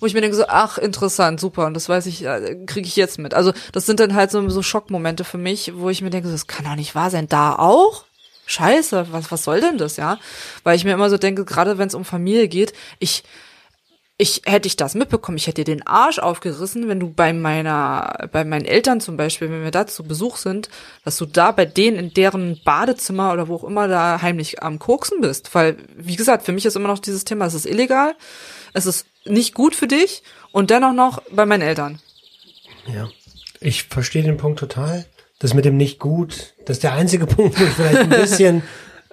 [0.00, 2.96] wo ich mir denke so, ach, interessant, super, und das weiß ich, äh, kriege ich
[2.96, 3.34] jetzt mit.
[3.34, 6.32] Also das sind dann halt so, so Schockmomente für mich, wo ich mir denke, so,
[6.32, 8.04] das kann doch nicht wahr sein, da auch?
[8.46, 10.18] Scheiße, was, was soll denn das, ja?
[10.64, 13.22] Weil ich mir immer so denke, gerade wenn es um Familie geht, ich,
[14.20, 18.28] ich hätte ich das mitbekommen, ich hätte dir den Arsch aufgerissen, wenn du bei meiner,
[18.30, 20.68] bei meinen Eltern zum Beispiel, wenn wir da zu Besuch sind,
[21.06, 24.78] dass du da bei denen in deren Badezimmer oder wo auch immer da heimlich am
[24.78, 25.54] Koksen bist.
[25.54, 28.14] Weil, wie gesagt, für mich ist immer noch dieses Thema, es ist illegal,
[28.74, 30.22] es ist nicht gut für dich
[30.52, 31.98] und dennoch noch bei meinen Eltern.
[32.94, 33.08] Ja.
[33.58, 35.06] Ich verstehe den Punkt total.
[35.38, 38.62] Das mit dem nicht gut, das ist der einzige Punkt, wo ich vielleicht ein bisschen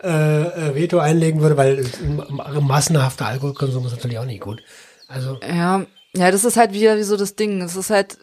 [0.04, 4.62] äh, äh, Veto einlegen würde, weil äh, massenhafter Alkoholkonsum ist natürlich auch nicht gut.
[5.08, 7.62] Also Ja, ja, das ist halt wieder wie so das Ding.
[7.62, 8.18] Es ist halt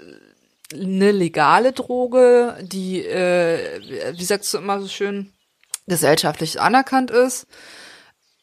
[0.73, 5.33] eine legale Droge, die, äh, wie sagst du immer so schön,
[5.87, 7.47] gesellschaftlich anerkannt ist.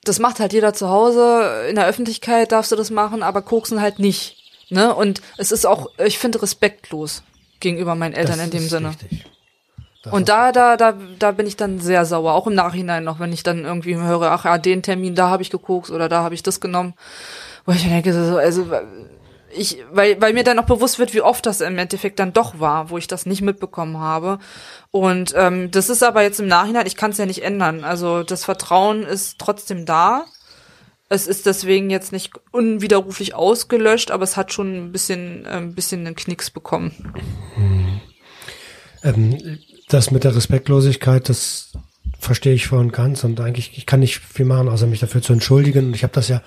[0.04, 1.66] Das macht halt jeder zu Hause.
[1.70, 4.38] In der Öffentlichkeit darfst du das machen, aber Koksen halt nicht.
[4.70, 4.94] Ne?
[4.96, 7.24] Und es ist auch, ich finde, respektlos
[7.60, 8.90] gegenüber meinen Eltern Das in dem Sinne.
[8.90, 9.26] richtig.
[10.04, 13.20] Das Und da, da, da, da bin ich dann sehr sauer, auch im Nachhinein noch,
[13.20, 16.24] wenn ich dann irgendwie höre, ach ja, den Termin, da habe ich gekokst oder da
[16.24, 16.96] habe ich das genommen.
[17.66, 18.68] Wo ich mir denke, so, also
[19.54, 22.60] ich, weil, weil mir dann auch bewusst wird, wie oft das im Endeffekt dann doch
[22.60, 24.40] war, wo ich das nicht mitbekommen habe.
[24.92, 27.84] Und ähm, das ist aber jetzt im Nachhinein, ich kann es ja nicht ändern.
[27.84, 30.26] Also das Vertrauen ist trotzdem da.
[31.10, 35.76] Es ist deswegen jetzt nicht unwiderruflich ausgelöscht, aber es hat schon ein bisschen, äh, ein
[35.76, 37.14] bisschen einen Knicks bekommen.
[39.04, 39.60] Ähm,
[39.90, 41.74] das mit der Respektlosigkeit, das
[42.18, 45.22] verstehe ich voll und ganz und eigentlich, ich kann nicht viel machen, außer mich dafür
[45.22, 45.88] zu entschuldigen.
[45.88, 46.42] Und ich habe das ja,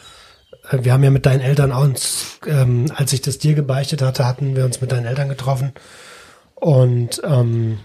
[0.70, 4.57] wir haben ja mit deinen Eltern uns, ähm, als ich das dir gebeichtet hatte, hatten
[4.57, 5.73] wir uns mit deinen Eltern getroffen.
[6.55, 7.78] Und ähm,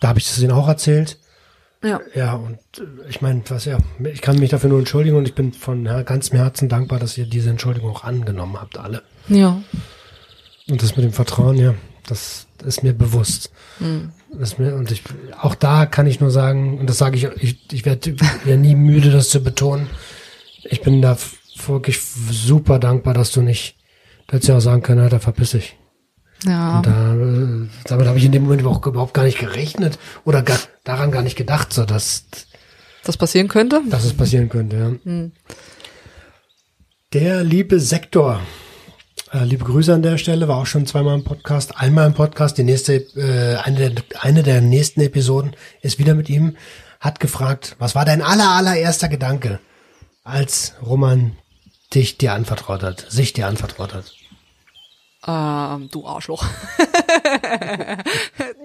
[0.00, 1.18] da habe ich das ihnen auch erzählt.
[1.82, 2.00] Ja.
[2.14, 5.34] Ja, und äh, ich meine, was ja, ich kann mich dafür nur entschuldigen und ich
[5.34, 9.02] bin von ganzem Herzen dankbar, dass ihr diese Entschuldigung auch angenommen habt, alle.
[9.28, 9.60] Ja.
[10.68, 11.74] Und das mit dem Vertrauen, ja,
[12.06, 13.50] das ist mir bewusst.
[13.78, 14.12] Hm.
[14.32, 15.02] Das ist mir, und ich,
[15.40, 18.76] auch da kann ich nur sagen, und das sage ich, ich, ich werde ja nie
[18.76, 19.88] müde, das zu betonen.
[20.62, 21.16] Ich bin da
[21.68, 23.76] wirklich super dankbar, dass du nicht,
[24.26, 25.76] du hättest ja auch sagen können, Alter, verpiss dich.
[26.44, 26.78] Ja.
[26.78, 30.42] Und da, äh, damit habe ich in dem Moment auch überhaupt gar nicht gerechnet oder
[30.42, 32.24] gar, daran gar nicht gedacht, so dass,
[33.04, 33.82] Das passieren könnte?
[33.88, 34.92] dass es passieren könnte, ja.
[35.04, 35.32] Hm.
[37.12, 38.40] Der liebe Sektor.
[39.32, 42.56] Äh, liebe Grüße an der Stelle, war auch schon zweimal im Podcast, einmal im Podcast.
[42.58, 46.56] Die nächste, äh, eine, der, eine der nächsten Episoden ist wieder mit ihm.
[47.00, 49.58] Hat gefragt, was war dein aller, allererster Gedanke,
[50.22, 51.32] als Roman
[51.94, 54.14] dich dir anvertraut hat, sich dir anvertraut hat?
[55.26, 56.44] Ähm, du Arschloch.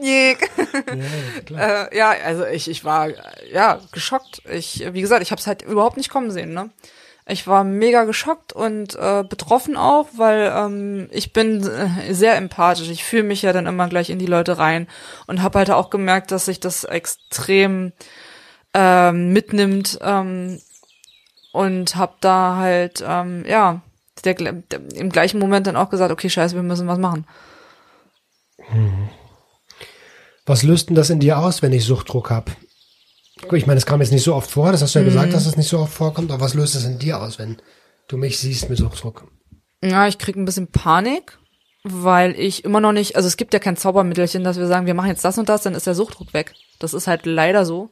[0.02, 0.36] Ja,
[1.58, 3.10] äh, ja, also ich, ich war
[3.52, 4.42] ja geschockt.
[4.50, 6.54] Ich, wie gesagt, ich habe es halt überhaupt nicht kommen sehen.
[6.54, 6.70] Ne?
[7.28, 12.90] Ich war mega geschockt und äh, betroffen auch, weil ähm, ich bin äh, sehr empathisch.
[12.90, 14.88] Ich fühle mich ja dann immer gleich in die Leute rein
[15.26, 17.94] und habe halt auch gemerkt, dass sich das extrem
[18.74, 20.62] ähm, mitnimmt ähm,
[21.56, 23.82] und habe da halt ähm, ja
[24.24, 24.54] der, der,
[24.96, 27.26] im gleichen Moment dann auch gesagt, okay, scheiße, wir müssen was machen.
[28.58, 29.10] Hm.
[30.46, 32.52] Was löst denn das in dir aus, wenn ich Suchtdruck hab?
[33.42, 35.10] Guck, Ich meine, es kam jetzt nicht so oft vor, das hast du ja Mhm.
[35.10, 37.58] gesagt, dass es nicht so oft vorkommt, aber was löst es in dir aus, wenn
[38.08, 39.28] du mich siehst mit Suchtdruck?
[39.84, 41.38] Ja, ich krieg ein bisschen Panik,
[41.84, 44.94] weil ich immer noch nicht, also es gibt ja kein Zaubermittelchen, dass wir sagen, wir
[44.94, 46.54] machen jetzt das und das, dann ist der Suchtdruck weg.
[46.80, 47.90] Das ist halt leider so.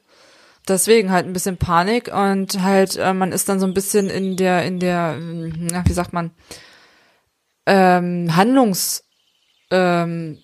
[0.68, 4.38] Deswegen halt ein bisschen Panik und halt, äh, man ist dann so ein bisschen in
[4.38, 6.32] der, in der, na, wie sagt man,
[7.66, 9.04] ähm, Handlungs,
[9.72, 10.40] ähm,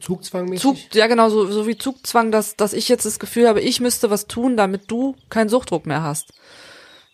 [0.00, 3.60] Zugzwang Zug, ja genau, so, so wie Zugzwang, dass, dass ich jetzt das Gefühl habe,
[3.60, 6.32] ich müsste was tun, damit du keinen Suchtdruck mehr hast.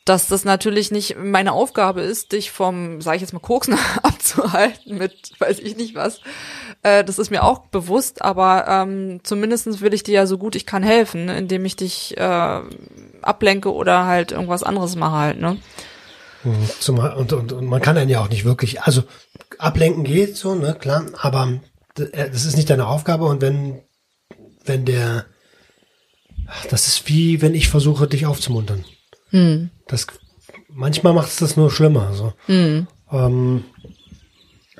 [0.04, 4.98] Dass das natürlich nicht meine Aufgabe ist, dich vom, sage ich jetzt mal, Koksen abzuhalten
[4.98, 6.20] mit weiß ich nicht was.
[6.82, 10.56] Äh, das ist mir auch bewusst, aber ähm, zumindestens will ich dir ja so gut
[10.56, 12.60] ich kann helfen, indem ich dich äh,
[13.22, 15.58] ablenke oder halt irgendwas anderes mache halt, ne?
[16.42, 19.02] Mhm, Zumal, und, und, und man kann einen ja auch nicht wirklich, also
[19.58, 21.60] ablenken geht so, ne, klar, aber
[21.98, 23.82] äh, das ist nicht deine Aufgabe und wenn,
[24.64, 25.26] wenn der,
[26.70, 28.86] das ist wie, wenn ich versuche, dich aufzumuntern.
[29.28, 29.68] Hm.
[29.86, 30.06] Das,
[30.68, 32.32] manchmal macht es das nur schlimmer, so.
[32.46, 32.86] Hm.
[33.12, 33.64] Ähm,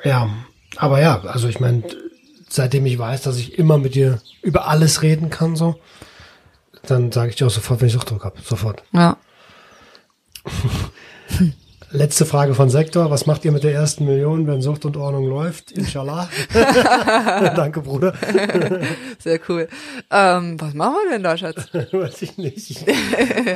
[0.03, 0.31] ja,
[0.77, 1.83] aber ja, also ich meine,
[2.49, 5.77] seitdem ich weiß, dass ich immer mit dir über alles reden kann, so,
[6.87, 8.83] dann sage ich dir auch sofort, wenn ich Suchtdruck habe, sofort.
[8.93, 9.17] Ja.
[11.93, 13.11] Letzte Frage von Sektor.
[13.11, 15.73] Was macht ihr mit der ersten Million, wenn Sucht und Ordnung läuft?
[15.73, 16.29] Inshallah.
[17.57, 18.15] Danke, Bruder.
[19.19, 19.67] Sehr cool.
[20.09, 21.67] Ähm, was machen wir denn da, Schatz?
[21.91, 22.87] Weiß ich nicht.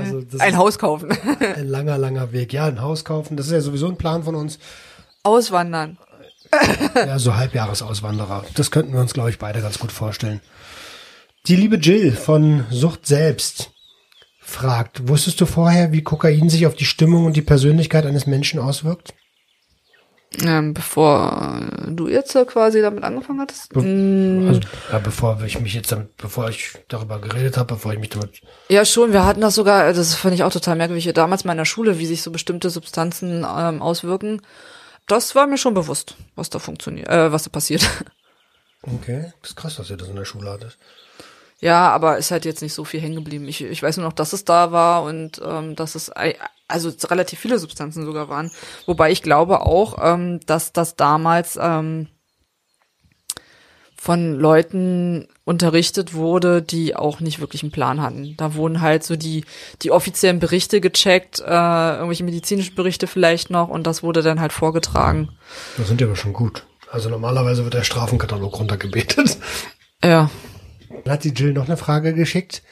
[0.00, 1.16] Also Ein Haus kaufen.
[1.38, 2.52] Ein langer, langer Weg.
[2.52, 3.36] Ja, ein Haus kaufen.
[3.36, 4.58] Das ist ja sowieso ein Plan von uns.
[5.22, 5.96] Auswandern.
[6.94, 8.44] Ja, so Halbjahresauswanderer.
[8.54, 10.40] Das könnten wir uns, glaube ich, beide ganz gut vorstellen.
[11.46, 13.70] Die liebe Jill von Sucht selbst
[14.40, 18.60] fragt, wusstest du vorher, wie Kokain sich auf die Stimmung und die Persönlichkeit eines Menschen
[18.60, 19.14] auswirkt?
[20.42, 23.72] Ähm, bevor du jetzt quasi damit angefangen hattest?
[23.72, 24.60] Be Mm, also,
[24.90, 28.40] ja, bevor ich mich jetzt damit, bevor ich darüber geredet habe, bevor ich mich damit.
[28.68, 29.12] Ja, schon.
[29.12, 31.98] Wir hatten das sogar, das fand ich auch total merkwürdig, damals mal in der Schule,
[31.98, 34.42] wie sich so bestimmte Substanzen ähm, auswirken.
[35.06, 37.88] Das war mir schon bewusst, was da funktioniert, äh, was da passiert.
[38.86, 40.76] Okay, das ist krass, dass ihr das in der Schule hattet.
[41.58, 43.48] Ja, aber ist halt jetzt nicht so viel hängen geblieben.
[43.48, 46.10] Ich, ich weiß nur noch, dass es da war und ähm, dass es
[46.68, 48.50] also relativ viele Substanzen sogar waren.
[48.84, 52.08] Wobei ich glaube auch, ähm, dass das damals ähm,
[54.04, 58.34] von Leuten unterrichtet wurde, die auch nicht wirklich einen Plan hatten.
[58.36, 59.46] Da wurden halt so die
[59.80, 64.52] die offiziellen Berichte gecheckt, äh, irgendwelche medizinischen Berichte vielleicht noch und das wurde dann halt
[64.52, 65.30] vorgetragen.
[65.78, 66.66] Das sind ja aber schon gut.
[66.90, 69.38] Also normalerweise wird der Strafenkatalog runtergebetet.
[70.04, 70.28] Ja.
[71.04, 72.62] Dann hat die Jill noch eine Frage geschickt.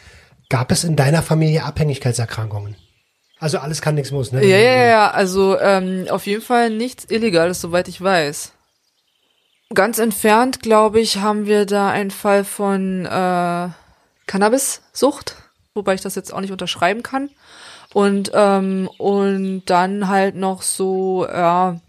[0.50, 2.76] Gab es in deiner Familie Abhängigkeitserkrankungen?
[3.38, 4.44] Also alles kann, nichts muss, ne?
[4.44, 8.51] Ja, ja, ja, ja, also ähm, auf jeden Fall nichts Illegales, soweit ich weiß.
[9.74, 13.68] Ganz entfernt, glaube ich, haben wir da einen Fall von äh,
[14.26, 15.36] Cannabis-Sucht,
[15.74, 17.30] wobei ich das jetzt auch nicht unterschreiben kann.
[17.92, 21.80] Und, ähm, und dann halt noch so, ja,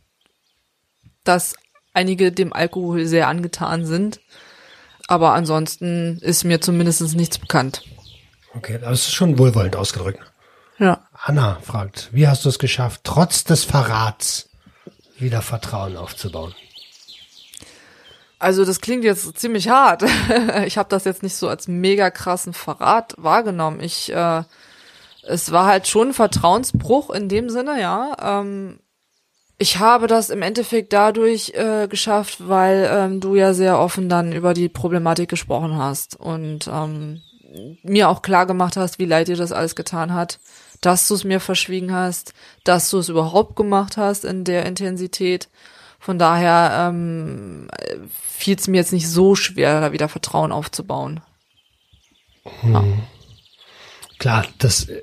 [1.23, 1.55] dass
[1.93, 4.19] einige dem Alkohol sehr angetan sind.
[5.07, 7.83] Aber ansonsten ist mir zumindest nichts bekannt.
[8.55, 10.19] Okay, das ist schon wohlwollend ausgedrückt.
[10.79, 11.07] Ja.
[11.13, 14.49] Anna fragt, wie hast du es geschafft, trotz des Verrats
[15.17, 16.53] wieder Vertrauen aufzubauen?
[18.43, 20.03] Also das klingt jetzt ziemlich hart.
[20.65, 23.79] ich habe das jetzt nicht so als mega krassen Verrat wahrgenommen.
[23.79, 24.43] Ich, äh,
[25.25, 28.17] es war halt schon ein Vertrauensbruch in dem Sinne, ja.
[28.21, 28.81] Ähm,
[29.57, 34.33] ich habe das im Endeffekt dadurch äh, geschafft, weil ähm, du ja sehr offen dann
[34.33, 37.21] über die Problematik gesprochen hast und ähm,
[37.81, 40.41] mir auch klar gemacht hast, wie leid dir das alles getan hat,
[40.81, 42.33] dass du es mir verschwiegen hast,
[42.65, 45.47] dass du es überhaupt gemacht hast in der Intensität.
[46.03, 47.69] Von daher ähm,
[48.11, 51.21] fiel es mir jetzt nicht so schwer, da wieder Vertrauen aufzubauen.
[52.59, 53.03] Hm.
[54.19, 55.01] Klar, das, äh,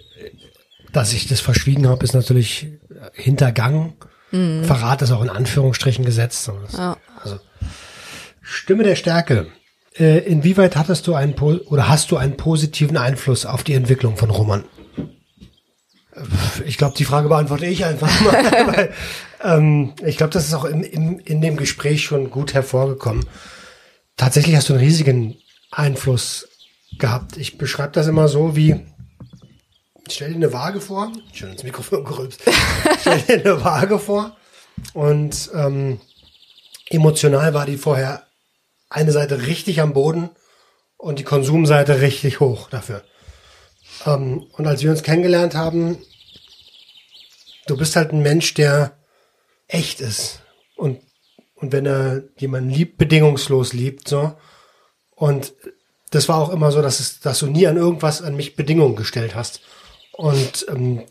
[0.92, 2.66] dass ich das verschwiegen habe, ist natürlich
[3.14, 3.94] hintergangen.
[4.30, 4.64] Mhm.
[4.64, 6.50] Verrat ist auch in Anführungsstrichen gesetzt.
[6.76, 6.98] Ja.
[7.22, 7.38] Also
[8.42, 9.46] Stimme der Stärke.
[9.98, 14.18] Äh, inwieweit hattest du einen po- oder hast du einen positiven Einfluss auf die Entwicklung
[14.18, 14.64] von Roman?
[16.14, 16.20] Äh,
[16.66, 18.34] Ich glaube, die Frage beantworte ich einfach mal.
[18.76, 18.92] weil,
[19.42, 23.26] ähm, ich glaube, das ist auch im, im, in dem Gespräch schon gut hervorgekommen.
[24.16, 25.36] Tatsächlich hast du einen riesigen
[25.70, 26.48] Einfluss
[26.98, 27.36] gehabt.
[27.36, 28.86] Ich beschreibe das immer so wie,
[30.08, 32.42] stell dir eine Waage vor, schön ins Mikrofon gerülpst,
[33.00, 34.36] stell dir eine Waage vor
[34.92, 36.00] und ähm,
[36.88, 38.26] emotional war die vorher
[38.88, 40.30] eine Seite richtig am Boden
[40.96, 43.04] und die Konsumseite richtig hoch dafür.
[44.04, 45.98] Ähm, und als wir uns kennengelernt haben,
[47.66, 48.99] du bist halt ein Mensch, der
[49.70, 50.40] echt ist.
[50.76, 51.00] Und,
[51.54, 54.32] und wenn er jemanden liebt, bedingungslos liebt, so.
[55.14, 55.52] Und
[56.10, 58.96] das war auch immer so, dass, es, dass du nie an irgendwas an mich Bedingungen
[58.96, 59.60] gestellt hast.
[60.12, 61.02] Und ähm,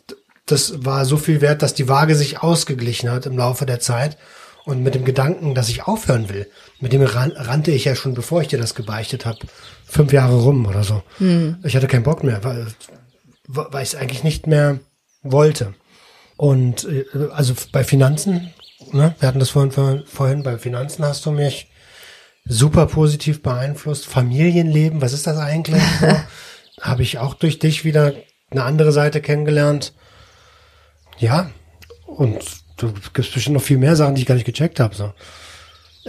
[0.46, 4.18] das war so viel wert, dass die Waage sich ausgeglichen hat im Laufe der Zeit.
[4.66, 6.48] Und mit dem Gedanken, dass ich aufhören will,
[6.80, 9.40] mit dem ran, rannte ich ja schon, bevor ich dir das gebeichtet habe,
[9.86, 11.02] fünf Jahre rum oder so.
[11.18, 11.58] Hm.
[11.64, 12.68] Ich hatte keinen Bock mehr, weil,
[13.48, 14.80] weil ich es eigentlich nicht mehr
[15.24, 15.74] wollte.
[16.40, 17.04] Und äh,
[17.34, 18.54] also bei Finanzen,
[18.94, 21.70] ne, wir hatten das vorhin, vorhin, bei Finanzen hast du mich
[22.46, 24.08] super positiv beeinflusst.
[24.08, 25.84] Familienleben, was ist das eigentlich?
[26.00, 26.08] So,
[26.82, 28.14] Habe ich auch durch dich wieder
[28.52, 29.94] eine andere Seite kennengelernt.
[31.18, 31.52] Ja,
[32.06, 32.40] und
[32.78, 34.96] du gibst bestimmt noch viel mehr Sachen, die ich gar nicht gecheckt habe.
[34.96, 35.12] So.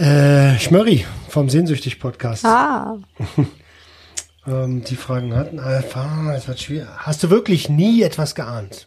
[0.01, 2.44] Äh, Schmörri vom Sehnsüchtig-Podcast.
[2.44, 2.98] Ah.
[4.47, 6.86] ähm, die Fragen hatten, Alpha, es wird schwierig.
[6.98, 8.86] Hast du wirklich nie etwas geahnt?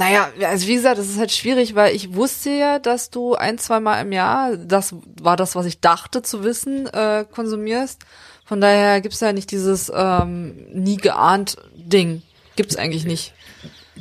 [0.00, 3.58] Naja, also wie gesagt, es ist halt schwierig, weil ich wusste ja, dass du ein,
[3.58, 8.00] zwei Mal im Jahr, das war das, was ich dachte zu wissen, äh, konsumierst.
[8.44, 12.22] Von daher gibt's ja nicht dieses ähm, nie geahnt Ding.
[12.56, 13.32] Gibt's eigentlich nicht.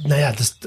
[0.06, 0.58] Naja, das,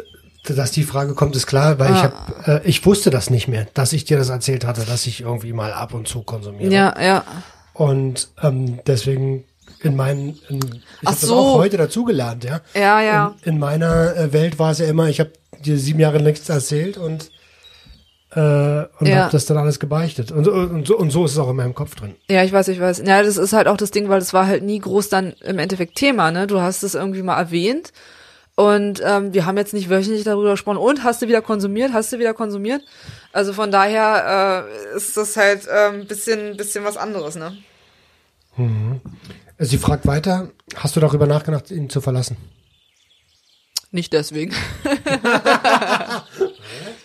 [0.45, 2.03] dass die Frage kommt, ist klar, weil ich Ah.
[2.03, 5.23] hab, äh, ich wusste das nicht mehr, dass ich dir das erzählt hatte, dass ich
[5.23, 6.73] irgendwie mal ab und zu konsumiere.
[6.73, 7.25] Ja, ja.
[7.73, 9.45] Und ähm, deswegen
[9.83, 11.35] in meinen, in, ich habe das so.
[11.37, 12.61] auch heute dazugelernt, ja.
[12.75, 13.35] Ja, ja.
[13.45, 15.33] In, in meiner äh, Welt war es ja immer, ich habe
[15.65, 17.31] dir sieben Jahre nichts erzählt und
[18.35, 19.25] äh, und Ja.
[19.25, 20.33] habe das dann alles gebeichtet.
[20.33, 22.15] Und, so- und, so, und so ist es auch in meinem Kopf drin.
[22.31, 23.03] Ja, ich weiß, ich weiß.
[23.05, 25.59] Ja, das ist halt auch das Ding, weil das war halt nie groß dann im
[25.59, 26.47] Endeffekt Thema, ne?
[26.47, 27.93] Du hast es irgendwie mal erwähnt
[28.55, 30.79] und ähm, wir haben jetzt nicht wöchentlich darüber gesprochen.
[30.79, 31.93] Und hast du wieder konsumiert?
[31.93, 32.81] Hast du wieder konsumiert?
[33.35, 34.65] Also von daher
[34.95, 37.55] äh, ist das halt ähm, bisschen, bisschen was anderes, ne?
[38.57, 39.01] Mhm.
[39.65, 42.37] Sie fragt weiter, hast du darüber nachgedacht, ihn zu verlassen?
[43.91, 44.55] Nicht deswegen.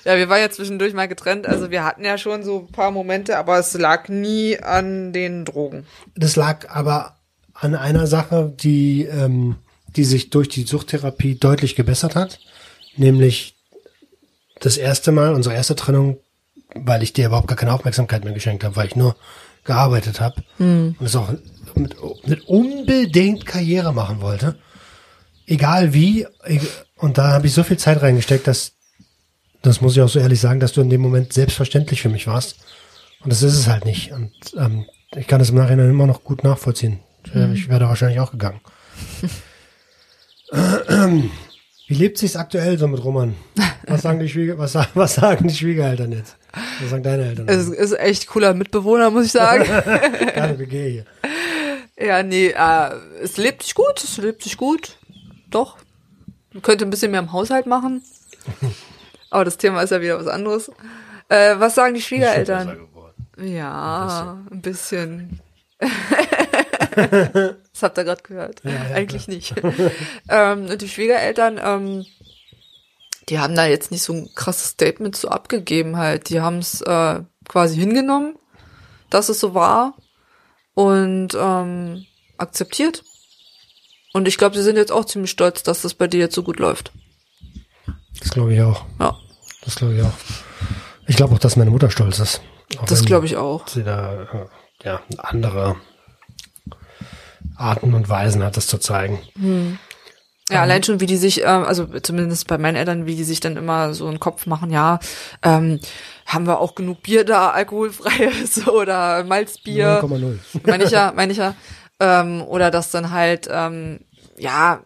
[0.07, 1.47] Ja, wir waren ja zwischendurch mal getrennt.
[1.47, 5.43] Also wir hatten ja schon so ein paar Momente, aber es lag nie an den
[5.43, 5.85] Drogen.
[6.15, 7.17] Das lag aber
[7.53, 9.57] an einer Sache, die, ähm,
[9.89, 12.39] die sich durch die Suchttherapie deutlich gebessert hat.
[12.95, 13.57] Nämlich
[14.61, 16.19] das erste Mal, unsere erste Trennung,
[16.73, 19.17] weil ich dir überhaupt gar keine Aufmerksamkeit mehr geschenkt habe, weil ich nur
[19.67, 20.95] gearbeitet habe Hm.
[20.99, 21.29] und es auch
[21.75, 21.95] mit,
[22.25, 24.57] mit unbedingt Karriere machen wollte.
[25.45, 26.25] Egal wie.
[26.95, 28.71] Und da habe ich so viel Zeit reingesteckt, dass,
[29.61, 32.25] das muss ich auch so ehrlich sagen, dass du in dem Moment selbstverständlich für mich
[32.25, 32.55] warst.
[33.23, 34.11] Und das ist es halt nicht.
[34.11, 34.85] Und ähm,
[35.15, 36.99] ich kann das im Nachhinein immer noch gut nachvollziehen.
[37.33, 37.53] Mhm.
[37.53, 38.61] ich wäre da wahrscheinlich auch gegangen.
[41.87, 43.35] Wie lebt sich's aktuell so mit Roman?
[43.85, 46.35] Was sagen die Schwieger, was, was sagen die Schwiegereltern jetzt?
[46.81, 47.47] Was sagen deine Eltern?
[47.47, 49.63] Es ist echt cooler Mitbewohner, muss ich sagen.
[50.35, 51.05] Geile WG hier.
[51.97, 52.89] ja, nee, äh,
[53.21, 54.97] es lebt sich gut, es lebt sich gut.
[55.49, 55.77] Doch.
[56.53, 58.03] Man könnte ein bisschen mehr im Haushalt machen.
[59.29, 60.71] Aber das Thema ist ja wieder was anderes.
[61.29, 62.79] Äh, was sagen die Schwiegereltern?
[63.37, 65.41] Ja, ein bisschen.
[65.79, 68.61] das habt ihr gerade gehört.
[68.63, 69.35] Ja, ja, Eigentlich klar.
[69.35, 69.53] nicht.
[70.29, 72.05] ähm, und die Schwiegereltern, ähm,
[73.29, 76.29] die haben da jetzt nicht so ein krasses Statement so abgegeben halt.
[76.29, 78.35] Die haben es äh, quasi hingenommen,
[79.09, 79.95] dass es so war
[80.73, 82.05] und ähm,
[82.37, 83.03] akzeptiert.
[84.13, 86.43] Und ich glaube, sie sind jetzt auch ziemlich stolz, dass das bei dir jetzt so
[86.43, 86.91] gut läuft.
[88.19, 88.85] Das glaube ich auch.
[88.99, 89.17] Ja.
[89.63, 90.13] Das glaube ich auch.
[91.07, 92.41] Ich glaube auch, dass meine Mutter stolz ist.
[92.85, 93.67] Das glaube ich auch.
[93.67, 94.45] Sie da äh,
[94.83, 95.75] ja, andere
[97.55, 99.19] Arten und Weisen hat, das zu zeigen.
[99.37, 99.79] Hm.
[100.49, 103.39] Ja, allein schon, wie die sich, ähm, also zumindest bei meinen Eltern, wie die sich
[103.41, 104.99] dann immer so einen Kopf machen, ja,
[105.43, 105.79] ähm,
[106.25, 110.01] haben wir auch genug Bier da, alkoholfreies oder Malzbier.
[110.01, 110.39] 0,0.
[110.65, 111.53] Meine ich ja, meine ich ja.
[111.99, 113.99] Ähm, oder dass dann halt, ähm,
[114.37, 114.83] ja,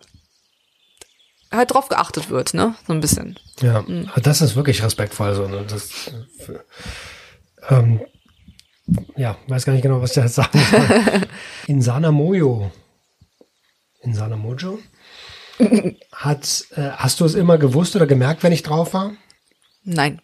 [1.51, 2.73] halt drauf geachtet wird, ne?
[2.88, 3.38] So ein bisschen.
[3.61, 4.09] Ja, Mhm.
[4.23, 5.47] das ist wirklich respektvoll so.
[5.47, 5.65] Ne?
[5.69, 6.07] Das,
[6.47, 8.01] äh, ähm,
[9.15, 11.21] ja, weiß gar nicht genau, was der jetzt sagen soll.
[11.67, 12.71] In Sanamoyo,
[14.01, 14.79] in Sanamojo,
[16.11, 19.11] hat, äh, hast du es immer gewusst oder gemerkt, wenn ich drauf war?
[19.83, 20.21] Nein.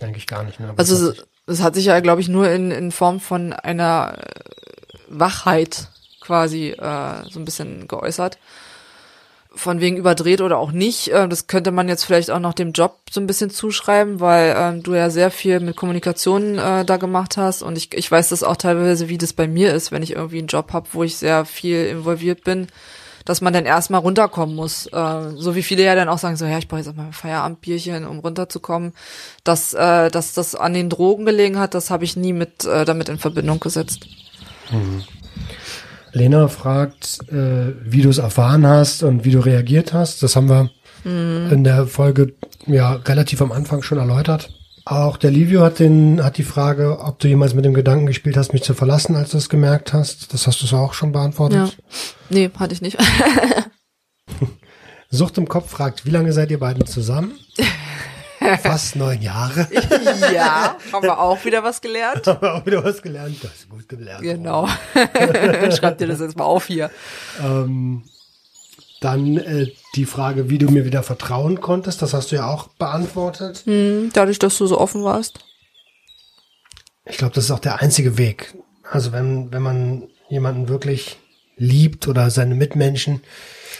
[0.00, 0.60] Eigentlich gar nicht.
[0.60, 0.72] Ne?
[0.76, 1.12] Also
[1.46, 4.24] es hat sich ja, glaube ich, nur in, in Form von einer äh,
[5.08, 5.88] Wachheit
[6.20, 8.38] quasi äh, so ein bisschen geäußert.
[9.56, 11.08] Von wegen überdreht oder auch nicht.
[11.08, 14.54] Äh, das könnte man jetzt vielleicht auch noch dem Job so ein bisschen zuschreiben, weil
[14.56, 17.62] ähm, du ja sehr viel mit Kommunikation äh, da gemacht hast.
[17.62, 20.38] Und ich, ich weiß das auch teilweise, wie das bei mir ist, wenn ich irgendwie
[20.38, 22.68] einen Job habe, wo ich sehr viel involviert bin,
[23.24, 24.86] dass man dann erstmal runterkommen muss.
[24.86, 27.06] Äh, so wie viele ja dann auch sagen, so ja, ich brauche jetzt auch mal
[27.06, 28.92] ein Feierabendbierchen, um runterzukommen.
[29.44, 32.84] Dass, äh, dass das an den Drogen gelegen hat, das habe ich nie mit äh,
[32.84, 34.06] damit in Verbindung gesetzt.
[34.70, 35.04] Mhm.
[36.12, 40.22] Lena fragt, äh, wie du es erfahren hast und wie du reagiert hast.
[40.22, 40.70] Das haben wir
[41.04, 41.50] Mhm.
[41.52, 42.32] in der Folge
[42.66, 44.48] ja relativ am Anfang schon erläutert.
[44.86, 48.36] Auch der Livio hat den hat die Frage, ob du jemals mit dem Gedanken gespielt
[48.36, 50.34] hast, mich zu verlassen, als du es gemerkt hast.
[50.34, 51.20] Das hast du so auch schon Ja.
[51.20, 51.78] beantwortet.
[52.28, 52.98] Nee, hatte ich nicht.
[55.10, 57.38] Sucht im Kopf fragt, wie lange seid ihr beiden zusammen?
[58.62, 59.66] Fast neun Jahre.
[60.34, 62.26] ja, haben wir auch wieder was gelernt.
[62.26, 63.36] Haben wir auch wieder was gelernt.
[63.42, 64.20] Das ist gut gelernt.
[64.22, 64.68] Genau.
[65.70, 66.90] Schreib dir das jetzt mal auf hier.
[67.42, 68.02] Ähm,
[69.04, 72.68] dann äh, die Frage, wie du mir wieder vertrauen konntest, das hast du ja auch
[72.68, 73.62] beantwortet.
[73.66, 75.40] Hm, dadurch, dass du so offen warst.
[77.04, 78.54] Ich glaube, das ist auch der einzige Weg.
[78.90, 81.18] Also wenn, wenn man jemanden wirklich
[81.56, 83.20] liebt oder seine Mitmenschen,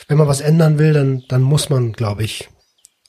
[0.08, 2.50] wenn man was ändern will, dann, dann muss man, glaube ich,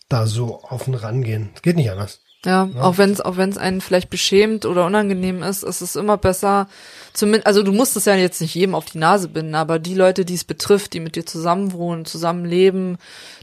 [0.07, 1.49] da so offen rangehen.
[1.55, 2.21] Es geht nicht anders.
[2.45, 2.81] Ja, Ja.
[2.81, 6.17] auch wenn es auch wenn es einen vielleicht beschämt oder unangenehm ist, ist es immer
[6.17, 6.67] besser.
[7.13, 9.95] Zumindest, also du musst es ja jetzt nicht jedem auf die Nase binden, aber die
[9.95, 12.97] Leute, die es betrifft, die mit dir zusammenwohnen, zusammenleben,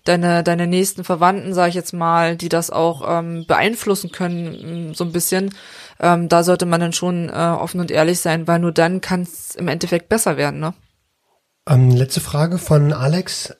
[0.04, 4.54] deine deine nächsten Verwandten, sage ich jetzt mal, die das auch ähm, beeinflussen können,
[4.90, 5.54] m, so ein bisschen,
[6.00, 9.22] ähm, da sollte man dann schon äh, offen und ehrlich sein, weil nur dann kann
[9.22, 10.74] es im Endeffekt besser werden, ne?
[11.68, 13.54] Ähm, letzte Frage von Alex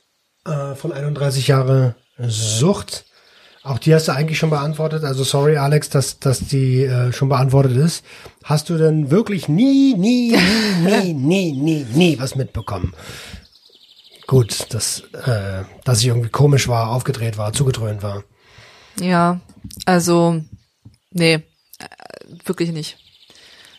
[0.45, 3.05] äh, von 31 Jahre Sucht.
[3.65, 5.05] Auch die hast du eigentlich schon beantwortet.
[5.05, 8.05] Also sorry, Alex, dass, dass die äh, schon beantwortet ist.
[8.43, 10.37] Hast du denn wirklich nie, nie,
[10.83, 12.93] nie, nie, nie, nie, nie was mitbekommen?
[14.27, 18.25] Gut, dass, äh, dass ich irgendwie komisch war, aufgedreht war, zugedröhnt war.
[19.01, 19.41] Ja,
[19.85, 20.43] also,
[21.11, 21.41] nee, äh,
[22.45, 22.99] wirklich nicht.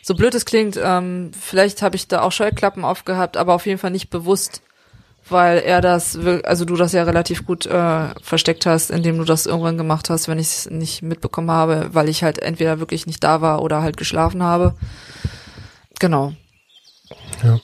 [0.02, 3.78] So blöd es klingt, ähm, vielleicht habe ich da auch Scheuklappen aufgehabt, aber auf jeden
[3.78, 4.62] Fall nicht bewusst,
[5.28, 9.46] weil er das, also du das ja relativ gut äh, versteckt hast, indem du das
[9.46, 13.24] irgendwann gemacht hast, wenn ich es nicht mitbekommen habe, weil ich halt entweder wirklich nicht
[13.24, 14.74] da war oder halt geschlafen habe.
[16.00, 16.32] Genau,
[17.42, 17.60] Ja.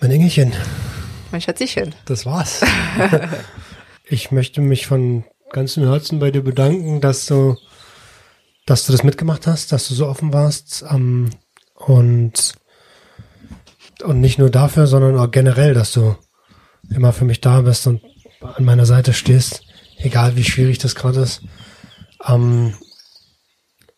[0.00, 0.52] Mein Engelchen,
[1.30, 1.94] mein Schätzchen.
[2.06, 2.62] das war's.
[4.04, 7.56] ich möchte mich von ganzem Herzen bei dir bedanken, dass du,
[8.66, 10.84] dass du das mitgemacht hast, dass du so offen warst.
[10.90, 11.30] Ähm,
[11.74, 12.54] und,
[14.04, 16.16] und nicht nur dafür, sondern auch generell, dass du
[16.90, 18.02] immer für mich da bist und
[18.40, 19.62] an meiner Seite stehst,
[19.98, 21.42] egal wie schwierig das gerade ist.
[22.26, 22.74] Ähm,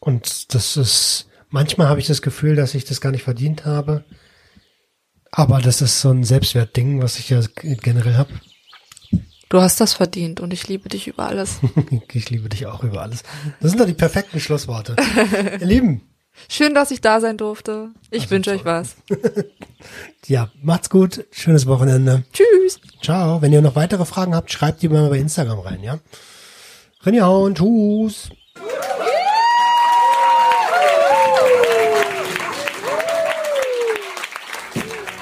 [0.00, 4.04] und das ist, manchmal habe ich das Gefühl, dass ich das gar nicht verdient habe.
[5.30, 8.32] Aber das ist so ein Selbstwertding, was ich ja generell habe.
[9.48, 11.60] Du hast das verdient und ich liebe dich über alles.
[12.12, 13.22] ich liebe dich auch über alles.
[13.60, 14.96] Das sind doch die perfekten Schlussworte.
[15.60, 16.02] Ihr Lieben.
[16.48, 17.90] Schön, dass ich da sein durfte.
[18.10, 18.96] Ich Also wünsche euch was.
[20.26, 21.26] Ja, macht's gut.
[21.30, 22.24] Schönes Wochenende.
[22.32, 22.80] Tschüss.
[23.02, 23.42] Ciao.
[23.42, 25.98] Wenn ihr noch weitere Fragen habt, schreibt die mal bei Instagram rein, ja?
[27.04, 27.54] Rinjahauen.
[27.54, 28.30] Tschüss.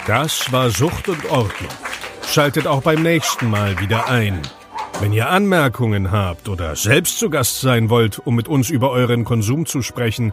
[0.07, 1.71] Das war Sucht und Ordnung.
[2.27, 4.41] Schaltet auch beim nächsten Mal wieder ein.
[5.01, 9.25] Wenn ihr Anmerkungen habt oder selbst zu Gast sein wollt, um mit uns über euren
[9.25, 10.33] Konsum zu sprechen,